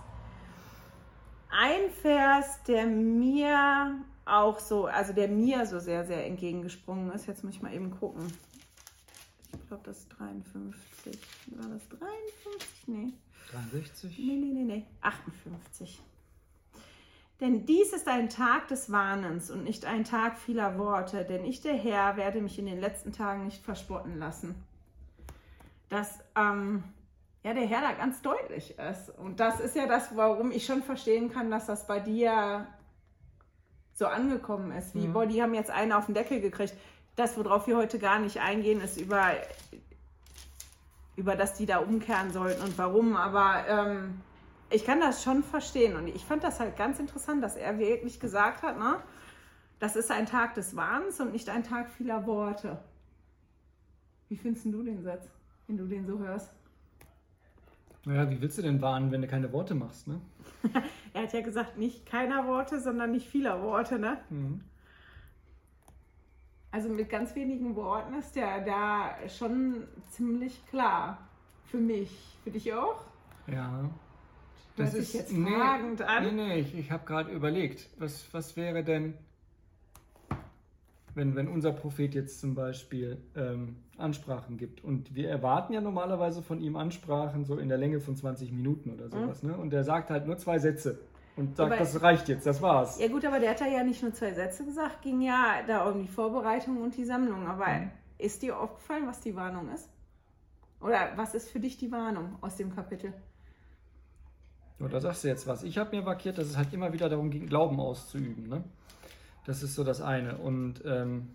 Ein 1.51 1.91
Vers, 2.03 2.63
der 2.67 2.87
mir 2.87 3.97
auch 4.27 4.59
so, 4.59 4.87
also 4.87 5.13
der 5.13 5.29
mir 5.29 5.67
so 5.67 5.79
sehr, 5.79 6.05
sehr 6.05 6.27
entgegengesprungen 6.27 7.13
ist, 7.13 7.27
jetzt 7.27 7.45
muss 7.45 7.55
ich 7.55 7.63
mal 7.63 7.73
eben 7.73 7.99
gucken. 7.99 8.27
Ich 9.61 9.69
glaube, 9.69 9.83
das 9.85 9.99
ist 9.99 10.09
53. 10.09 11.19
War 11.57 11.69
das 11.69 11.89
53? 11.89 12.89
Nee. 12.89 13.13
63? 13.51 14.19
Nee, 14.19 14.37
nee, 14.37 14.53
nee, 14.53 14.65
nee. 14.65 14.87
58. 15.01 16.01
Denn 17.41 17.67
dies 17.67 17.93
ist 17.93 18.09
ein 18.09 18.31
Tag 18.31 18.69
des 18.69 18.91
Warnens 18.91 19.51
und 19.51 19.65
nicht 19.65 19.85
ein 19.85 20.05
Tag 20.05 20.39
vieler 20.39 20.79
Worte, 20.79 21.25
denn 21.25 21.45
ich, 21.45 21.61
der 21.61 21.75
Herr, 21.75 22.17
werde 22.17 22.41
mich 22.41 22.59
in 22.59 22.67
den 22.67 22.81
letzten 22.81 23.13
Tagen 23.13 23.45
nicht 23.45 23.63
verspotten 23.63 24.19
lassen. 24.19 24.55
Dass 25.91 26.19
ähm, 26.35 26.83
ja, 27.47 27.53
der 27.53 27.67
Herr 27.67 27.83
da 27.83 27.93
ganz 27.93 28.23
deutlich 28.23 28.77
ist. 28.79 29.11
Und 29.19 29.39
das 29.39 29.61
ist 29.61 29.77
ja 29.77 29.87
das, 29.87 30.17
warum 30.17 30.51
ich 30.51 30.65
schon 30.65 30.83
verstehen 30.83 31.31
kann, 31.31 31.51
dass 31.51 31.67
das 31.67 31.87
bei 31.87 32.01
dir 32.01 32.67
so 33.93 34.07
angekommen 34.07 34.73
ist. 34.73 34.95
Wie, 34.95 35.07
mhm. 35.07 35.13
boah, 35.13 35.27
die 35.27 35.43
haben 35.43 35.55
jetzt 35.55 35.71
einen 35.71 35.93
auf 35.93 36.07
den 36.07 36.15
Deckel 36.15 36.41
gekriegt. 36.41 36.75
Das, 37.17 37.37
worauf 37.37 37.67
wir 37.67 37.77
heute 37.77 37.99
gar 37.99 38.19
nicht 38.19 38.41
eingehen, 38.41 38.81
ist 38.81 39.01
über, 39.01 39.33
über 41.17 41.35
das 41.35 41.55
die 41.55 41.67
da 41.67 41.79
umkehren 41.79 42.31
sollten 42.31 42.63
und 42.63 42.77
warum. 42.79 43.17
Aber 43.17 43.67
ähm, 43.69 44.21
ich 44.71 44.85
kann 44.85 45.01
das 45.01 45.23
schon 45.23 45.43
verstehen 45.43 45.97
und 45.97 46.09
ich 46.09 46.25
fand 46.25 46.45
das 46.45 46.61
halt 46.61 46.77
ganz 46.77 46.99
interessant, 46.99 47.43
dass 47.43 47.57
er 47.57 47.79
wirklich 47.79 48.21
gesagt 48.21 48.63
hat, 48.63 48.79
ne, 48.79 48.99
das 49.79 49.97
ist 49.97 50.11
ein 50.11 50.27
Tag 50.27 50.55
des 50.55 50.77
Wahns 50.77 51.21
und 51.21 51.33
nicht 51.33 51.49
ein 51.49 51.63
Tag 51.63 51.91
vieler 51.91 52.27
Worte. 52.27 52.79
Wie 54.29 54.37
findest 54.37 54.67
du 54.67 54.83
den 54.83 55.03
Satz, 55.03 55.29
wenn 55.67 55.77
du 55.77 55.87
den 55.87 56.07
so 56.07 56.19
hörst? 56.19 56.51
Naja, 58.05 58.31
wie 58.31 58.41
willst 58.41 58.59
du 58.59 58.63
denn 58.63 58.81
warnen, 58.81 59.11
wenn 59.11 59.23
du 59.23 59.29
keine 59.29 59.53
Worte 59.53 59.75
machst, 59.75 60.07
ne? 60.07 60.21
er 61.13 61.23
hat 61.23 61.33
ja 61.33 61.41
gesagt, 61.41 61.77
nicht 61.77 62.07
keiner 62.07 62.47
Worte, 62.47 62.81
sondern 62.81 63.11
nicht 63.11 63.29
vieler 63.29 63.63
Worte, 63.63 63.99
ne? 63.99 64.19
Mhm. 64.31 64.61
Also 66.77 66.91
mit 66.91 67.09
ganz 67.09 67.35
wenigen 67.35 67.75
Worten 67.75 68.13
ist 68.19 68.37
der 68.37 68.61
da 68.61 69.15
schon 69.31 69.85
ziemlich 70.11 70.61
klar. 70.67 71.17
Für 71.65 71.79
mich. 71.79 72.37
Für 72.45 72.51
dich 72.51 72.71
auch? 72.75 73.03
Ja. 73.47 73.89
Das 74.77 74.93
ist 74.93 75.15
jetzt 75.15 75.33
fragend 75.33 76.01
nee, 76.01 76.05
an. 76.05 76.25
Nee, 76.25 76.33
nee, 76.33 76.61
ich, 76.61 76.79
ich 76.79 76.91
habe 76.91 77.07
gerade 77.07 77.31
überlegt, 77.31 77.89
was, 77.99 78.27
was 78.33 78.59
wäre 78.59 78.85
denn, 78.85 79.15
wenn, 81.15 81.35
wenn 81.35 81.49
unser 81.49 81.73
Prophet 81.73 82.15
jetzt 82.15 82.41
zum 82.41 82.55
Beispiel 82.55 83.17
ähm, 83.35 83.77
Ansprachen 83.97 84.59
gibt. 84.59 84.85
Und 84.85 85.15
wir 85.15 85.31
erwarten 85.31 85.73
ja 85.73 85.81
normalerweise 85.81 86.43
von 86.43 86.61
ihm 86.61 86.77
Ansprachen 86.77 87.47
so 87.47 87.57
in 87.57 87.71
der 87.71 87.79
Länge 87.79 88.01
von 88.01 88.17
20 88.17 88.53
Minuten 88.53 88.91
oder 88.91 89.09
sowas. 89.09 89.43
Mhm. 89.43 89.51
Ne? 89.51 89.57
Und 89.57 89.73
er 89.73 89.85
sagt 89.85 90.11
halt 90.11 90.27
nur 90.27 90.37
zwei 90.37 90.59
Sätze. 90.59 90.99
Und 91.37 91.57
sagt, 91.57 91.73
aber, 91.73 91.79
das 91.79 92.01
reicht 92.01 92.29
jetzt, 92.29 92.47
das 92.47 92.63
war's. 92.63 92.99
Ja 92.99 93.09
gut, 93.09 93.25
aber 93.25 93.39
der 93.39 93.51
hat 93.51 93.61
ja 93.61 93.85
nicht 93.85 94.03
nur 94.03 94.15
zwei 94.15 94.33
Sätze 94.33 94.65
gesagt, 94.65 95.03
ging 95.03 95.21
ja 95.21 95.63
da 95.67 95.87
um 95.87 96.01
die 96.01 96.09
Vorbereitung 96.09 96.81
und 96.81 96.97
die 96.97 97.05
Sammlung. 97.05 97.47
Aber 97.47 97.67
mhm. 97.67 97.91
ist 98.19 98.43
dir 98.43 98.59
aufgefallen, 98.59 99.07
was 99.07 99.21
die 99.21 99.37
Warnung 99.37 99.71
ist? 99.73 99.89
Oder 100.81 101.13
was 101.17 101.35
ist 101.35 101.51
für 101.51 101.61
dich 101.61 101.77
die 101.77 101.93
Warnung 101.93 102.37
aus 102.41 102.57
dem 102.57 102.75
Kapitel? 102.75 103.13
Ja, 104.79 104.89
da 104.89 105.01
sagst 105.01 105.25
du 105.25 105.29
jetzt 105.29 105.47
was. 105.47 105.63
Ich 105.63 105.79
habe 105.79 105.95
mir 105.95 106.03
markiert, 106.03 106.39
dass 106.39 106.47
es 106.47 106.57
halt 106.57 106.73
immer 106.73 106.93
wieder 106.93 107.09
darum 107.09 107.31
ging, 107.31 107.47
Glauben 107.47 107.81
auszuüben. 107.81 108.49
Ne? 108.49 108.65
Das 109.47 109.63
ist 109.63 109.75
so 109.75 109.85
das 109.85 110.01
eine. 110.01 110.37
Und 110.39 110.83
ähm, 110.85 111.31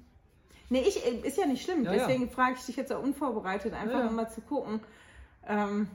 nee, 0.69 0.81
ich 0.81 1.05
äh, 1.05 1.27
ist 1.27 1.37
ja 1.37 1.45
nicht 1.45 1.63
schlimm. 1.63 1.83
Ja, 1.83 1.91
Deswegen 1.91 2.25
ja. 2.25 2.29
frage 2.29 2.55
ich 2.57 2.65
dich 2.65 2.75
jetzt 2.75 2.91
auch 2.91 3.01
unvorbereitet, 3.01 3.73
einfach 3.73 4.05
ja. 4.05 4.11
mal 4.11 4.29
zu 4.29 4.41
gucken. 4.41 4.79
Ähm, 5.47 5.87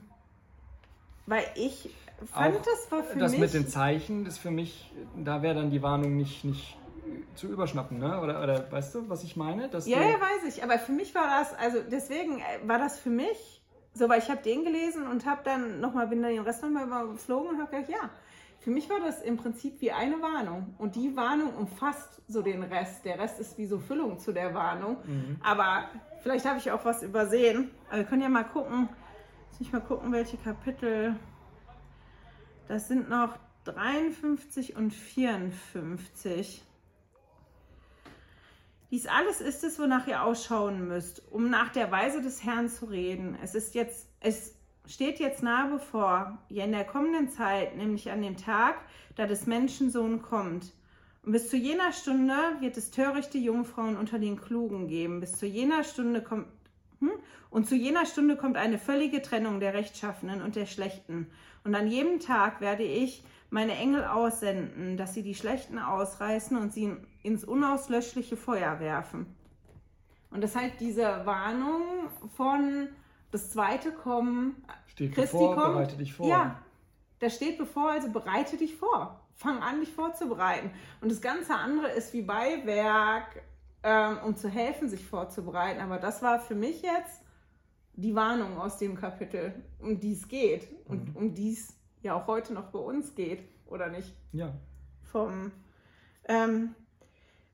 weil 1.26 1.44
ich 1.54 1.90
fand, 2.24 2.56
auch 2.56 2.62
das 2.62 2.90
war 2.90 3.02
für 3.04 3.18
das 3.18 3.32
mich. 3.32 3.40
Das 3.40 3.52
mit 3.52 3.62
den 3.62 3.68
Zeichen 3.68 4.26
ist 4.26 4.38
für 4.38 4.50
mich, 4.50 4.90
da 5.16 5.42
wäre 5.42 5.54
dann 5.54 5.70
die 5.70 5.82
Warnung 5.82 6.16
nicht, 6.16 6.44
nicht 6.44 6.78
zu 7.34 7.48
überschnappen, 7.48 7.98
ne? 7.98 8.20
Oder, 8.20 8.42
oder 8.42 8.70
weißt 8.72 8.94
du, 8.94 9.08
was 9.08 9.22
ich 9.22 9.36
meine? 9.36 9.68
Dass 9.68 9.86
ja, 9.86 10.00
ja, 10.00 10.14
weiß 10.14 10.44
ich. 10.48 10.64
Aber 10.64 10.78
für 10.78 10.92
mich 10.92 11.14
war 11.14 11.26
das, 11.38 11.54
also 11.54 11.78
deswegen 11.90 12.38
äh, 12.38 12.66
war 12.66 12.78
das 12.78 12.98
für 12.98 13.10
mich 13.10 13.62
so, 13.92 14.08
weil 14.08 14.18
ich 14.18 14.30
habe 14.30 14.42
den 14.42 14.64
gelesen 14.64 15.06
und 15.06 15.24
habe 15.26 15.40
dann 15.44 15.80
nochmal, 15.80 16.06
bin 16.08 16.22
dann 16.22 16.32
den 16.32 16.42
Rest 16.42 16.62
nochmal 16.62 16.86
überflogen 16.86 17.50
und 17.50 17.58
habe 17.60 17.70
gedacht, 17.70 17.90
ja, 17.90 18.10
für 18.60 18.70
mich 18.70 18.90
war 18.90 19.00
das 19.00 19.22
im 19.22 19.36
Prinzip 19.36 19.80
wie 19.80 19.92
eine 19.92 20.20
Warnung. 20.20 20.74
Und 20.78 20.96
die 20.96 21.16
Warnung 21.16 21.54
umfasst 21.54 22.20
so 22.26 22.42
den 22.42 22.62
Rest. 22.62 23.04
Der 23.04 23.18
Rest 23.18 23.38
ist 23.38 23.56
wie 23.58 23.66
so 23.66 23.78
Füllung 23.78 24.18
zu 24.18 24.32
der 24.32 24.54
Warnung. 24.54 24.96
Mhm. 25.04 25.36
Aber 25.42 25.88
vielleicht 26.20 26.44
habe 26.46 26.58
ich 26.58 26.70
auch 26.70 26.84
was 26.84 27.02
übersehen. 27.02 27.70
Aber 27.88 27.98
wir 27.98 28.04
können 28.04 28.22
ja 28.22 28.28
mal 28.28 28.44
gucken. 28.44 28.88
Lass 29.50 29.60
mich 29.60 29.72
mal 29.72 29.80
gucken, 29.80 30.12
welche 30.12 30.36
Kapitel. 30.36 31.14
Das 32.68 32.88
sind 32.88 33.08
noch 33.08 33.38
53 33.64 34.76
und 34.76 34.92
54. 34.92 36.62
Dies 38.90 39.06
alles 39.06 39.40
ist 39.40 39.64
es, 39.64 39.78
wonach 39.78 40.06
ihr 40.06 40.22
ausschauen 40.22 40.88
müsst, 40.88 41.22
um 41.30 41.50
nach 41.50 41.70
der 41.70 41.90
Weise 41.90 42.22
des 42.22 42.44
Herrn 42.44 42.68
zu 42.68 42.86
reden. 42.86 43.36
Es 43.42 43.54
ist 43.54 43.74
jetzt, 43.74 44.08
es 44.20 44.54
steht 44.86 45.18
jetzt 45.18 45.42
nahe 45.42 45.70
bevor, 45.70 46.38
ja 46.48 46.64
in 46.64 46.72
der 46.72 46.84
kommenden 46.84 47.28
Zeit, 47.28 47.76
nämlich 47.76 48.10
an 48.10 48.22
dem 48.22 48.36
Tag, 48.36 48.76
da 49.16 49.26
des 49.26 49.46
Menschensohn 49.46 50.22
kommt. 50.22 50.72
Und 51.22 51.32
bis 51.32 51.48
zu 51.48 51.56
jener 51.56 51.92
Stunde 51.92 52.36
wird 52.60 52.76
es 52.76 52.90
törichte 52.90 53.38
Jungfrauen 53.38 53.96
unter 53.96 54.18
den 54.18 54.40
Klugen 54.40 54.86
geben. 54.86 55.20
Bis 55.20 55.36
zu 55.36 55.46
jener 55.46 55.82
Stunde 55.82 56.22
kommt 56.22 56.46
hm? 57.00 57.10
und 57.50 57.66
zu 57.68 57.74
jener 57.74 58.06
Stunde 58.06 58.36
kommt 58.36 58.56
eine 58.56 58.78
völlige 58.78 59.20
Trennung 59.22 59.60
der 59.60 59.74
Rechtschaffenen 59.74 60.42
und 60.42 60.56
der 60.56 60.66
Schlechten. 60.66 61.26
Und 61.66 61.74
an 61.74 61.88
jedem 61.88 62.20
Tag 62.20 62.60
werde 62.60 62.84
ich 62.84 63.24
meine 63.50 63.74
Engel 63.76 64.04
aussenden, 64.04 64.96
dass 64.96 65.14
sie 65.14 65.24
die 65.24 65.34
Schlechten 65.34 65.80
ausreißen 65.80 66.56
und 66.56 66.72
sie 66.72 66.96
ins 67.24 67.44
unauslöschliche 67.44 68.36
Feuer 68.36 68.78
werfen. 68.78 69.34
Und 70.30 70.44
das 70.44 70.54
heißt 70.54 70.78
diese 70.78 71.26
Warnung 71.26 71.82
von 72.36 72.86
das 73.32 73.50
zweite 73.50 73.90
Kommen, 73.90 74.62
steht 74.86 75.12
Christi 75.12 75.36
bevor, 75.38 75.56
kommt, 75.56 75.74
bereite 75.74 75.96
dich 75.96 76.14
vor. 76.14 76.28
Ja, 76.28 76.62
da 77.18 77.30
steht 77.30 77.58
bevor, 77.58 77.90
also 77.90 78.10
bereite 78.10 78.56
dich 78.56 78.76
vor. 78.76 79.20
Fang 79.34 79.58
an, 79.60 79.80
dich 79.80 79.92
vorzubereiten. 79.92 80.70
Und 81.00 81.10
das 81.10 81.20
ganze 81.20 81.56
andere 81.56 81.88
ist 81.88 82.12
wie 82.12 82.22
Beiwerk, 82.22 83.42
ähm, 83.82 84.18
um 84.24 84.36
zu 84.36 84.48
helfen, 84.48 84.88
sich 84.88 85.04
vorzubereiten. 85.04 85.80
Aber 85.80 85.98
das 85.98 86.22
war 86.22 86.38
für 86.38 86.54
mich 86.54 86.82
jetzt 86.82 87.22
die 87.96 88.14
Warnung 88.14 88.58
aus 88.58 88.78
dem 88.78 88.94
Kapitel, 88.94 89.54
um 89.78 89.98
die 89.98 90.12
es 90.12 90.28
geht 90.28 90.68
und 90.86 91.10
mhm. 91.10 91.16
um 91.16 91.34
die 91.34 91.52
es 91.52 91.74
ja 92.02 92.14
auch 92.14 92.26
heute 92.26 92.52
noch 92.52 92.70
bei 92.70 92.78
uns 92.78 93.14
geht, 93.14 93.42
oder 93.66 93.88
nicht? 93.88 94.14
Ja. 94.32 94.54
Vom, 95.02 95.52
ähm, 96.28 96.74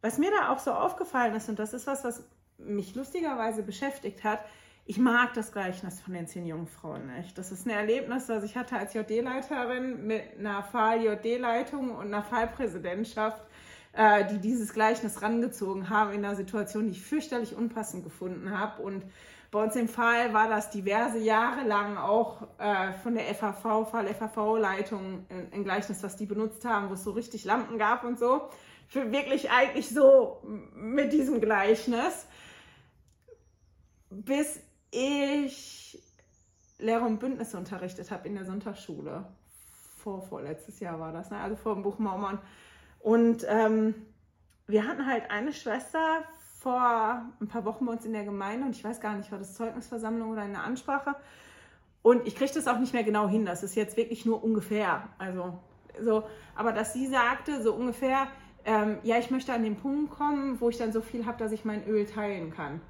was 0.01 0.19
mir 0.19 0.31
da 0.31 0.53
auch 0.53 0.59
so 0.59 0.73
aufgefallen 0.73 1.35
ist, 1.35 1.49
und 1.49 1.59
das 1.59 1.73
ist 1.73 1.87
was, 1.87 2.05
was 2.05 2.25
mich 2.59 2.95
lustigerweise 2.95 3.63
beschäftigt 3.63 4.25
hat, 4.25 4.41
ich 4.85 4.99
mag 4.99 5.33
das 5.35 5.53
Gleichnis 5.53 6.01
von 6.01 6.15
den 6.15 6.27
zehn 6.27 6.45
Jungfrauen 6.45 7.07
nicht. 7.17 7.39
Das 7.39 7.53
ist 7.53 7.67
ein 7.67 7.71
Erlebnis, 7.71 8.27
das 8.27 8.43
ich 8.43 8.57
hatte 8.57 8.77
als 8.77 8.95
JD-Leiterin 8.95 10.07
mit 10.07 10.39
einer 10.39 10.65
Fall-JD-Leitung 10.65 11.91
und 11.91 12.07
einer 12.07 12.25
Fallpräsidentschaft, 12.25 13.47
äh, 13.93 14.27
die 14.27 14.39
dieses 14.39 14.73
Gleichnis 14.73 15.23
rangezogen 15.23 15.89
haben 15.89 16.13
in 16.13 16.25
einer 16.25 16.35
Situation, 16.35 16.87
die 16.87 16.93
ich 16.93 17.03
fürchterlich 17.03 17.55
unpassend 17.55 18.03
gefunden 18.03 18.59
habe. 18.59 18.83
Und 18.83 19.05
bei 19.53 19.63
uns 19.65 19.77
im 19.77 19.87
Fall 19.87 20.33
war 20.33 20.49
das 20.49 20.71
diverse 20.71 21.19
Jahre 21.19 21.69
lang 21.69 21.99
auch 21.99 22.41
äh, 22.59 22.95
von 22.95 23.15
der 23.15 23.27
FAV, 23.35 23.87
Fall-FAV-Leitung 23.91 25.27
ein, 25.29 25.63
Gleichnis, 25.63 26.03
was 26.03 26.17
die 26.17 26.25
benutzt 26.25 26.65
haben, 26.65 26.89
wo 26.89 26.95
es 26.95 27.05
so 27.05 27.11
richtig 27.11 27.45
Lampen 27.45 27.79
gab 27.79 28.03
und 28.03 28.19
so. 28.19 28.49
Für 28.89 29.13
wirklich 29.13 29.51
eigentlich 29.51 29.91
so 29.91 30.43
mit 30.75 31.13
diesem 31.13 31.43
Gleichnis. 31.43 32.27
Bis 34.09 34.59
ich 34.91 36.03
Lehre 36.79 37.05
und 37.05 37.19
Bündnisse 37.19 37.59
unterrichtet 37.59 38.11
habe 38.11 38.29
in 38.29 38.35
der 38.35 38.47
Sonntagsschule. 38.47 39.27
Vor, 39.99 40.23
vorletztes 40.23 40.81
Jahr 40.81 40.99
war 40.99 41.13
das, 41.13 41.31
ne? 41.31 41.39
also 41.39 41.57
vor 41.57 41.75
dem 41.75 41.83
Buch 41.83 41.99
Mormon. 41.99 42.39
Und 43.01 43.45
ähm, 43.47 43.95
wir 44.67 44.87
hatten 44.87 45.07
halt 45.07 45.31
eine 45.31 45.53
Schwester 45.53 46.25
vor 46.63 47.23
ein 47.41 47.49
paar 47.49 47.65
Wochen 47.65 47.87
bei 47.87 47.93
uns 47.93 48.05
in 48.05 48.13
der 48.13 48.25
Gemeinde 48.25 48.67
und 48.67 48.77
ich 48.77 48.85
weiß 48.85 49.01
gar 49.01 49.17
nicht, 49.17 49.33
war 49.33 49.39
das 49.39 49.55
Zeugnisversammlung 49.55 50.31
oder 50.31 50.43
eine 50.43 50.63
Ansprache. 50.63 51.17
Und 52.03 52.27
ich 52.27 52.37
kriege 52.37 52.53
das 52.55 52.69
auch 52.69 52.79
nicht 52.79 52.93
mehr 52.93 53.03
genau 53.03 53.29
hin. 53.29 53.45
Das 53.45 53.63
ist 53.63 53.75
jetzt 53.75 53.97
wirklich 53.97 54.25
nur 54.27 54.43
ungefähr. 54.43 55.09
Also 55.19 55.59
so, 56.01 56.25
aber 56.55 56.73
dass 56.73 56.93
sie 56.93 57.07
sagte, 57.09 57.63
so 57.63 57.75
ungefähr, 57.75 58.29
ähm, 58.65 58.99
ja, 59.03 59.19
ich 59.19 59.31
möchte 59.31 59.53
an 59.53 59.65
den 59.65 59.77
Punkt 59.77 60.13
kommen, 60.13 60.61
wo 60.61 60.69
ich 60.69 60.79
dann 60.79 60.93
so 60.93 61.01
viel 61.01 61.27
habe, 61.27 61.39
dass 61.39 61.53
ich 61.53 61.65
mein 61.65 61.87
Öl 61.87 62.07
teilen 62.07 62.53
kann. 62.53 62.81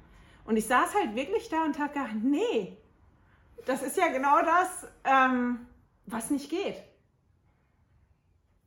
Und 0.45 0.57
ich 0.57 0.67
saß 0.67 0.93
halt 0.93 1.15
wirklich 1.15 1.49
da 1.49 1.63
und 1.63 1.79
habe 1.79 1.93
gedacht, 1.93 2.15
nee, 2.21 2.77
das 3.65 3.81
ist 3.81 3.97
ja 3.97 4.09
genau 4.09 4.41
das, 4.41 4.87
ähm, 5.03 5.65
was 6.05 6.29
nicht 6.29 6.49
geht. 6.49 6.75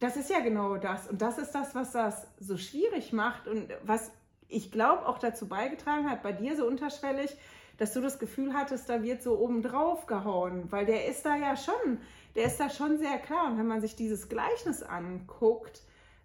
Das 0.01 0.17
ist 0.17 0.31
ja 0.31 0.41
genau 0.41 0.77
das. 0.77 1.09
Und 1.09 1.23
das 1.23 1.39
ist 1.39 1.53
das, 1.53 1.75
was 1.75 1.93
das 1.93 2.27
so 2.41 2.57
schwierig 2.57 3.13
macht 3.13 3.47
und 3.47 3.69
was 3.83 4.11
ich 4.49 4.71
glaube, 4.71 5.07
auch 5.07 5.19
dazu 5.19 5.49
beigetragen 5.49 6.09
hat, 6.11 6.23
bei 6.23 6.33
dir 6.33 6.57
so 6.57 6.67
unterschwellig, 6.67 7.37
dass 7.79 7.93
du 7.93 8.01
das 8.01 8.19
Gefühl 8.19 8.55
hattest, 8.55 8.89
da 8.89 9.03
wird 9.03 9.23
so 9.23 9.39
oben 9.39 9.63
drauf 9.63 10.07
gehauen, 10.07 10.71
weil 10.73 10.87
der 10.87 11.07
ist 11.07 11.27
da 11.27 11.37
ja 11.37 11.57
schon, 11.57 11.99
der 12.35 12.45
ist 12.45 12.59
da 12.59 12.71
schon 12.71 12.99
sehr 12.99 13.19
klar. 13.19 13.47
Und 13.51 13.59
wenn 13.59 13.67
man 13.67 13.81
sich 13.81 13.97
dieses 13.97 14.29
Gleichnis 14.29 14.83
anguckt 14.83 15.83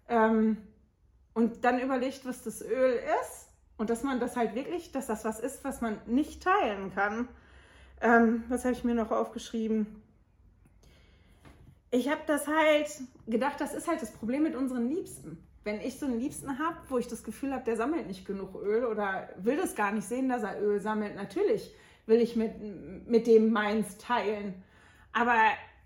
ähm, 0.08 0.56
und 1.34 1.64
dann 1.64 1.78
überlegt, 1.80 2.24
was 2.24 2.42
das 2.42 2.62
Öl 2.62 2.98
ist, 3.22 3.48
Und 3.78 3.90
dass 3.90 4.02
man 4.02 4.20
das 4.20 4.36
halt 4.36 4.54
wirklich, 4.54 4.92
dass 4.92 5.08
das 5.08 5.24
was 5.24 5.40
ist, 5.40 5.64
was 5.64 5.80
man 5.80 5.98
nicht 6.06 6.42
teilen 6.42 6.94
kann. 6.94 7.28
Ähm, 8.00 8.44
was 8.48 8.64
habe 8.64 8.74
ich 8.74 8.84
mir 8.84 8.94
noch 8.94 9.10
aufgeschrieben? 9.10 10.02
Ich 11.90 12.08
habe 12.08 12.20
das 12.26 12.46
halt 12.46 12.88
gedacht, 13.26 13.60
das 13.60 13.74
ist 13.74 13.88
halt 13.88 14.00
das 14.00 14.12
Problem 14.12 14.44
mit 14.44 14.54
unseren 14.54 14.88
Liebsten. 14.88 15.38
Wenn 15.64 15.80
ich 15.80 15.98
so 15.98 16.06
einen 16.06 16.18
Liebsten 16.18 16.58
habe, 16.58 16.76
wo 16.88 16.98
ich 16.98 17.06
das 17.06 17.22
Gefühl 17.22 17.52
habe, 17.52 17.64
der 17.64 17.76
sammelt 17.76 18.06
nicht 18.06 18.26
genug 18.26 18.54
Öl 18.56 18.84
oder 18.84 19.28
will 19.36 19.56
das 19.56 19.74
gar 19.74 19.92
nicht 19.92 20.06
sehen, 20.06 20.28
dass 20.28 20.42
er 20.42 20.60
Öl 20.60 20.80
sammelt, 20.80 21.14
natürlich 21.14 21.72
will 22.06 22.20
ich 22.20 22.34
mit, 22.34 23.06
mit 23.06 23.26
dem 23.26 23.52
meins 23.52 23.96
teilen. 23.98 24.54
Aber 25.12 25.36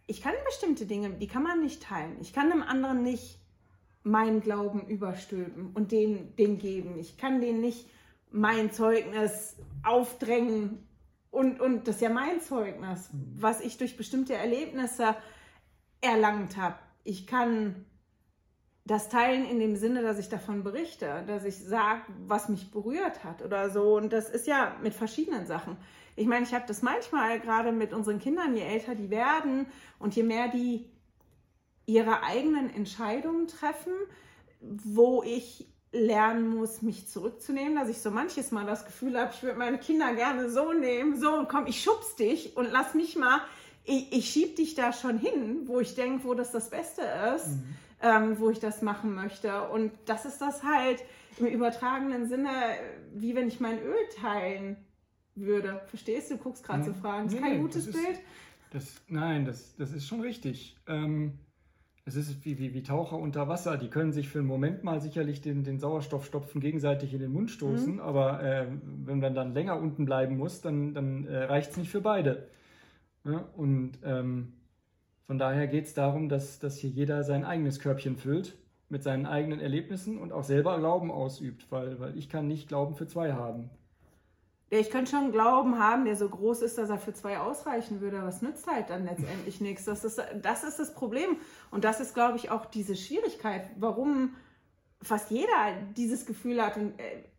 ich 0.07 0.23
kann 0.23 0.33
bestimmte 0.47 0.87
Dinge, 0.87 1.11
die 1.11 1.29
kann 1.29 1.43
man 1.43 1.61
nicht 1.61 1.83
teilen. 1.83 2.17
Ich 2.21 2.33
kann 2.33 2.51
dem 2.51 2.63
anderen 2.63 3.03
nicht 3.03 3.39
meinen 4.03 4.41
Glauben 4.41 4.87
überstülpen 4.87 5.73
und 5.75 5.93
den, 5.93 6.35
den 6.37 6.59
geben. 6.59 6.99
Ich 6.99 7.19
kann 7.19 7.41
denen 7.41 7.61
nicht 7.61 7.91
mein 8.31 8.71
Zeugnis 8.71 9.57
aufdrängen 9.83 10.87
und, 11.37 11.61
und 11.61 11.87
das 11.87 11.97
ist 11.97 12.01
ja 12.01 12.09
mein 12.09 12.41
Zeugnis, 12.41 13.13
mhm. 13.13 13.35
was 13.37 13.61
ich 13.61 13.77
durch 13.77 13.99
bestimmte 13.99 14.33
Erlebnisse 14.33 15.15
erlangt 16.01 16.57
habe. 16.57 16.77
Ich 17.05 17.27
kann 17.27 17.85
das 18.87 19.09
teilen 19.09 19.45
in 19.45 19.59
dem 19.59 19.75
Sinne, 19.75 20.03
dass 20.03 20.19
ich 20.19 20.29
davon 20.29 20.63
berichte, 20.63 21.25
dass 21.27 21.45
ich 21.45 21.57
sage, 21.57 22.03
was 22.27 22.49
mich 22.49 22.71
berührt 22.71 23.25
hat 23.25 23.43
oder 23.43 23.69
so. 23.71 23.97
Und 23.97 24.13
das 24.13 24.31
ist 24.31 24.47
ja 24.47 24.77
mit 24.81 24.95
verschiedenen 24.95 25.45
Sachen. 25.47 25.77
Ich 26.15 26.27
meine, 26.27 26.45
ich 26.45 26.55
habe 26.55 26.65
das 26.69 26.83
manchmal 26.83 27.41
gerade 27.41 27.73
mit 27.73 27.93
unseren 27.93 28.21
Kindern, 28.21 28.55
je 28.55 28.63
älter 28.63 28.95
die 28.95 29.11
werden 29.11 29.67
und 29.99 30.15
je 30.15 30.23
mehr 30.23 30.49
die 30.49 30.89
ihre 31.85 32.23
eigenen 32.23 32.73
Entscheidungen 32.73 33.49
treffen, 33.49 33.93
wo 34.61 35.23
ich 35.25 35.67
lernen 35.93 36.49
muss, 36.49 36.83
mich 36.83 37.09
zurückzunehmen, 37.09 37.75
dass 37.75 37.89
ich 37.89 37.99
so 38.01 38.11
manches 38.11 38.51
Mal 38.51 38.67
das 38.67 38.85
Gefühl 38.85 39.19
habe, 39.19 39.33
ich 39.35 39.43
würde 39.43 39.59
meine 39.59 39.79
Kinder 39.79 40.15
gerne 40.15 40.49
so 40.51 40.73
nehmen, 40.73 41.19
so 41.19 41.47
komm, 41.49 41.67
ich 41.67 41.83
schubst 41.83 42.19
dich 42.19 42.57
und 42.57 42.71
lass 42.71 42.95
mich 42.95 43.17
mal, 43.17 43.41
ich, 43.85 44.13
ich 44.13 44.31
schieb 44.31 44.57
dich 44.57 44.75
da 44.75 44.93
schon 44.93 45.19
hin, 45.19 45.63
wo 45.67 45.81
ich 45.81 45.95
denke, 45.95 46.25
wo 46.25 46.35
das 46.35 46.53
das 46.53 46.71
Beste 46.71 47.03
ist, 47.37 47.49
mhm. 47.49 47.77
Ähm, 48.03 48.39
wo 48.39 48.51
ich 48.51 48.59
das 48.59 48.83
machen 48.83 49.15
möchte. 49.15 49.69
Und 49.69 49.93
das 50.07 50.27
ist 50.27 50.39
das 50.41 50.63
halt 50.63 51.03
im 51.39 51.47
übertragenen 51.47 52.29
Sinne, 52.29 52.51
wie 53.15 53.35
wenn 53.35 53.49
ich 53.49 53.61
mein 53.61 53.79
Öl 53.79 53.97
teilen 54.21 54.77
würde. 55.35 55.81
Verstehst 55.87 56.31
du? 56.31 56.37
Du 56.37 56.43
guckst 56.43 56.65
gerade 56.65 56.85
so 56.85 56.93
Fragen. 56.95 57.25
Das 57.25 57.35
ist 57.35 57.41
kein 57.41 57.61
gutes 57.61 57.87
ist, 57.87 57.93
Bild. 57.93 58.21
Das, 58.71 59.01
nein, 59.09 59.45
das, 59.45 59.77
das 59.77 59.93
ist 59.93 60.07
schon 60.07 60.21
richtig. 60.21 60.77
Ähm, 60.87 61.39
es 62.05 62.15
ist 62.15 62.45
wie, 62.45 62.59
wie, 62.59 62.73
wie 62.73 62.83
Taucher 62.83 63.17
unter 63.17 63.49
Wasser. 63.49 63.77
Die 63.77 63.89
können 63.89 64.13
sich 64.13 64.29
für 64.29 64.39
einen 64.39 64.47
Moment 64.47 64.85
mal 64.85 65.01
sicherlich 65.01 65.41
den, 65.41 65.65
den 65.65 65.79
Sauerstoffstopfen 65.79 66.61
gegenseitig 66.61 67.13
in 67.13 67.21
den 67.21 67.33
Mund 67.33 67.51
stoßen, 67.51 67.95
mhm. 67.95 68.01
aber 68.01 68.43
äh, 68.43 68.67
wenn 69.05 69.19
man 69.19 69.35
dann 69.35 69.55
länger 69.55 69.79
unten 69.79 70.05
bleiben 70.05 70.37
muss, 70.37 70.61
dann, 70.61 70.95
dann 70.95 71.27
äh, 71.27 71.45
reicht 71.45 71.73
es 71.73 71.77
nicht 71.77 71.91
für 71.91 72.01
beide. 72.01 72.49
Ja, 73.25 73.45
und 73.57 73.99
ähm, 74.05 74.53
von 75.27 75.39
daher 75.39 75.67
geht 75.67 75.87
es 75.87 75.95
darum, 75.95 76.29
dass, 76.29 76.59
dass 76.59 76.77
hier 76.79 76.91
jeder 76.91 77.25
sein 77.25 77.45
eigenes 77.45 77.81
Körbchen 77.81 78.17
füllt 78.17 78.57
mit 78.89 79.03
seinen 79.03 79.27
eigenen 79.27 79.61
Erlebnissen 79.61 80.19
und 80.19 80.33
auch 80.33 80.45
selber 80.45 80.79
Glauben 80.79 81.11
ausübt, 81.11 81.67
weil, 81.71 81.99
weil 81.99 82.17
ich 82.17 82.29
kann 82.29 82.47
nicht 82.47 82.69
Glauben 82.69 82.95
für 82.95 83.09
zwei 83.09 83.33
haben. 83.33 83.71
Ich 84.69 84.91
könnte 84.91 85.13
schon 85.13 85.31
Glauben 85.31 85.79
haben, 85.79 86.05
der 86.05 86.17
so 86.17 86.29
groß 86.29 86.63
ist, 86.63 86.79
dass 86.79 86.91
er 86.91 86.99
für 86.99 87.13
zwei 87.13 87.39
ausreichen 87.39 88.01
würde, 88.01 88.19
es 88.29 88.43
nützt 88.43 88.67
halt 88.67 88.91
dann 88.91 89.05
letztendlich 89.05 89.61
nichts. 89.61 89.85
Das 89.85 90.05
ist, 90.05 90.21
das 90.43 90.65
ist 90.65 90.79
das 90.79 90.93
Problem. 90.93 91.37
Und 91.71 91.85
das 91.85 92.01
ist, 92.01 92.15
glaube 92.15 92.37
ich, 92.37 92.51
auch 92.51 92.67
diese 92.67 92.97
Schwierigkeit, 92.97 93.71
warum 93.79 94.35
fast 95.03 95.31
jeder 95.31 95.75
dieses 95.97 96.27
Gefühl 96.27 96.63
hat, 96.63 96.77
äh, 96.77 96.91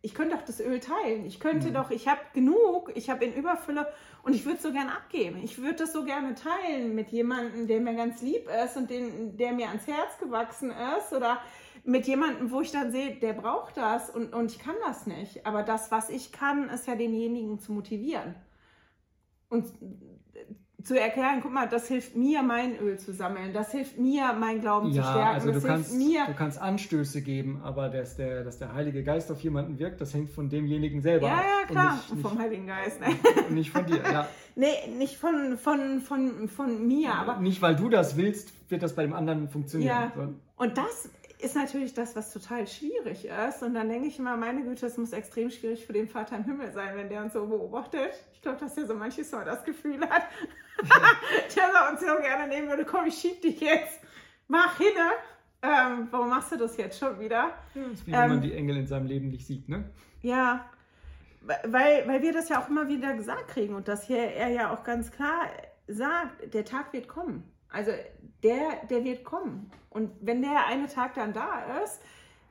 ich 0.02 0.14
könnte 0.14 0.36
doch 0.36 0.44
das 0.44 0.60
Öl 0.60 0.80
teilen. 0.80 1.26
Ich 1.26 1.40
könnte 1.40 1.68
mhm. 1.68 1.74
doch, 1.74 1.90
ich 1.90 2.08
habe 2.08 2.20
genug, 2.32 2.92
ich 2.94 3.10
habe 3.10 3.24
in 3.24 3.34
Überfülle 3.34 3.86
und 4.22 4.34
ich 4.34 4.44
würde 4.44 4.56
es 4.56 4.62
so 4.62 4.72
gerne 4.72 4.92
abgeben. 4.92 5.40
Ich 5.42 5.58
würde 5.58 5.76
das 5.76 5.92
so 5.92 6.04
gerne 6.04 6.34
teilen 6.34 6.94
mit 6.94 7.10
jemandem, 7.10 7.66
der 7.66 7.80
mir 7.80 7.94
ganz 7.94 8.22
lieb 8.22 8.48
ist 8.64 8.76
und 8.76 8.90
den, 8.90 9.36
der 9.36 9.52
mir 9.52 9.68
ans 9.68 9.86
Herz 9.86 10.18
gewachsen 10.18 10.72
ist 10.98 11.12
oder 11.12 11.40
mit 11.84 12.06
jemandem, 12.06 12.50
wo 12.50 12.60
ich 12.60 12.70
dann 12.70 12.92
sehe, 12.92 13.16
der 13.16 13.32
braucht 13.32 13.76
das 13.76 14.10
und, 14.10 14.34
und 14.34 14.50
ich 14.52 14.58
kann 14.58 14.74
das 14.86 15.06
nicht. 15.06 15.46
Aber 15.46 15.62
das, 15.62 15.90
was 15.90 16.10
ich 16.10 16.32
kann, 16.32 16.68
ist 16.68 16.86
ja 16.86 16.94
denjenigen 16.94 17.58
zu 17.58 17.72
motivieren. 17.72 18.34
Und 19.48 19.66
zu 20.82 20.98
erklären, 20.98 21.40
guck 21.42 21.52
mal, 21.52 21.68
das 21.68 21.88
hilft 21.88 22.14
mir, 22.14 22.42
mein 22.42 22.78
Öl 22.78 22.98
zu 22.98 23.12
sammeln, 23.12 23.52
das 23.52 23.72
hilft 23.72 23.98
mir, 23.98 24.32
mein 24.38 24.60
Glauben 24.60 24.90
ja, 24.90 25.02
zu 25.02 25.08
stärken. 25.10 25.34
Also 25.34 25.52
du, 25.52 25.60
kannst, 25.60 25.94
mir. 25.94 26.24
du 26.26 26.34
kannst 26.34 26.60
Anstöße 26.60 27.20
geben, 27.20 27.60
aber 27.64 27.88
dass 27.88 28.16
der, 28.16 28.44
dass 28.44 28.58
der 28.58 28.72
Heilige 28.74 29.02
Geist 29.02 29.32
auf 29.32 29.40
jemanden 29.40 29.78
wirkt, 29.80 30.00
das 30.00 30.14
hängt 30.14 30.30
von 30.30 30.48
demjenigen 30.48 31.02
selber 31.02 31.26
ja, 31.26 31.38
ab. 31.38 31.44
Ja, 31.44 31.66
klar, 31.66 31.94
nicht, 31.94 32.14
nicht, 32.14 32.28
vom 32.28 32.38
Heiligen 32.38 32.66
Geist. 32.66 33.00
Ne? 33.00 33.08
Nicht 33.50 33.70
von 33.70 33.86
dir, 33.86 33.96
ja. 33.96 34.28
nee, 34.54 34.66
nicht 34.96 35.16
von, 35.16 35.56
von, 35.56 36.00
von, 36.00 36.48
von 36.48 36.86
mir, 36.86 37.12
aber... 37.14 37.38
Nicht, 37.38 37.60
weil 37.60 37.74
du 37.74 37.88
das 37.88 38.16
willst, 38.16 38.52
wird 38.70 38.82
das 38.82 38.94
bei 38.94 39.02
dem 39.02 39.14
anderen 39.14 39.48
funktionieren. 39.48 40.12
Ja, 40.16 40.28
und 40.56 40.78
das 40.78 41.10
ist 41.40 41.54
natürlich 41.54 41.94
das, 41.94 42.16
was 42.16 42.32
total 42.32 42.66
schwierig 42.66 43.26
ist. 43.26 43.62
Und 43.62 43.74
dann 43.74 43.88
denke 43.88 44.08
ich 44.08 44.18
immer, 44.18 44.36
meine 44.36 44.62
Güte, 44.62 44.86
es 44.86 44.96
muss 44.96 45.12
extrem 45.12 45.50
schwierig 45.50 45.86
für 45.86 45.92
den 45.92 46.08
Vater 46.08 46.36
im 46.36 46.44
Himmel 46.44 46.72
sein, 46.72 46.96
wenn 46.96 47.08
der 47.08 47.22
uns 47.22 47.32
so 47.32 47.46
beobachtet. 47.46 48.12
Ich 48.32 48.42
glaube, 48.42 48.58
dass 48.58 48.74
der 48.74 48.86
so 48.86 48.94
manches 48.94 49.30
Mal 49.30 49.44
das 49.44 49.64
Gefühl 49.64 50.00
hat, 50.00 50.22
der 51.56 51.90
uns 51.90 52.00
so 52.00 52.06
gerne 52.20 52.48
nehmen 52.48 52.68
würde, 52.68 52.84
komm, 52.84 53.06
ich 53.06 53.14
schieb 53.14 53.40
dich 53.40 53.60
jetzt, 53.60 54.00
mach 54.48 54.78
hin. 54.78 54.88
Ähm, 55.62 56.08
warum 56.10 56.28
machst 56.28 56.52
du 56.52 56.56
das 56.56 56.76
jetzt 56.76 56.98
schon 56.98 57.18
wieder? 57.18 57.52
Ja, 57.74 57.82
das 57.82 57.92
ist 57.92 58.06
wie 58.06 58.12
ähm, 58.12 58.20
wenn 58.20 58.28
man 58.28 58.40
die 58.42 58.54
Engel 58.54 58.76
in 58.76 58.86
seinem 58.86 59.06
Leben 59.06 59.28
nicht 59.28 59.46
sieht, 59.46 59.68
ne? 59.68 59.90
Ja, 60.22 60.68
weil, 61.42 62.06
weil 62.06 62.22
wir 62.22 62.32
das 62.32 62.48
ja 62.48 62.62
auch 62.62 62.68
immer 62.68 62.88
wieder 62.88 63.14
gesagt 63.14 63.48
kriegen 63.48 63.74
und 63.74 63.88
dass 63.88 64.06
hier 64.06 64.18
er 64.18 64.48
ja 64.48 64.72
auch 64.72 64.84
ganz 64.84 65.10
klar 65.10 65.48
sagt, 65.86 66.54
der 66.54 66.64
Tag 66.64 66.92
wird 66.92 67.08
kommen. 67.08 67.42
Also 67.70 67.92
der, 68.42 68.86
der 68.88 69.04
wird 69.04 69.24
kommen. 69.24 69.70
Und 69.90 70.10
wenn 70.20 70.42
der 70.42 70.66
eine 70.66 70.86
Tag 70.86 71.14
dann 71.14 71.32
da 71.32 71.82
ist, 71.84 72.00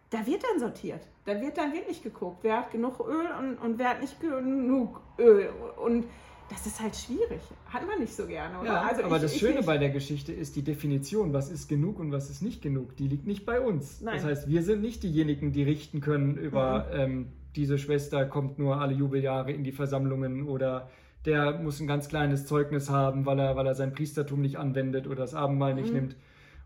da 0.10 0.26
wird 0.26 0.44
dann 0.44 0.60
sortiert. 0.60 1.02
Da 1.26 1.40
wird 1.42 1.58
dann 1.58 1.74
wirklich 1.74 2.02
geguckt, 2.02 2.40
wer 2.42 2.58
hat 2.58 2.72
genug 2.72 3.00
Öl 3.00 3.28
und, 3.38 3.58
und 3.58 3.80
wer 3.80 3.90
hat 3.90 4.02
nicht 4.02 4.20
genug 4.22 5.02
Öl. 5.18 5.50
Und 5.78 6.06
das 6.50 6.66
ist 6.66 6.82
halt 6.82 6.96
schwierig. 6.96 7.42
Hat 7.68 7.86
man 7.86 8.00
nicht 8.00 8.16
so 8.16 8.26
gerne, 8.26 8.60
oder? 8.60 8.68
Ja, 8.68 8.82
also 8.84 9.04
aber 9.04 9.18
ich, 9.18 9.24
das 9.24 9.38
Schöne 9.38 9.64
bei 9.64 9.78
der 9.78 9.90
Geschichte 9.90 10.32
ist 10.32 10.56
die 10.56 10.62
Definition, 10.62 11.34
was 11.34 11.50
ist 11.52 11.68
genug 11.68 12.00
und 12.00 12.12
was 12.12 12.30
ist 12.30 12.42
nicht 12.42 12.62
genug. 12.62 12.96
Die 12.96 13.08
liegt 13.08 13.28
nicht 13.28 13.46
bei 13.46 13.60
uns. 13.60 14.00
Nein. 14.00 14.16
Das 14.16 14.24
heißt, 14.24 14.50
wir 14.50 14.64
sind 14.64 14.82
nicht 14.82 15.04
diejenigen, 15.04 15.52
die 15.52 15.64
richten 15.64 16.00
können 16.00 16.38
über 16.38 16.88
mhm. 16.94 17.00
ähm, 17.00 17.28
diese 17.58 17.78
Schwester 17.78 18.26
kommt 18.26 18.60
nur 18.60 18.80
alle 18.80 18.94
Jubeljahre 18.94 19.52
in 19.52 19.64
die 19.64 19.72
Versammlungen 19.72 20.48
oder 20.48 20.90
der 21.28 21.60
muss 21.60 21.80
ein 21.80 21.88
ganz 21.88 22.08
kleines 22.08 22.46
Zeugnis 22.46 22.90
haben, 22.90 23.26
weil 23.26 23.38
er, 23.38 23.56
weil 23.58 23.68
er 23.68 23.76
sein 23.76 23.92
Priestertum 23.92 24.42
nicht 24.42 24.58
anwendet 24.58 25.06
oder 25.08 25.18
das 25.18 25.34
Abendmahl 25.34 25.76
nicht 25.76 25.90
mhm. 25.90 25.96
nimmt. 25.96 26.16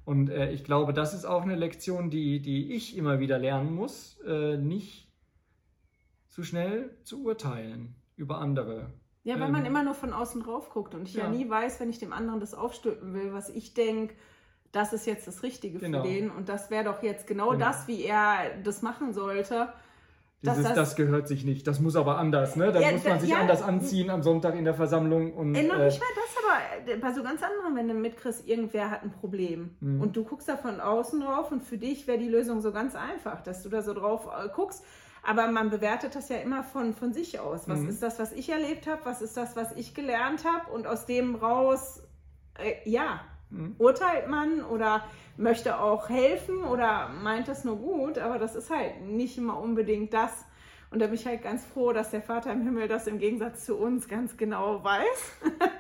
Und 0.06 0.30
äh, 0.30 0.52
ich 0.52 0.64
glaube, 0.64 0.94
das 0.94 1.14
ist 1.14 1.26
auch 1.26 1.42
eine 1.42 1.56
Lektion, 1.56 2.10
die, 2.10 2.42
die 2.42 2.74
ich 2.74 2.96
immer 2.96 3.20
wieder 3.20 3.40
lernen 3.40 3.74
muss, 3.74 4.20
äh, 4.26 4.58
nicht 4.58 5.10
zu 6.30 6.44
schnell 6.44 6.96
zu 7.04 7.24
urteilen 7.26 7.96
über 8.16 8.38
andere. 8.38 8.94
Ja, 9.24 9.40
weil 9.40 9.48
ähm, 9.48 9.52
man 9.52 9.66
immer 9.66 9.84
nur 9.84 9.96
von 9.96 10.14
außen 10.14 10.42
drauf 10.42 10.70
guckt 10.70 10.96
und 10.96 11.08
ich 11.08 11.16
ja. 11.16 11.24
ja. 11.24 11.30
nie 11.30 11.50
weiß, 11.50 11.80
wenn 11.80 11.90
ich 11.90 12.00
dem 12.00 12.14
anderen 12.14 12.40
das 12.40 12.54
aufstülpen 12.54 13.14
will, 13.14 13.34
was 13.34 13.50
ich 13.50 13.74
denke, 13.74 14.16
das 14.72 14.94
ist 14.94 15.06
jetzt 15.06 15.28
das 15.28 15.44
Richtige 15.44 15.80
genau. 15.80 16.04
für 16.04 16.10
den 16.10 16.30
und 16.30 16.50
das 16.50 16.70
wäre 16.70 16.84
doch 16.84 17.04
jetzt 17.04 17.28
genau, 17.28 17.50
genau, 17.50 17.60
das, 17.60 17.88
wie 17.88 18.04
er 18.04 18.58
das 18.64 18.82
machen 18.82 19.14
sollte. 19.14 19.74
Dieses, 20.44 20.64
das, 20.64 20.74
das, 20.74 20.96
gehört 20.96 21.28
sich 21.28 21.46
nicht, 21.46 21.68
das 21.68 21.80
muss 21.80 21.96
aber 21.96 22.18
anders, 22.18 22.56
ne? 22.56 22.72
Da 22.72 22.80
ja, 22.80 22.92
muss 22.92 23.04
man 23.04 23.20
sich 23.20 23.30
ja, 23.30 23.38
anders 23.38 23.62
anziehen 23.62 24.10
am 24.10 24.24
Sonntag 24.24 24.56
in 24.56 24.66
der 24.66 24.74
Versammlung. 24.74 25.34
Und, 25.34 25.54
äh, 25.54 25.62
noch 25.62 25.78
nicht 25.78 26.00
mal 26.00 26.08
das, 26.16 26.36
aber 26.44 26.92
äh, 26.92 26.98
bei 26.98 27.14
so 27.14 27.22
ganz 27.22 27.44
anderen, 27.44 27.76
wenn 27.76 27.88
du 27.88 27.94
mitkriegst, 27.94 28.48
irgendwer 28.48 28.90
hat 28.90 29.04
ein 29.04 29.12
Problem 29.12 29.76
mhm. 29.82 30.02
und 30.02 30.16
du 30.16 30.24
guckst 30.24 30.50
da 30.50 30.58
von 30.58 30.80
außen 30.80 31.22
drauf 31.22 31.52
und 31.52 31.62
für 31.62 31.78
dich 31.78 32.08
wäre 32.08 32.18
die 32.18 32.28
Lösung 32.28 32.62
so 32.62 32.72
ganz 32.72 32.96
einfach, 32.96 33.42
dass 33.42 33.62
du 33.62 33.70
da 33.70 33.84
so 33.84 33.94
drauf 33.94 34.28
äh, 34.28 34.50
guckst. 34.50 34.84
Aber 35.24 35.52
man 35.52 35.70
bewertet 35.70 36.16
das 36.16 36.30
ja 36.30 36.38
immer 36.38 36.64
von, 36.64 36.96
von 36.96 37.14
sich 37.14 37.40
aus. 37.40 37.70
Was 37.70 37.82
mhm. 37.82 37.90
ist 37.90 38.02
das, 38.02 38.18
was 38.18 38.32
ich 38.32 38.50
erlebt 38.50 38.88
habe? 38.88 39.02
Was 39.04 39.22
ist 39.22 39.38
das, 39.38 39.56
was 39.56 39.72
ich 39.76 39.94
gelernt 39.94 40.44
habe? 40.44 40.72
Und 40.72 40.88
aus 40.88 41.06
dem 41.06 41.36
raus, 41.36 42.02
äh, 42.58 42.90
ja, 42.90 43.22
mhm. 43.52 43.76
urteilt 43.78 44.28
man 44.28 44.64
oder 44.64 45.04
möchte 45.38 45.80
auch 45.80 46.10
helfen 46.10 46.64
oder 46.64 47.10
meint 47.22 47.48
es 47.48 47.64
nur 47.64 47.78
gut, 47.78 48.18
aber 48.18 48.40
das 48.40 48.56
ist 48.56 48.70
halt 48.70 49.02
nicht 49.02 49.38
immer 49.38 49.60
unbedingt 49.60 50.14
das. 50.14 50.46
Und 50.92 51.00
da 51.00 51.06
bin 51.06 51.16
ich 51.16 51.26
halt 51.26 51.42
ganz 51.42 51.66
froh, 51.66 51.94
dass 51.94 52.12
der 52.12 52.22
Vater 52.22 52.52
im 52.52 52.64
Himmel 52.64 52.88
das 52.88 53.08
im 53.08 53.18
Gegensatz 53.18 53.66
zu 53.66 53.78
uns 53.78 54.08
ganz 54.08 54.36
genau 54.36 54.84
weiß. 54.84 55.34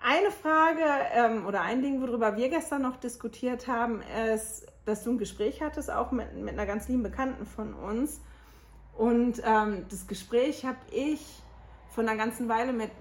Eine 0.00 0.30
Frage 0.30 0.84
ähm, 1.12 1.44
oder 1.44 1.62
ein 1.62 1.82
Ding, 1.82 2.00
worüber 2.00 2.36
wir 2.36 2.48
gestern 2.48 2.82
noch 2.82 2.96
diskutiert 2.96 3.66
haben, 3.66 4.00
ist, 4.32 4.64
dass 4.86 5.02
du 5.02 5.10
ein 5.10 5.18
Gespräch 5.18 5.60
hattest, 5.60 5.90
auch 5.90 6.12
mit, 6.12 6.34
mit 6.36 6.54
einer 6.54 6.66
ganz 6.66 6.88
lieben 6.88 7.02
Bekannten 7.02 7.44
von 7.44 7.74
uns. 7.74 8.20
Und 8.96 9.42
ähm, 9.44 9.86
das 9.90 10.06
Gespräch 10.06 10.64
habe 10.64 10.78
ich 10.92 11.42
von 11.98 12.08
einer 12.08 12.16
ganzen 12.16 12.48
Weile 12.48 12.72
mit, 12.72 12.92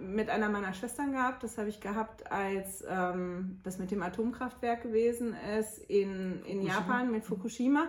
mit 0.00 0.30
einer 0.30 0.48
meiner 0.48 0.72
Schwestern 0.72 1.12
gehabt. 1.12 1.42
Das 1.42 1.58
habe 1.58 1.68
ich 1.68 1.78
gehabt, 1.78 2.32
als 2.32 2.82
ähm, 2.88 3.60
das 3.64 3.78
mit 3.78 3.90
dem 3.90 4.02
Atomkraftwerk 4.02 4.82
gewesen 4.82 5.36
ist 5.58 5.76
in, 5.76 6.42
in 6.46 6.62
Japan 6.62 7.12
mit 7.12 7.22
Fukushima. 7.22 7.88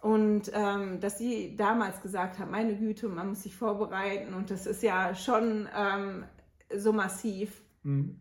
Und 0.00 0.52
ähm, 0.54 1.00
dass 1.00 1.18
sie 1.18 1.56
damals 1.56 2.00
gesagt 2.00 2.38
hat, 2.38 2.48
meine 2.48 2.76
Güte, 2.76 3.08
man 3.08 3.30
muss 3.30 3.42
sich 3.42 3.56
vorbereiten 3.56 4.34
und 4.34 4.52
das 4.52 4.66
ist 4.66 4.84
ja 4.84 5.16
schon 5.16 5.68
ähm, 5.76 6.24
so 6.72 6.92
massiv. 6.92 7.60
Mhm. 7.82 8.20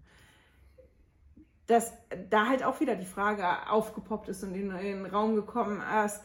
Dass 1.68 1.94
da 2.32 2.48
halt 2.48 2.64
auch 2.64 2.80
wieder 2.80 2.96
die 2.96 3.06
Frage 3.06 3.70
aufgepoppt 3.70 4.30
ist 4.30 4.42
und 4.42 4.56
in, 4.56 4.72
in 4.72 5.04
den 5.04 5.06
Raum 5.06 5.36
gekommen 5.36 5.84
ist, 6.04 6.24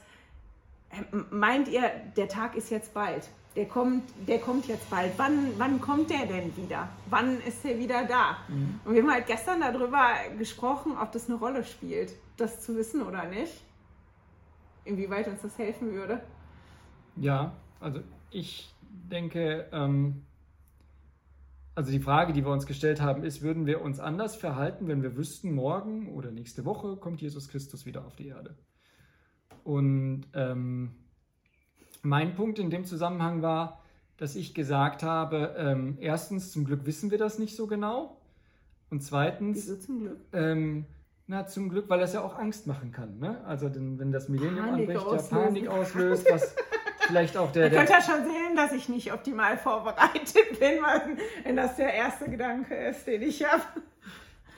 meint 1.31 1.69
ihr, 1.69 1.91
der 2.17 2.29
Tag 2.29 2.57
ist 2.57 2.71
jetzt 2.71 2.95
bald? 2.95 3.29
Der 3.55 3.67
kommt, 3.67 4.05
der 4.27 4.39
kommt 4.39 4.67
jetzt 4.67 4.89
bald. 4.89 5.13
Wann, 5.19 5.59
wann 5.59 5.81
kommt 5.81 6.11
der 6.11 6.27
denn 6.27 6.57
wieder? 6.57 6.89
Wann 7.11 7.41
ist 7.43 7.65
er 7.65 7.79
wieder 7.79 8.07
da? 8.07 8.39
Mhm. 8.49 8.81
Und 8.85 8.95
wir 8.95 9.03
haben 9.03 9.11
halt 9.11 9.27
gestern 9.27 9.61
darüber 9.61 10.09
gesprochen, 10.39 10.93
ob 11.01 11.13
das 11.13 11.29
eine 11.29 11.39
Rolle 11.39 11.63
spielt, 11.65 12.15
das 12.39 12.63
zu 12.63 12.77
wissen 12.77 13.03
oder 13.03 13.27
nicht. 13.29 13.63
Inwieweit 14.85 15.29
uns 15.29 15.43
das 15.43 15.59
helfen 15.59 15.93
würde. 15.93 16.23
Ja, 17.17 17.53
also 17.79 18.01
ich 18.31 18.75
denke, 19.11 19.69
ähm, 19.73 20.23
also 21.75 21.91
die 21.91 22.01
Frage, 22.01 22.33
die 22.33 22.45
wir 22.45 22.53
uns 22.53 22.67
gestellt 22.67 23.01
haben, 23.01 23.25
ist, 23.25 23.43
würden 23.43 23.67
wir 23.67 23.81
uns 23.81 23.99
anders 23.99 24.37
verhalten, 24.37 24.89
wenn 24.89 25.03
wir 25.03 25.17
wüssten, 25.17 25.55
morgen 25.55 26.13
oder 26.15 26.31
nächste 26.31 26.65
Woche 26.65 26.97
kommt 26.97 27.21
Jesus 27.21 27.49
Christus 27.49 27.87
wieder 27.87 28.05
auf 28.05 28.17
die 28.17 28.29
Erde? 28.29 28.57
Und 29.65 30.27
ähm, 30.35 30.95
mein 32.03 32.35
Punkt 32.35 32.59
in 32.59 32.71
dem 32.71 32.85
Zusammenhang 32.85 33.43
war, 33.43 33.81
dass 34.17 34.37
ich 34.37 34.55
gesagt 34.55 35.03
habe, 35.03 35.55
ähm, 35.57 35.97
erstens, 36.01 36.53
zum 36.53 36.65
Glück 36.65 36.87
wissen 36.87 37.11
wir 37.11 37.19
das 37.19 37.39
nicht 37.39 37.57
so 37.57 37.67
genau. 37.67 38.19
Und 38.91 39.03
zweitens, 39.03 39.57
Wieso 39.57 39.77
zum 39.77 40.01
Glück? 40.01 40.19
Ähm, 40.33 40.85
na, 41.27 41.47
zum 41.47 41.71
Glück, 41.71 41.89
weil 41.89 42.01
das 42.01 42.13
ja 42.13 42.21
auch 42.21 42.39
Angst 42.39 42.67
machen 42.67 42.93
kann. 42.93 43.19
Ne? 43.19 43.43
Also 43.47 43.69
denn, 43.69 43.99
wenn 43.99 44.13
das 44.13 44.29
Millennium 44.29 44.67
Panik 44.67 44.91
anbricht, 44.91 45.33
ja 45.33 45.39
Panik 45.39 45.69
auslöst, 45.69 46.27
was 46.31 46.55
vielleicht 47.07 47.37
auch 47.37 47.51
der... 47.53 47.73
Ihr 47.73 47.79
könnt 47.79 47.89
ja 47.89 48.03
schon 48.03 48.25
sehen, 48.25 48.55
dass 48.55 48.73
ich 48.73 48.89
nicht 48.89 49.13
optimal 49.13 49.57
vorbereitet 49.57 50.35
bin, 50.61 50.81
wenn 51.45 51.57
das 51.57 51.77
der 51.77 51.95
erste 51.95 52.29
Gedanke 52.29 52.75
ist, 52.75 53.07
den 53.07 53.23
ich 53.23 53.45
habe. 53.45 53.63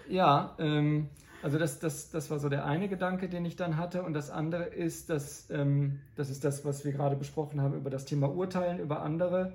Ja, 0.09 0.55
ähm, 0.59 1.09
also 1.45 1.59
das, 1.59 1.79
das, 1.79 2.11
das 2.11 2.31
war 2.31 2.39
so 2.39 2.49
der 2.49 2.65
eine 2.65 2.89
Gedanke, 2.89 3.29
den 3.29 3.45
ich 3.45 3.55
dann 3.55 3.77
hatte. 3.77 4.03
Und 4.03 4.15
das 4.15 4.31
andere 4.31 4.65
ist, 4.65 5.11
dass 5.11 5.47
ähm, 5.51 6.01
das 6.17 6.31
ist 6.31 6.43
das, 6.43 6.65
was 6.65 6.87
wir 6.87 6.93
gerade 6.93 7.17
besprochen 7.17 7.61
haben 7.61 7.75
über 7.75 7.91
das 7.91 8.07
Thema 8.07 8.35
Urteilen 8.35 8.79
über 8.79 9.03
andere, 9.03 9.53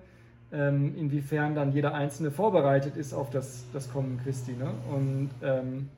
ähm, 0.52 0.96
inwiefern 0.96 1.56
dann 1.56 1.72
jeder 1.72 1.96
Einzelne 1.96 2.30
vorbereitet 2.30 2.96
ist 2.96 3.12
auf 3.12 3.32
das, 3.32 3.64
das 3.74 3.92
Kommen 3.92 4.20
Christi. 4.24 4.52
Ne? 4.52 4.72
Und 4.94 5.32
ähm, 5.42 5.90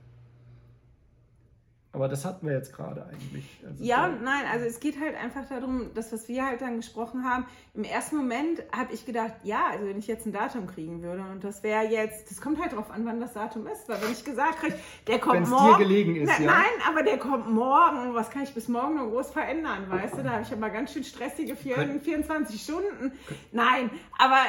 aber 1.93 2.07
das 2.07 2.23
hatten 2.23 2.47
wir 2.47 2.53
jetzt 2.53 2.73
gerade 2.73 3.05
eigentlich. 3.05 3.45
Also 3.65 3.83
ja, 3.83 4.07
nein, 4.07 4.45
also 4.49 4.65
es 4.65 4.79
geht 4.79 4.97
halt 4.99 5.15
einfach 5.15 5.47
darum, 5.49 5.91
das, 5.93 6.13
was 6.13 6.29
wir 6.29 6.45
halt 6.45 6.61
dann 6.61 6.77
gesprochen 6.77 7.25
haben. 7.25 7.45
Im 7.73 7.83
ersten 7.83 8.15
Moment 8.15 8.63
habe 8.71 8.93
ich 8.93 9.05
gedacht, 9.05 9.33
ja, 9.43 9.65
also 9.71 9.85
wenn 9.85 9.97
ich 9.97 10.07
jetzt 10.07 10.25
ein 10.25 10.31
Datum 10.31 10.67
kriegen 10.67 11.01
würde 11.01 11.21
und 11.21 11.43
das 11.43 11.63
wäre 11.63 11.83
jetzt, 11.85 12.31
das 12.31 12.39
kommt 12.39 12.61
halt 12.61 12.73
drauf 12.73 12.89
an, 12.91 13.05
wann 13.05 13.19
das 13.19 13.33
Datum 13.33 13.67
ist, 13.67 13.89
weil 13.89 14.01
wenn 14.01 14.11
ich 14.11 14.23
gesagt 14.23 14.59
kriege, 14.59 14.75
der 15.07 15.19
kommt 15.19 15.41
Wenn's 15.41 15.49
morgen. 15.49 15.79
dir 15.79 15.85
gelegen 15.85 16.15
ist, 16.15 16.31
na, 16.39 16.45
ja. 16.45 16.51
Nein, 16.51 16.89
aber 16.89 17.03
der 17.03 17.17
kommt 17.17 17.49
morgen, 17.49 18.13
was 18.13 18.29
kann 18.29 18.43
ich 18.43 18.53
bis 18.53 18.69
morgen 18.69 18.95
noch 18.95 19.09
groß 19.09 19.31
verändern, 19.31 19.89
weißt 19.89 20.17
du? 20.17 20.23
Da 20.23 20.31
habe 20.31 20.43
ich 20.43 20.53
aber 20.53 20.69
ganz 20.69 20.93
schön 20.93 21.03
stressige 21.03 21.57
24 21.57 22.61
Stunden. 22.61 23.11
Nein, 23.51 23.89
aber 24.17 24.39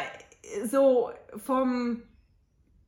so 0.65 1.11
vom 1.45 2.03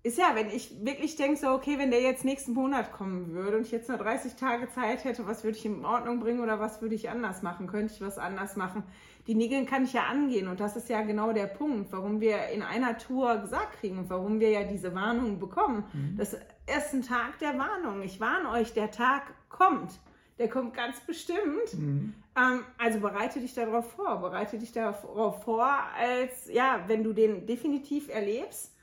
ist 0.05 0.18
ja, 0.18 0.34
wenn 0.34 0.50
ich 0.50 0.84
wirklich 0.84 1.16
denke, 1.16 1.38
so, 1.38 1.48
okay, 1.48 1.78
wenn 1.78 1.90
der 1.90 2.02
jetzt 2.02 2.26
nächsten 2.26 2.52
Monat 2.52 2.92
kommen 2.92 3.32
würde 3.32 3.57
und 3.57 3.62
ich 3.62 3.72
jetzt 3.72 3.88
nur 3.88 3.96
30 3.96 4.34
Tage 4.34 4.68
Zeit 4.68 5.02
hätte, 5.05 5.26
was 5.26 5.44
würde 5.44 5.57
ich 5.57 5.64
in 5.64 5.82
Ordnung 5.82 6.20
bringen 6.20 6.40
oder 6.40 6.61
was 6.61 6.82
würde 6.82 6.94
ich 6.94 7.09
anders 7.09 7.40
machen? 7.40 7.66
Könnte 7.66 7.94
ich 7.94 8.02
was 8.02 8.18
anders 8.18 8.55
machen? 8.55 8.82
Die 9.26 9.34
Nägel 9.34 9.64
kann 9.64 9.84
ich 9.84 9.94
ja 9.94 10.02
angehen 10.05 10.48
und 10.48 10.61
das 10.61 10.76
ist 10.76 10.90
ja 10.90 11.00
genau 11.00 11.32
der 11.32 11.46
Punkt, 11.46 11.90
warum 11.90 12.20
wir 12.20 12.48
in 12.48 12.61
einer 12.61 12.98
Tour 12.98 13.38
gesagt 13.38 13.80
kriegen 13.80 13.96
und 13.96 14.11
warum 14.11 14.40
wir 14.40 14.50
ja 14.50 14.64
diese 14.64 14.94
Warnung 14.94 15.40
bekommen. 15.40 15.84
Mhm. 15.94 16.18
Das 16.18 16.34
ist 16.34 16.92
ein 16.92 17.00
Tag 17.00 17.38
der 17.38 17.59
Warnung. 17.59 18.02
Ich 18.02 18.20
warne 18.20 18.50
euch, 18.50 18.74
der 18.74 18.90
Tag 18.90 19.22
kommt. 19.48 20.00
Der 20.38 20.50
kommt 20.50 20.74
ganz 20.74 21.00
bestimmt. 21.00 21.72
Mhm. 21.72 22.12
Ähm, 22.36 22.61
also 22.76 23.00
bereite 23.00 23.40
dich 23.40 23.55
darauf 23.55 23.90
vor. 23.92 24.20
Bereite 24.20 24.59
dich 24.59 24.72
darauf 24.72 25.44
vor, 25.44 25.66
als 25.98 26.52
ja, 26.52 26.84
wenn 26.88 27.02
du 27.02 27.14
den 27.14 27.46
definitiv 27.46 28.11
erlebst 28.11 28.74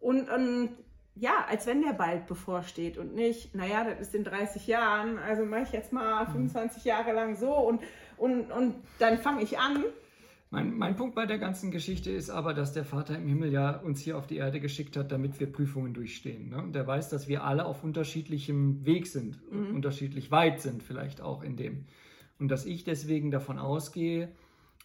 und, 0.00 0.28
und 0.30 0.70
ja, 1.14 1.44
als 1.48 1.66
wenn 1.66 1.82
der 1.82 1.92
bald 1.92 2.26
bevorsteht 2.26 2.96
und 2.96 3.14
nicht, 3.14 3.54
naja, 3.54 3.84
das 3.84 4.00
ist 4.00 4.14
in 4.14 4.24
30 4.24 4.66
Jahren, 4.66 5.18
also 5.18 5.44
mache 5.44 5.62
ich 5.62 5.72
jetzt 5.72 5.92
mal 5.92 6.26
25 6.26 6.84
mhm. 6.84 6.88
Jahre 6.88 7.12
lang 7.12 7.36
so 7.36 7.52
und, 7.52 7.80
und, 8.16 8.50
und 8.50 8.74
dann 8.98 9.18
fange 9.18 9.42
ich 9.42 9.58
an. 9.58 9.84
Mein, 10.52 10.76
mein 10.76 10.96
Punkt 10.96 11.14
bei 11.14 11.26
der 11.26 11.38
ganzen 11.38 11.70
Geschichte 11.70 12.10
ist 12.10 12.28
aber, 12.28 12.54
dass 12.54 12.72
der 12.72 12.84
Vater 12.84 13.16
im 13.16 13.28
Himmel 13.28 13.52
ja 13.52 13.76
uns 13.76 14.00
hier 14.00 14.18
auf 14.18 14.26
die 14.26 14.38
Erde 14.38 14.58
geschickt 14.58 14.96
hat, 14.96 15.12
damit 15.12 15.38
wir 15.38 15.52
Prüfungen 15.52 15.94
durchstehen. 15.94 16.48
Ne? 16.48 16.56
Und 16.56 16.74
er 16.74 16.86
weiß, 16.86 17.08
dass 17.08 17.28
wir 17.28 17.44
alle 17.44 17.66
auf 17.66 17.84
unterschiedlichem 17.84 18.84
Weg 18.84 19.06
sind, 19.06 19.38
mhm. 19.52 19.76
unterschiedlich 19.76 20.30
weit 20.30 20.60
sind 20.60 20.82
vielleicht 20.82 21.20
auch 21.20 21.42
in 21.42 21.56
dem. 21.56 21.84
Und 22.40 22.48
dass 22.48 22.66
ich 22.66 22.82
deswegen 22.82 23.30
davon 23.30 23.58
ausgehe, 23.58 24.32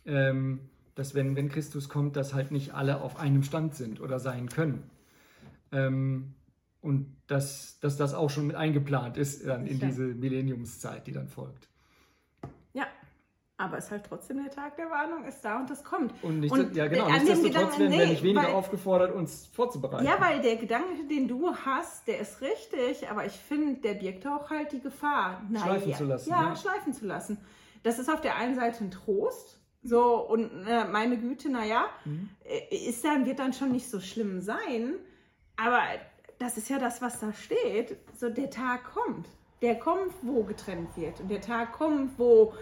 ähm, 0.05 0.59
dass 0.93 1.15
wenn, 1.15 1.35
wenn 1.35 1.49
Christus 1.49 1.89
kommt, 1.89 2.15
dass 2.15 2.33
halt 2.33 2.51
nicht 2.51 2.73
alle 2.73 3.01
auf 3.01 3.17
einem 3.17 3.41
Stand 3.41 3.73
sind 3.73 4.01
oder 4.01 4.19
sein 4.19 4.49
können. 4.49 4.83
Ähm, 5.75 6.33
und 6.81 7.15
dass, 7.27 7.79
dass 7.79 7.97
das 7.97 8.13
auch 8.13 8.29
schon 8.29 8.47
mit 8.47 8.55
eingeplant 8.55 9.17
ist 9.17 9.45
dann 9.45 9.65
in 9.65 9.79
diese 9.79 10.03
Millenniumszeit, 10.03 11.07
die 11.07 11.11
dann 11.11 11.27
folgt. 11.27 11.67
Ja, 12.73 12.85
aber 13.57 13.77
es 13.77 13.85
ist 13.85 13.91
halt 13.91 14.05
trotzdem 14.07 14.43
der 14.43 14.51
Tag 14.51 14.75
der 14.77 14.91
Warnung, 14.91 15.25
ist 15.25 15.41
da 15.43 15.59
und 15.59 15.69
das 15.69 15.83
kommt. 15.83 16.13
Und, 16.23 16.41
nicht, 16.41 16.51
und 16.51 16.75
ja, 16.75 16.87
genau, 16.87 17.09
nichtsdestotrotz 17.09 17.79
werden 17.79 17.91
wir 17.91 18.07
nicht 18.07 18.21
weniger 18.21 18.49
weil, 18.49 18.53
aufgefordert, 18.53 19.15
uns 19.15 19.47
vorzubereiten. 19.47 20.05
Ja, 20.05 20.21
weil 20.21 20.41
der 20.41 20.57
Gedanke, 20.57 21.07
den 21.09 21.27
du 21.27 21.55
hast, 21.55 22.07
der 22.07 22.19
ist 22.19 22.41
richtig, 22.41 23.09
aber 23.09 23.25
ich 23.25 23.33
finde, 23.33 23.81
der 23.81 23.95
birgt 23.95 24.27
auch 24.27 24.49
halt 24.51 24.71
die 24.71 24.81
Gefahr. 24.81 25.41
Naja, 25.49 25.65
schleifen 25.65 25.93
zu 25.95 26.05
lassen. 26.05 26.29
Ja, 26.29 26.43
ja, 26.43 26.55
schleifen 26.55 26.93
zu 26.93 27.05
lassen. 27.05 27.37
Das 27.81 27.97
ist 27.97 28.09
auf 28.09 28.21
der 28.21 28.35
einen 28.35 28.55
Seite 28.55 28.83
ein 28.83 28.91
Trost, 28.91 29.59
so, 29.81 30.15
und 30.15 30.65
äh, 30.67 30.85
meine 30.85 31.17
Güte, 31.17 31.49
naja, 31.49 31.85
mhm. 32.05 32.29
Äh, 32.43 32.89
ist 32.89 33.05
dann, 33.05 33.25
wird 33.25 33.39
dann 33.39 33.53
schon 33.53 33.71
nicht 33.71 33.89
so 33.89 33.99
schlimm 33.99 34.41
sein. 34.41 34.95
Aber 35.57 35.81
das 36.39 36.57
ist 36.57 36.69
ja 36.69 36.79
das, 36.79 37.01
was 37.01 37.19
da 37.19 37.33
steht. 37.33 37.97
So, 38.17 38.29
der 38.29 38.49
Tag 38.49 38.83
kommt. 38.85 39.27
Der 39.61 39.79
kommt, 39.79 40.13
wo 40.21 40.43
getrennt 40.43 40.95
wird. 40.97 41.21
Und 41.21 41.29
der 41.29 41.41
Tag 41.41 41.73
kommt, 41.73 42.17
wo. 42.19 42.53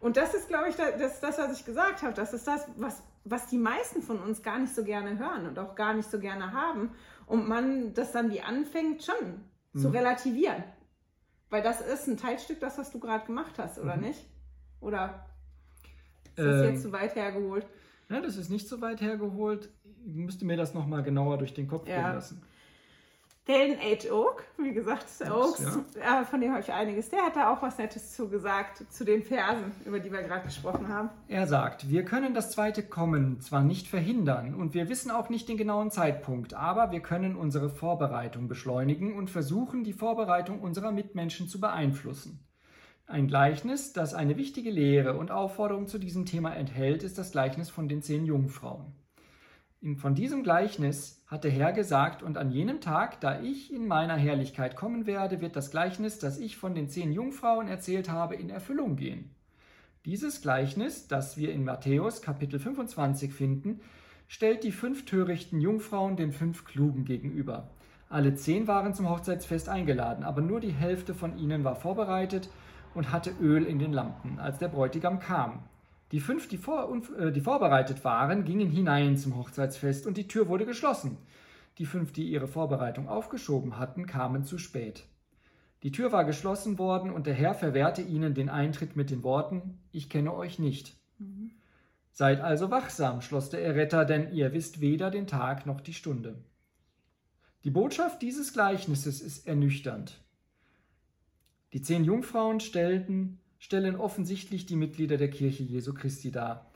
Und 0.00 0.16
das 0.16 0.34
ist, 0.34 0.48
glaube 0.48 0.68
ich, 0.68 0.76
das, 0.76 1.20
das, 1.20 1.38
was 1.38 1.58
ich 1.58 1.64
gesagt 1.64 2.02
habe. 2.02 2.14
Das 2.14 2.32
ist 2.32 2.46
das, 2.46 2.66
was, 2.76 3.02
was 3.24 3.46
die 3.46 3.58
meisten 3.58 4.02
von 4.02 4.18
uns 4.18 4.42
gar 4.42 4.58
nicht 4.58 4.74
so 4.74 4.84
gerne 4.84 5.18
hören 5.18 5.46
und 5.46 5.58
auch 5.58 5.74
gar 5.74 5.94
nicht 5.94 6.10
so 6.10 6.18
gerne 6.18 6.52
haben. 6.52 6.90
Und 7.26 7.48
man 7.48 7.94
das 7.94 8.12
dann 8.12 8.30
wie 8.30 8.40
anfängt, 8.40 9.04
schon 9.04 9.44
mhm. 9.72 9.78
zu 9.78 9.88
relativieren. 9.88 10.64
Weil 11.50 11.62
das 11.62 11.80
ist 11.80 12.08
ein 12.08 12.16
Teilstück, 12.16 12.60
das, 12.60 12.78
was 12.78 12.90
du 12.90 12.98
gerade 12.98 13.26
gemacht 13.26 13.58
hast, 13.58 13.78
oder 13.78 13.96
mhm. 13.96 14.04
nicht? 14.04 14.26
Oder 14.80 15.26
ist 16.34 16.38
das 16.38 16.62
ähm, 16.62 16.72
jetzt 16.72 16.82
zu 16.82 16.92
weit 16.92 17.14
hergeholt? 17.14 17.66
Ja, 18.08 18.20
das 18.20 18.36
ist 18.36 18.50
nicht 18.50 18.68
so 18.68 18.80
weit 18.80 19.00
hergeholt. 19.00 19.70
Ich 20.06 20.14
müsste 20.14 20.44
mir 20.44 20.56
das 20.56 20.74
nochmal 20.74 21.02
genauer 21.02 21.38
durch 21.38 21.54
den 21.54 21.68
Kopf 21.68 21.88
ja. 21.88 21.96
gehen 21.96 22.14
lassen. 22.14 22.42
Dalen 23.44 23.76
H. 23.80 24.12
Oak, 24.12 24.44
wie 24.56 24.72
gesagt, 24.72 25.06
Oaks, 25.28 25.80
ja. 25.96 26.20
äh, 26.20 26.24
von 26.24 26.40
dem 26.40 26.52
habe 26.52 26.60
ich 26.60 26.72
einiges. 26.72 27.08
Der 27.08 27.22
hat 27.22 27.34
da 27.34 27.52
auch 27.52 27.60
was 27.60 27.76
Nettes 27.76 28.14
zugesagt 28.14 28.84
zu 28.88 29.04
den 29.04 29.24
Versen, 29.24 29.72
über 29.84 29.98
die 29.98 30.12
wir 30.12 30.22
gerade 30.22 30.44
gesprochen 30.44 30.86
haben. 30.86 31.10
Er 31.26 31.48
sagt, 31.48 31.90
wir 31.90 32.04
können 32.04 32.34
das 32.34 32.52
zweite 32.52 32.84
Kommen 32.84 33.40
zwar 33.40 33.64
nicht 33.64 33.88
verhindern 33.88 34.54
und 34.54 34.74
wir 34.74 34.88
wissen 34.88 35.10
auch 35.10 35.28
nicht 35.28 35.48
den 35.48 35.56
genauen 35.56 35.90
Zeitpunkt, 35.90 36.54
aber 36.54 36.92
wir 36.92 37.00
können 37.00 37.34
unsere 37.34 37.68
Vorbereitung 37.68 38.46
beschleunigen 38.46 39.16
und 39.16 39.28
versuchen, 39.28 39.82
die 39.82 39.92
Vorbereitung 39.92 40.60
unserer 40.60 40.92
Mitmenschen 40.92 41.48
zu 41.48 41.58
beeinflussen. 41.58 42.46
Ein 43.08 43.26
Gleichnis, 43.26 43.92
das 43.92 44.14
eine 44.14 44.36
wichtige 44.36 44.70
Lehre 44.70 45.18
und 45.18 45.32
Aufforderung 45.32 45.88
zu 45.88 45.98
diesem 45.98 46.26
Thema 46.26 46.54
enthält, 46.54 47.02
ist 47.02 47.18
das 47.18 47.32
Gleichnis 47.32 47.70
von 47.70 47.88
den 47.88 48.02
zehn 48.02 48.24
Jungfrauen. 48.24 49.01
Von 49.96 50.14
diesem 50.14 50.44
Gleichnis 50.44 51.24
hat 51.26 51.42
der 51.42 51.50
Herr 51.50 51.72
gesagt, 51.72 52.22
und 52.22 52.38
an 52.38 52.52
jenem 52.52 52.80
Tag, 52.80 53.20
da 53.20 53.40
ich 53.40 53.72
in 53.72 53.88
meiner 53.88 54.14
Herrlichkeit 54.14 54.76
kommen 54.76 55.06
werde, 55.06 55.40
wird 55.40 55.56
das 55.56 55.72
Gleichnis, 55.72 56.20
das 56.20 56.38
ich 56.38 56.56
von 56.56 56.76
den 56.76 56.88
zehn 56.88 57.10
Jungfrauen 57.10 57.66
erzählt 57.66 58.08
habe, 58.08 58.36
in 58.36 58.48
Erfüllung 58.48 58.94
gehen. 58.94 59.34
Dieses 60.04 60.40
Gleichnis, 60.40 61.08
das 61.08 61.36
wir 61.36 61.52
in 61.52 61.64
Matthäus 61.64 62.22
Kapitel 62.22 62.60
25 62.60 63.32
finden, 63.32 63.80
stellt 64.28 64.62
die 64.62 64.70
fünf 64.70 65.04
törichten 65.04 65.60
Jungfrauen 65.60 66.16
den 66.16 66.30
fünf 66.30 66.64
Klugen 66.64 67.04
gegenüber. 67.04 67.70
Alle 68.08 68.36
zehn 68.36 68.68
waren 68.68 68.94
zum 68.94 69.10
Hochzeitsfest 69.10 69.68
eingeladen, 69.68 70.22
aber 70.22 70.42
nur 70.42 70.60
die 70.60 70.72
Hälfte 70.72 71.12
von 71.12 71.36
ihnen 71.36 71.64
war 71.64 71.74
vorbereitet 71.74 72.50
und 72.94 73.10
hatte 73.10 73.32
Öl 73.40 73.64
in 73.64 73.80
den 73.80 73.92
Lampen, 73.92 74.38
als 74.38 74.58
der 74.58 74.68
Bräutigam 74.68 75.18
kam. 75.18 75.64
Die 76.12 76.20
fünf, 76.20 76.46
die, 76.46 76.58
vor, 76.58 76.94
äh, 77.18 77.32
die 77.32 77.40
vorbereitet 77.40 78.04
waren, 78.04 78.44
gingen 78.44 78.70
hinein 78.70 79.16
zum 79.16 79.36
Hochzeitsfest 79.36 80.06
und 80.06 80.16
die 80.16 80.28
Tür 80.28 80.48
wurde 80.48 80.66
geschlossen. 80.66 81.16
Die 81.78 81.86
fünf, 81.86 82.12
die 82.12 82.30
ihre 82.30 82.48
Vorbereitung 82.48 83.08
aufgeschoben 83.08 83.78
hatten, 83.78 84.06
kamen 84.06 84.44
zu 84.44 84.58
spät. 84.58 85.04
Die 85.82 85.90
Tür 85.90 86.12
war 86.12 86.24
geschlossen 86.24 86.78
worden 86.78 87.10
und 87.10 87.26
der 87.26 87.34
Herr 87.34 87.54
verwehrte 87.54 88.02
ihnen 88.02 88.34
den 88.34 88.50
Eintritt 88.50 88.94
mit 88.94 89.10
den 89.10 89.22
Worten, 89.22 89.80
ich 89.90 90.10
kenne 90.10 90.34
euch 90.34 90.58
nicht. 90.58 90.94
Mhm. 91.18 91.50
Seid 92.12 92.40
also 92.40 92.70
wachsam, 92.70 93.22
schloss 93.22 93.48
der 93.48 93.64
Erretter, 93.64 94.04
denn 94.04 94.32
ihr 94.32 94.52
wisst 94.52 94.80
weder 94.82 95.10
den 95.10 95.26
Tag 95.26 95.64
noch 95.64 95.80
die 95.80 95.94
Stunde. 95.94 96.36
Die 97.64 97.70
Botschaft 97.70 98.20
dieses 98.20 98.52
Gleichnisses 98.52 99.22
ist 99.22 99.46
ernüchternd. 99.46 100.20
Die 101.72 101.80
zehn 101.80 102.04
Jungfrauen 102.04 102.60
stellten, 102.60 103.40
stellen 103.62 103.94
offensichtlich 103.94 104.66
die 104.66 104.74
Mitglieder 104.74 105.16
der 105.16 105.30
Kirche 105.30 105.62
Jesu 105.62 105.94
Christi 105.94 106.32
dar. 106.32 106.66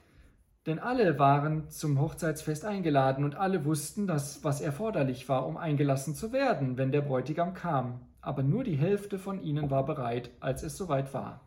Denn 0.66 0.78
alle 0.78 1.18
waren 1.18 1.68
zum 1.68 2.00
Hochzeitsfest 2.00 2.64
eingeladen 2.64 3.24
und 3.24 3.34
alle 3.34 3.64
wussten, 3.64 4.06
dass 4.06 4.44
was 4.44 4.60
erforderlich 4.60 5.28
war, 5.28 5.48
um 5.48 5.56
eingelassen 5.56 6.14
zu 6.14 6.32
werden, 6.32 6.78
wenn 6.78 6.92
der 6.92 7.00
Bräutigam 7.00 7.54
kam. 7.54 8.02
Aber 8.20 8.44
nur 8.44 8.62
die 8.62 8.76
Hälfte 8.76 9.18
von 9.18 9.42
ihnen 9.42 9.68
war 9.68 9.84
bereit, 9.84 10.30
als 10.38 10.62
es 10.62 10.76
soweit 10.76 11.12
war. 11.12 11.40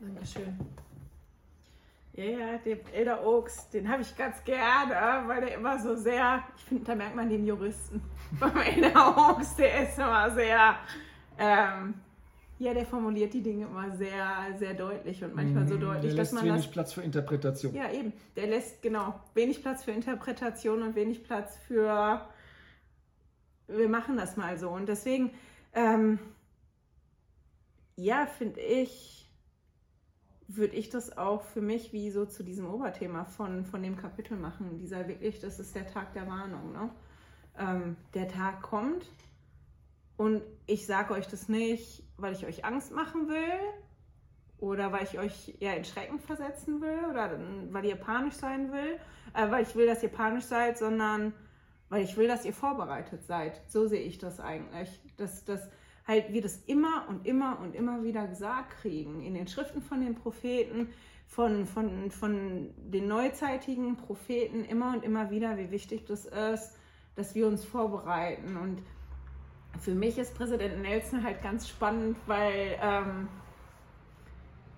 Dankeschön. 0.00 0.58
Ja, 2.14 2.24
ja, 2.24 2.58
den 2.64 2.78
Elder 2.94 3.26
Oaks, 3.26 3.68
den 3.68 3.90
habe 3.90 4.00
ich 4.00 4.16
ganz 4.16 4.42
gerne, 4.42 5.28
weil 5.28 5.42
der 5.42 5.54
immer 5.54 5.78
so 5.78 5.94
sehr, 5.94 6.42
ich 6.56 6.64
finde, 6.64 6.84
da 6.84 6.94
merkt 6.94 7.14
man 7.14 7.28
den 7.28 7.44
Juristen. 7.44 8.00
Beim 8.40 8.56
Elder 8.56 9.18
Oaks, 9.18 9.56
der 9.56 9.82
ist 9.82 9.98
immer 9.98 10.30
sehr, 10.30 10.76
ähm, 11.38 11.94
ja, 12.58 12.74
der 12.74 12.86
formuliert 12.86 13.34
die 13.34 13.42
Dinge 13.42 13.66
immer 13.66 13.96
sehr, 13.96 14.56
sehr 14.58 14.74
deutlich 14.74 15.22
und 15.22 15.34
manchmal 15.34 15.66
so 15.68 15.76
mhm, 15.76 15.80
deutlich, 15.80 16.14
der 16.14 16.24
dass 16.24 16.32
man 16.32 16.44
wenig 16.44 16.64
das, 16.64 16.70
Platz 16.70 16.92
für 16.92 17.02
Interpretation. 17.02 17.74
Ja, 17.74 17.90
eben. 17.92 18.12
Der 18.36 18.48
lässt 18.48 18.82
genau 18.82 19.14
wenig 19.34 19.62
Platz 19.62 19.84
für 19.84 19.92
Interpretation 19.92 20.82
und 20.82 20.94
wenig 20.94 21.22
Platz 21.22 21.56
für 21.66 22.28
wir 23.68 23.88
machen 23.88 24.16
das 24.16 24.36
mal 24.36 24.58
so. 24.58 24.70
Und 24.70 24.88
deswegen, 24.88 25.30
ähm, 25.74 26.18
ja, 27.96 28.26
finde 28.26 28.60
ich, 28.60 29.30
würde 30.48 30.76
ich 30.76 30.88
das 30.88 31.16
auch 31.16 31.42
für 31.42 31.60
mich 31.60 31.92
wie 31.92 32.10
so 32.10 32.24
zu 32.24 32.42
diesem 32.42 32.66
Oberthema 32.66 33.24
von, 33.24 33.66
von 33.66 33.82
dem 33.82 33.96
Kapitel 33.96 34.36
machen. 34.36 34.78
Dieser 34.78 35.06
wirklich, 35.06 35.40
das 35.40 35.60
ist 35.60 35.74
der 35.74 35.86
Tag 35.86 36.14
der 36.14 36.26
Warnung. 36.26 36.72
Ne? 36.72 36.90
Ähm, 37.58 37.96
der 38.14 38.28
Tag 38.28 38.62
kommt 38.62 39.06
und 40.18 40.42
ich 40.66 40.84
sage 40.84 41.14
euch 41.14 41.28
das 41.28 41.48
nicht, 41.48 42.02
weil 42.18 42.34
ich 42.34 42.44
euch 42.44 42.64
Angst 42.64 42.92
machen 42.92 43.28
will 43.28 43.60
oder 44.58 44.92
weil 44.92 45.04
ich 45.04 45.18
euch 45.18 45.54
ja 45.60 45.72
in 45.72 45.84
Schrecken 45.84 46.18
versetzen 46.18 46.82
will 46.82 46.98
oder 47.08 47.38
weil 47.70 47.84
ihr 47.84 47.94
panisch 47.94 48.34
sein 48.34 48.72
will, 48.72 48.98
äh, 49.32 49.50
weil 49.50 49.62
ich 49.62 49.74
will, 49.76 49.86
dass 49.86 50.02
ihr 50.02 50.08
panisch 50.08 50.44
seid, 50.44 50.76
sondern 50.76 51.32
weil 51.88 52.02
ich 52.02 52.16
will, 52.16 52.26
dass 52.26 52.44
ihr 52.44 52.52
vorbereitet 52.52 53.24
seid. 53.24 53.62
So 53.68 53.86
sehe 53.86 54.02
ich 54.02 54.18
das 54.18 54.40
eigentlich. 54.40 54.90
Dass, 55.16 55.44
dass 55.44 55.70
halt 56.04 56.32
wir 56.32 56.42
das 56.42 56.56
immer 56.66 57.06
und 57.08 57.24
immer 57.24 57.60
und 57.60 57.76
immer 57.76 58.02
wieder 58.02 58.26
gesagt 58.26 58.72
kriegen 58.80 59.22
in 59.22 59.34
den 59.34 59.46
Schriften 59.46 59.80
von 59.80 60.00
den 60.00 60.16
Propheten, 60.16 60.88
von, 61.28 61.64
von, 61.64 62.10
von 62.10 62.74
den 62.76 63.06
neuzeitigen 63.06 63.96
Propheten 63.96 64.64
immer 64.64 64.94
und 64.94 65.04
immer 65.04 65.30
wieder, 65.30 65.56
wie 65.58 65.70
wichtig 65.70 66.06
das 66.06 66.24
ist, 66.24 66.74
dass 67.14 67.36
wir 67.36 67.46
uns 67.46 67.64
vorbereiten. 67.64 68.56
Und 68.56 68.82
für 69.80 69.94
mich 69.94 70.18
ist 70.18 70.34
Präsident 70.34 70.82
Nelson 70.82 71.22
halt 71.22 71.42
ganz 71.42 71.68
spannend, 71.68 72.16
weil 72.26 72.78
ähm, 72.82 73.28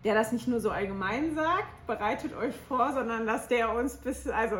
der 0.05 0.15
das 0.15 0.33
nicht 0.33 0.49
nur 0.49 0.61
so 0.61 0.71
allgemein 0.71 1.35
sagt, 1.35 1.87
bereitet 1.87 2.35
euch 2.35 2.55
vor, 2.69 2.93
sondern 2.93 3.27
dass 3.27 3.49
der 3.49 3.75
uns 3.75 3.97
bis, 3.97 4.27
also 4.29 4.57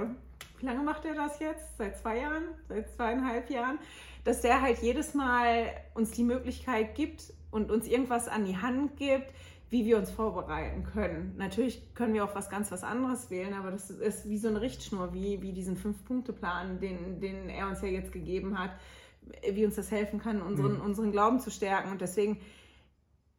wie 0.59 0.67
lange 0.67 0.83
macht 0.83 1.05
er 1.05 1.15
das 1.15 1.39
jetzt? 1.41 1.79
Seit 1.79 1.99
zwei 1.99 2.19
Jahren? 2.19 2.45
Seit 2.69 2.91
zweieinhalb 2.95 3.49
Jahren? 3.51 3.79
Dass 4.25 4.43
der 4.43 4.61
halt 4.61 4.79
jedes 4.79 5.15
Mal 5.15 5.69
uns 5.95 6.11
die 6.11 6.25
Möglichkeit 6.25 6.95
gibt 6.95 7.33
und 7.51 7.71
uns 7.71 7.87
irgendwas 7.87 8.29
an 8.29 8.45
die 8.45 8.59
Hand 8.59 8.97
gibt, 8.99 9.33
wie 9.71 9.87
wir 9.87 9.97
uns 9.97 10.11
vorbereiten 10.11 10.85
können. 10.85 11.35
Natürlich 11.39 11.95
können 11.95 12.13
wir 12.13 12.25
auch 12.25 12.35
was 12.35 12.51
ganz 12.51 12.71
was 12.73 12.83
anderes 12.83 13.31
wählen, 13.31 13.55
aber 13.55 13.71
das 13.71 13.89
ist 13.89 14.29
wie 14.29 14.37
so 14.37 14.49
eine 14.49 14.61
Richtschnur, 14.61 15.15
wie, 15.15 15.41
wie 15.41 15.53
diesen 15.53 15.77
Fünf-Punkte-Plan, 15.77 16.81
den, 16.81 17.21
den 17.21 17.49
er 17.49 17.69
uns 17.69 17.81
ja 17.81 17.89
jetzt 17.89 18.13
gegeben 18.13 18.59
hat 18.59 18.73
wie 19.51 19.65
uns 19.65 19.77
das 19.77 19.91
helfen 19.91 20.21
kann, 20.21 20.43
unseren, 20.43 20.77
mhm. 20.77 20.83
unseren 20.83 21.13
Glauben 21.13 21.41
zu 21.41 21.51
stärken. 21.51 21.91
Und 21.91 22.01
deswegen 22.01 22.41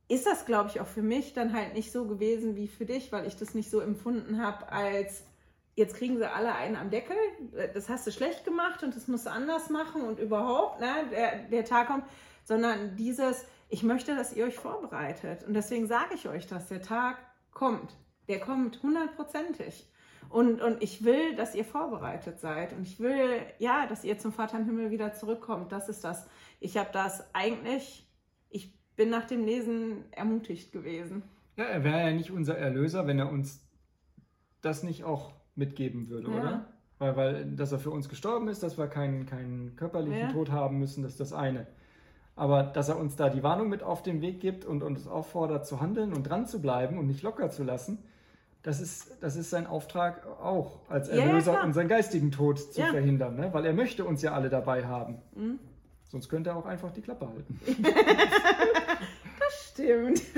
ist 0.08 0.26
das, 0.26 0.46
glaube 0.46 0.70
ich, 0.70 0.82
auch 0.82 0.88
für 0.88 1.02
mich 1.02 1.34
dann 1.34 1.54
halt 1.54 1.74
nicht 1.74 1.92
so 1.92 2.06
gewesen 2.06 2.56
wie 2.56 2.68
für 2.68 2.86
dich, 2.86 3.12
weil 3.12 3.26
ich 3.26 3.38
das 3.38 3.54
nicht 3.54 3.70
so 3.70 3.80
empfunden 3.80 4.44
habe, 4.44 4.70
als 4.72 5.24
jetzt 5.76 5.96
kriegen 5.96 6.18
sie 6.18 6.30
alle 6.30 6.54
einen 6.54 6.76
am 6.76 6.90
Deckel, 6.90 7.16
das 7.74 7.88
hast 7.88 8.06
du 8.06 8.12
schlecht 8.12 8.44
gemacht 8.44 8.84
und 8.84 8.96
das 8.96 9.08
musst 9.08 9.26
du 9.26 9.32
anders 9.32 9.70
machen 9.70 10.02
und 10.02 10.20
überhaupt, 10.20 10.82
ne, 10.82 11.06
der, 11.12 11.38
der 11.50 11.66
Tag 11.66 11.88
kommt, 11.88 12.04
sondern 12.44 12.96
dieses, 12.98 13.46
ich 13.70 13.84
möchte, 13.84 14.16
dass 14.16 14.34
ihr 14.34 14.46
euch 14.46 14.56
vorbereitet. 14.56 15.46
Und 15.46 15.54
deswegen 15.54 15.88
sage 15.88 16.16
ich 16.16 16.28
euch 16.28 16.46
dass 16.48 16.68
der 16.68 16.82
Tag 16.82 17.18
kommt. 17.52 17.96
Der 18.28 18.40
kommt 18.40 18.84
hundertprozentig. 18.84 19.88
Und, 20.30 20.62
und 20.62 20.82
ich 20.82 21.04
will, 21.04 21.36
dass 21.36 21.56
ihr 21.56 21.66
vorbereitet 21.66 22.40
seid. 22.40 22.74
Und 22.74 22.84
ich 22.84 23.00
will, 23.00 23.42
ja, 23.60 23.86
dass 23.88 24.04
ihr 24.04 24.18
zum 24.18 24.32
Vater 24.32 24.58
im 24.58 24.66
Himmel 24.66 24.92
wieder 24.92 25.14
zurückkommt. 25.14 25.72
Das 25.72 25.90
ist 25.90 26.04
das. 26.04 26.28
Ich 26.60 26.78
habe 26.78 26.90
das 26.94 27.24
eigentlich, 27.34 28.08
ich 28.50 28.74
bin 28.96 29.10
nach 29.10 29.26
dem 29.26 29.44
Lesen 29.44 30.06
ermutigt 30.12 30.72
gewesen. 30.72 31.24
Ja, 31.58 31.66
er 31.66 31.84
wäre 31.84 32.00
ja 32.00 32.12
nicht 32.12 32.32
unser 32.32 32.58
Erlöser, 32.58 33.08
wenn 33.08 33.20
er 33.20 33.30
uns 33.30 33.62
das 34.62 34.84
nicht 34.84 35.04
auch 35.04 35.34
mitgeben 35.56 36.10
würde, 36.10 36.32
ja. 36.32 36.40
oder? 36.40 36.66
Weil, 37.00 37.16
weil, 37.18 37.46
dass 37.56 37.72
er 37.72 37.80
für 37.80 37.90
uns 37.90 38.10
gestorben 38.10 38.48
ist, 38.48 38.62
dass 38.64 38.78
wir 38.78 38.88
keinen, 38.88 39.26
keinen 39.26 39.76
körperlichen 39.76 40.20
ja. 40.20 40.32
Tod 40.32 40.52
haben 40.52 40.78
müssen, 40.78 41.02
das 41.02 41.14
ist 41.14 41.20
das 41.20 41.34
eine. 41.34 41.68
Aber 42.36 42.64
dass 42.64 42.90
er 42.90 42.98
uns 42.98 43.16
da 43.16 43.30
die 43.30 43.44
Warnung 43.44 43.70
mit 43.70 43.84
auf 43.84 44.04
den 44.04 44.22
Weg 44.22 44.40
gibt 44.40 44.66
und 44.66 44.84
uns 44.84 45.08
auffordert 45.08 45.66
zu 45.66 45.82
handeln 45.82 46.14
und 46.14 46.24
dran 46.24 46.46
zu 46.46 46.62
bleiben 46.62 46.98
und 46.98 47.08
nicht 47.08 47.24
locker 47.24 47.50
zu 47.50 47.64
lassen, 47.64 48.00
das 48.64 48.80
ist, 48.80 49.18
das 49.22 49.36
ist 49.36 49.50
sein 49.50 49.66
Auftrag 49.66 50.26
auch 50.42 50.80
als 50.88 51.10
Erlöser, 51.10 51.54
ja, 51.54 51.64
unseren 51.64 51.88
geistigen 51.88 52.32
Tod 52.32 52.60
zu 52.60 52.82
ja. 52.82 52.88
verhindern, 52.88 53.36
ne? 53.36 53.54
weil 53.54 53.66
er 53.66 53.74
möchte 53.74 54.06
uns 54.06 54.22
ja 54.22 54.34
alle 54.34 54.50
dabei 54.50 54.86
haben. 54.86 55.20
Mhm. 55.36 55.60
Sonst 56.04 56.30
könnte 56.30 56.52
er 56.52 56.58
auch 56.58 56.66
einfach 56.66 56.92
die 56.92 57.02
Klappe 57.02 57.28
halten. 57.28 57.60
das 59.40 59.70
stimmt. 59.72 60.22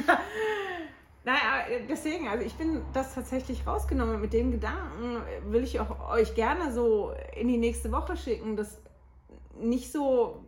Naja, 1.26 1.64
deswegen, 1.88 2.28
also 2.28 2.44
ich 2.44 2.54
bin 2.56 2.82
das 2.92 3.16
tatsächlich 3.16 3.66
rausgenommen. 3.66 4.20
Mit 4.20 4.34
dem 4.34 4.52
Gedanken 4.52 5.22
will 5.46 5.64
ich 5.64 5.80
auch 5.80 6.12
euch 6.12 6.36
gerne 6.36 6.74
so 6.74 7.14
in 7.34 7.48
die 7.48 7.58
nächste 7.58 7.94
Woche 7.94 8.18
schicken, 8.18 8.58
dass 8.58 8.82
nicht 9.58 9.90
so, 9.90 10.44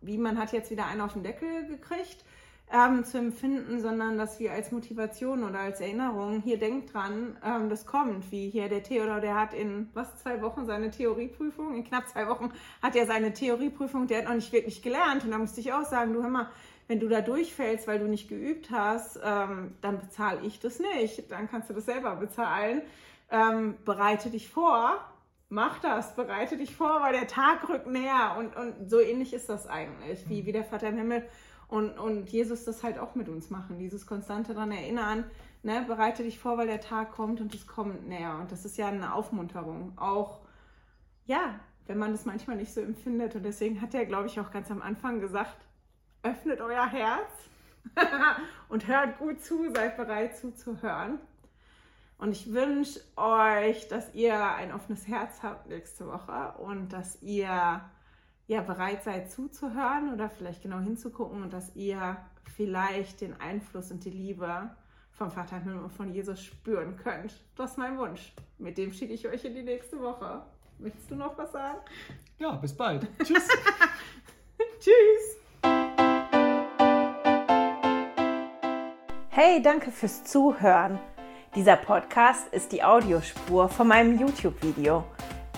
wie 0.00 0.18
man 0.18 0.38
hat 0.38 0.52
jetzt 0.52 0.70
wieder 0.70 0.86
einen 0.86 1.00
auf 1.00 1.14
den 1.14 1.24
Deckel 1.24 1.66
gekriegt, 1.66 2.24
ähm, 2.72 3.04
zu 3.04 3.18
empfinden, 3.18 3.80
sondern 3.80 4.16
dass 4.16 4.38
wir 4.38 4.52
als 4.52 4.70
Motivation 4.70 5.42
oder 5.42 5.58
als 5.58 5.80
Erinnerung 5.80 6.40
hier 6.40 6.58
denkt 6.58 6.94
dran, 6.94 7.36
ähm, 7.44 7.68
das 7.68 7.84
kommt, 7.84 8.30
wie 8.30 8.48
hier 8.48 8.68
der 8.68 8.82
Theodor, 8.82 9.20
der 9.20 9.34
hat 9.34 9.54
in 9.54 9.88
was 9.92 10.22
zwei 10.22 10.40
Wochen 10.40 10.66
seine 10.66 10.90
Theorieprüfung, 10.90 11.74
in 11.74 11.84
knapp 11.84 12.08
zwei 12.08 12.28
Wochen 12.28 12.52
hat 12.80 12.94
er 12.94 13.06
seine 13.06 13.32
Theorieprüfung, 13.32 14.06
der 14.06 14.18
hat 14.18 14.24
noch 14.26 14.34
nicht 14.34 14.52
wirklich 14.52 14.82
gelernt. 14.82 15.24
Und 15.24 15.32
da 15.32 15.38
musste 15.38 15.60
ich 15.60 15.72
auch 15.72 15.84
sagen, 15.84 16.12
du 16.12 16.22
hör 16.22 16.30
mal, 16.30 16.48
wenn 16.86 17.00
du 17.00 17.08
da 17.08 17.20
durchfällst, 17.20 17.88
weil 17.88 17.98
du 17.98 18.06
nicht 18.06 18.28
geübt 18.28 18.70
hast, 18.70 19.18
ähm, 19.22 19.74
dann 19.80 19.98
bezahle 19.98 20.40
ich 20.44 20.60
das 20.60 20.78
nicht, 20.78 21.30
dann 21.30 21.48
kannst 21.48 21.70
du 21.70 21.74
das 21.74 21.86
selber 21.86 22.16
bezahlen. 22.16 22.82
Ähm, 23.32 23.76
bereite 23.84 24.30
dich 24.30 24.48
vor, 24.48 24.98
mach 25.48 25.78
das, 25.80 26.14
bereite 26.14 26.56
dich 26.56 26.74
vor, 26.74 27.00
weil 27.00 27.12
der 27.12 27.26
Tag 27.26 27.68
rückt 27.68 27.86
näher. 27.86 28.36
Und, 28.38 28.56
und 28.56 28.90
so 28.90 29.00
ähnlich 29.00 29.32
ist 29.32 29.48
das 29.48 29.66
eigentlich, 29.66 30.28
wie, 30.28 30.46
wie 30.46 30.52
der 30.52 30.64
Vater 30.64 30.88
im 30.88 30.96
Himmel 30.96 31.24
und, 31.70 31.98
und 31.98 32.28
Jesus 32.30 32.64
das 32.64 32.82
halt 32.82 32.98
auch 32.98 33.14
mit 33.14 33.28
uns 33.28 33.48
machen, 33.48 33.78
dieses 33.78 34.04
konstante 34.06 34.54
daran 34.54 34.72
erinnern, 34.72 35.24
ne, 35.62 35.84
bereite 35.86 36.24
dich 36.24 36.38
vor, 36.38 36.58
weil 36.58 36.66
der 36.66 36.80
Tag 36.80 37.12
kommt 37.12 37.40
und 37.40 37.54
es 37.54 37.66
kommt 37.66 38.08
näher. 38.08 38.38
Und 38.40 38.50
das 38.50 38.64
ist 38.64 38.76
ja 38.76 38.88
eine 38.88 39.14
Aufmunterung. 39.14 39.96
Auch, 39.96 40.40
ja, 41.26 41.60
wenn 41.86 41.98
man 41.98 42.10
das 42.10 42.24
manchmal 42.24 42.56
nicht 42.56 42.74
so 42.74 42.80
empfindet. 42.80 43.36
Und 43.36 43.44
deswegen 43.44 43.80
hat 43.80 43.94
er, 43.94 44.04
glaube 44.04 44.26
ich, 44.26 44.40
auch 44.40 44.50
ganz 44.50 44.70
am 44.70 44.82
Anfang 44.82 45.20
gesagt, 45.20 45.56
öffnet 46.24 46.60
euer 46.60 46.88
Herz 46.88 47.30
und 48.68 48.88
hört 48.88 49.18
gut 49.18 49.40
zu, 49.40 49.72
seid 49.72 49.96
bereit 49.96 50.36
zuzuhören. 50.36 51.20
Und 52.18 52.32
ich 52.32 52.52
wünsche 52.52 53.00
euch, 53.16 53.86
dass 53.86 54.12
ihr 54.14 54.54
ein 54.54 54.72
offenes 54.72 55.06
Herz 55.06 55.42
habt 55.42 55.68
nächste 55.68 56.06
Woche 56.08 56.54
und 56.58 56.92
dass 56.92 57.22
ihr 57.22 57.80
ja, 58.50 58.62
bereit 58.62 59.04
seid 59.04 59.30
zuzuhören 59.30 60.12
oder 60.12 60.28
vielleicht 60.28 60.60
genau 60.60 60.80
hinzugucken 60.80 61.44
und 61.44 61.52
dass 61.52 61.76
ihr 61.76 62.16
vielleicht 62.56 63.20
den 63.20 63.40
Einfluss 63.40 63.92
und 63.92 64.04
die 64.04 64.10
Liebe 64.10 64.70
vom 65.12 65.30
Vater 65.30 65.58
im 65.58 65.62
Himmel 65.62 65.84
und 65.84 65.92
von 65.92 66.12
Jesus 66.12 66.42
spüren 66.42 66.96
könnt. 66.96 67.32
Das 67.54 67.70
ist 67.70 67.76
mein 67.76 67.96
Wunsch. 67.96 68.32
Mit 68.58 68.76
dem 68.76 68.92
schicke 68.92 69.12
ich 69.12 69.28
euch 69.28 69.44
in 69.44 69.54
die 69.54 69.62
nächste 69.62 70.00
Woche. 70.00 70.42
Möchtest 70.78 71.12
du 71.12 71.14
noch 71.14 71.38
was 71.38 71.52
sagen? 71.52 71.78
Ja, 72.38 72.56
bis 72.56 72.76
bald. 72.76 73.06
Tschüss. 73.22 73.46
Tschüss. 74.80 75.36
Hey, 79.28 79.62
danke 79.62 79.92
fürs 79.92 80.24
Zuhören. 80.24 80.98
Dieser 81.54 81.76
Podcast 81.76 82.52
ist 82.52 82.72
die 82.72 82.82
Audiospur 82.82 83.68
von 83.68 83.86
meinem 83.86 84.18
YouTube-Video. 84.18 85.04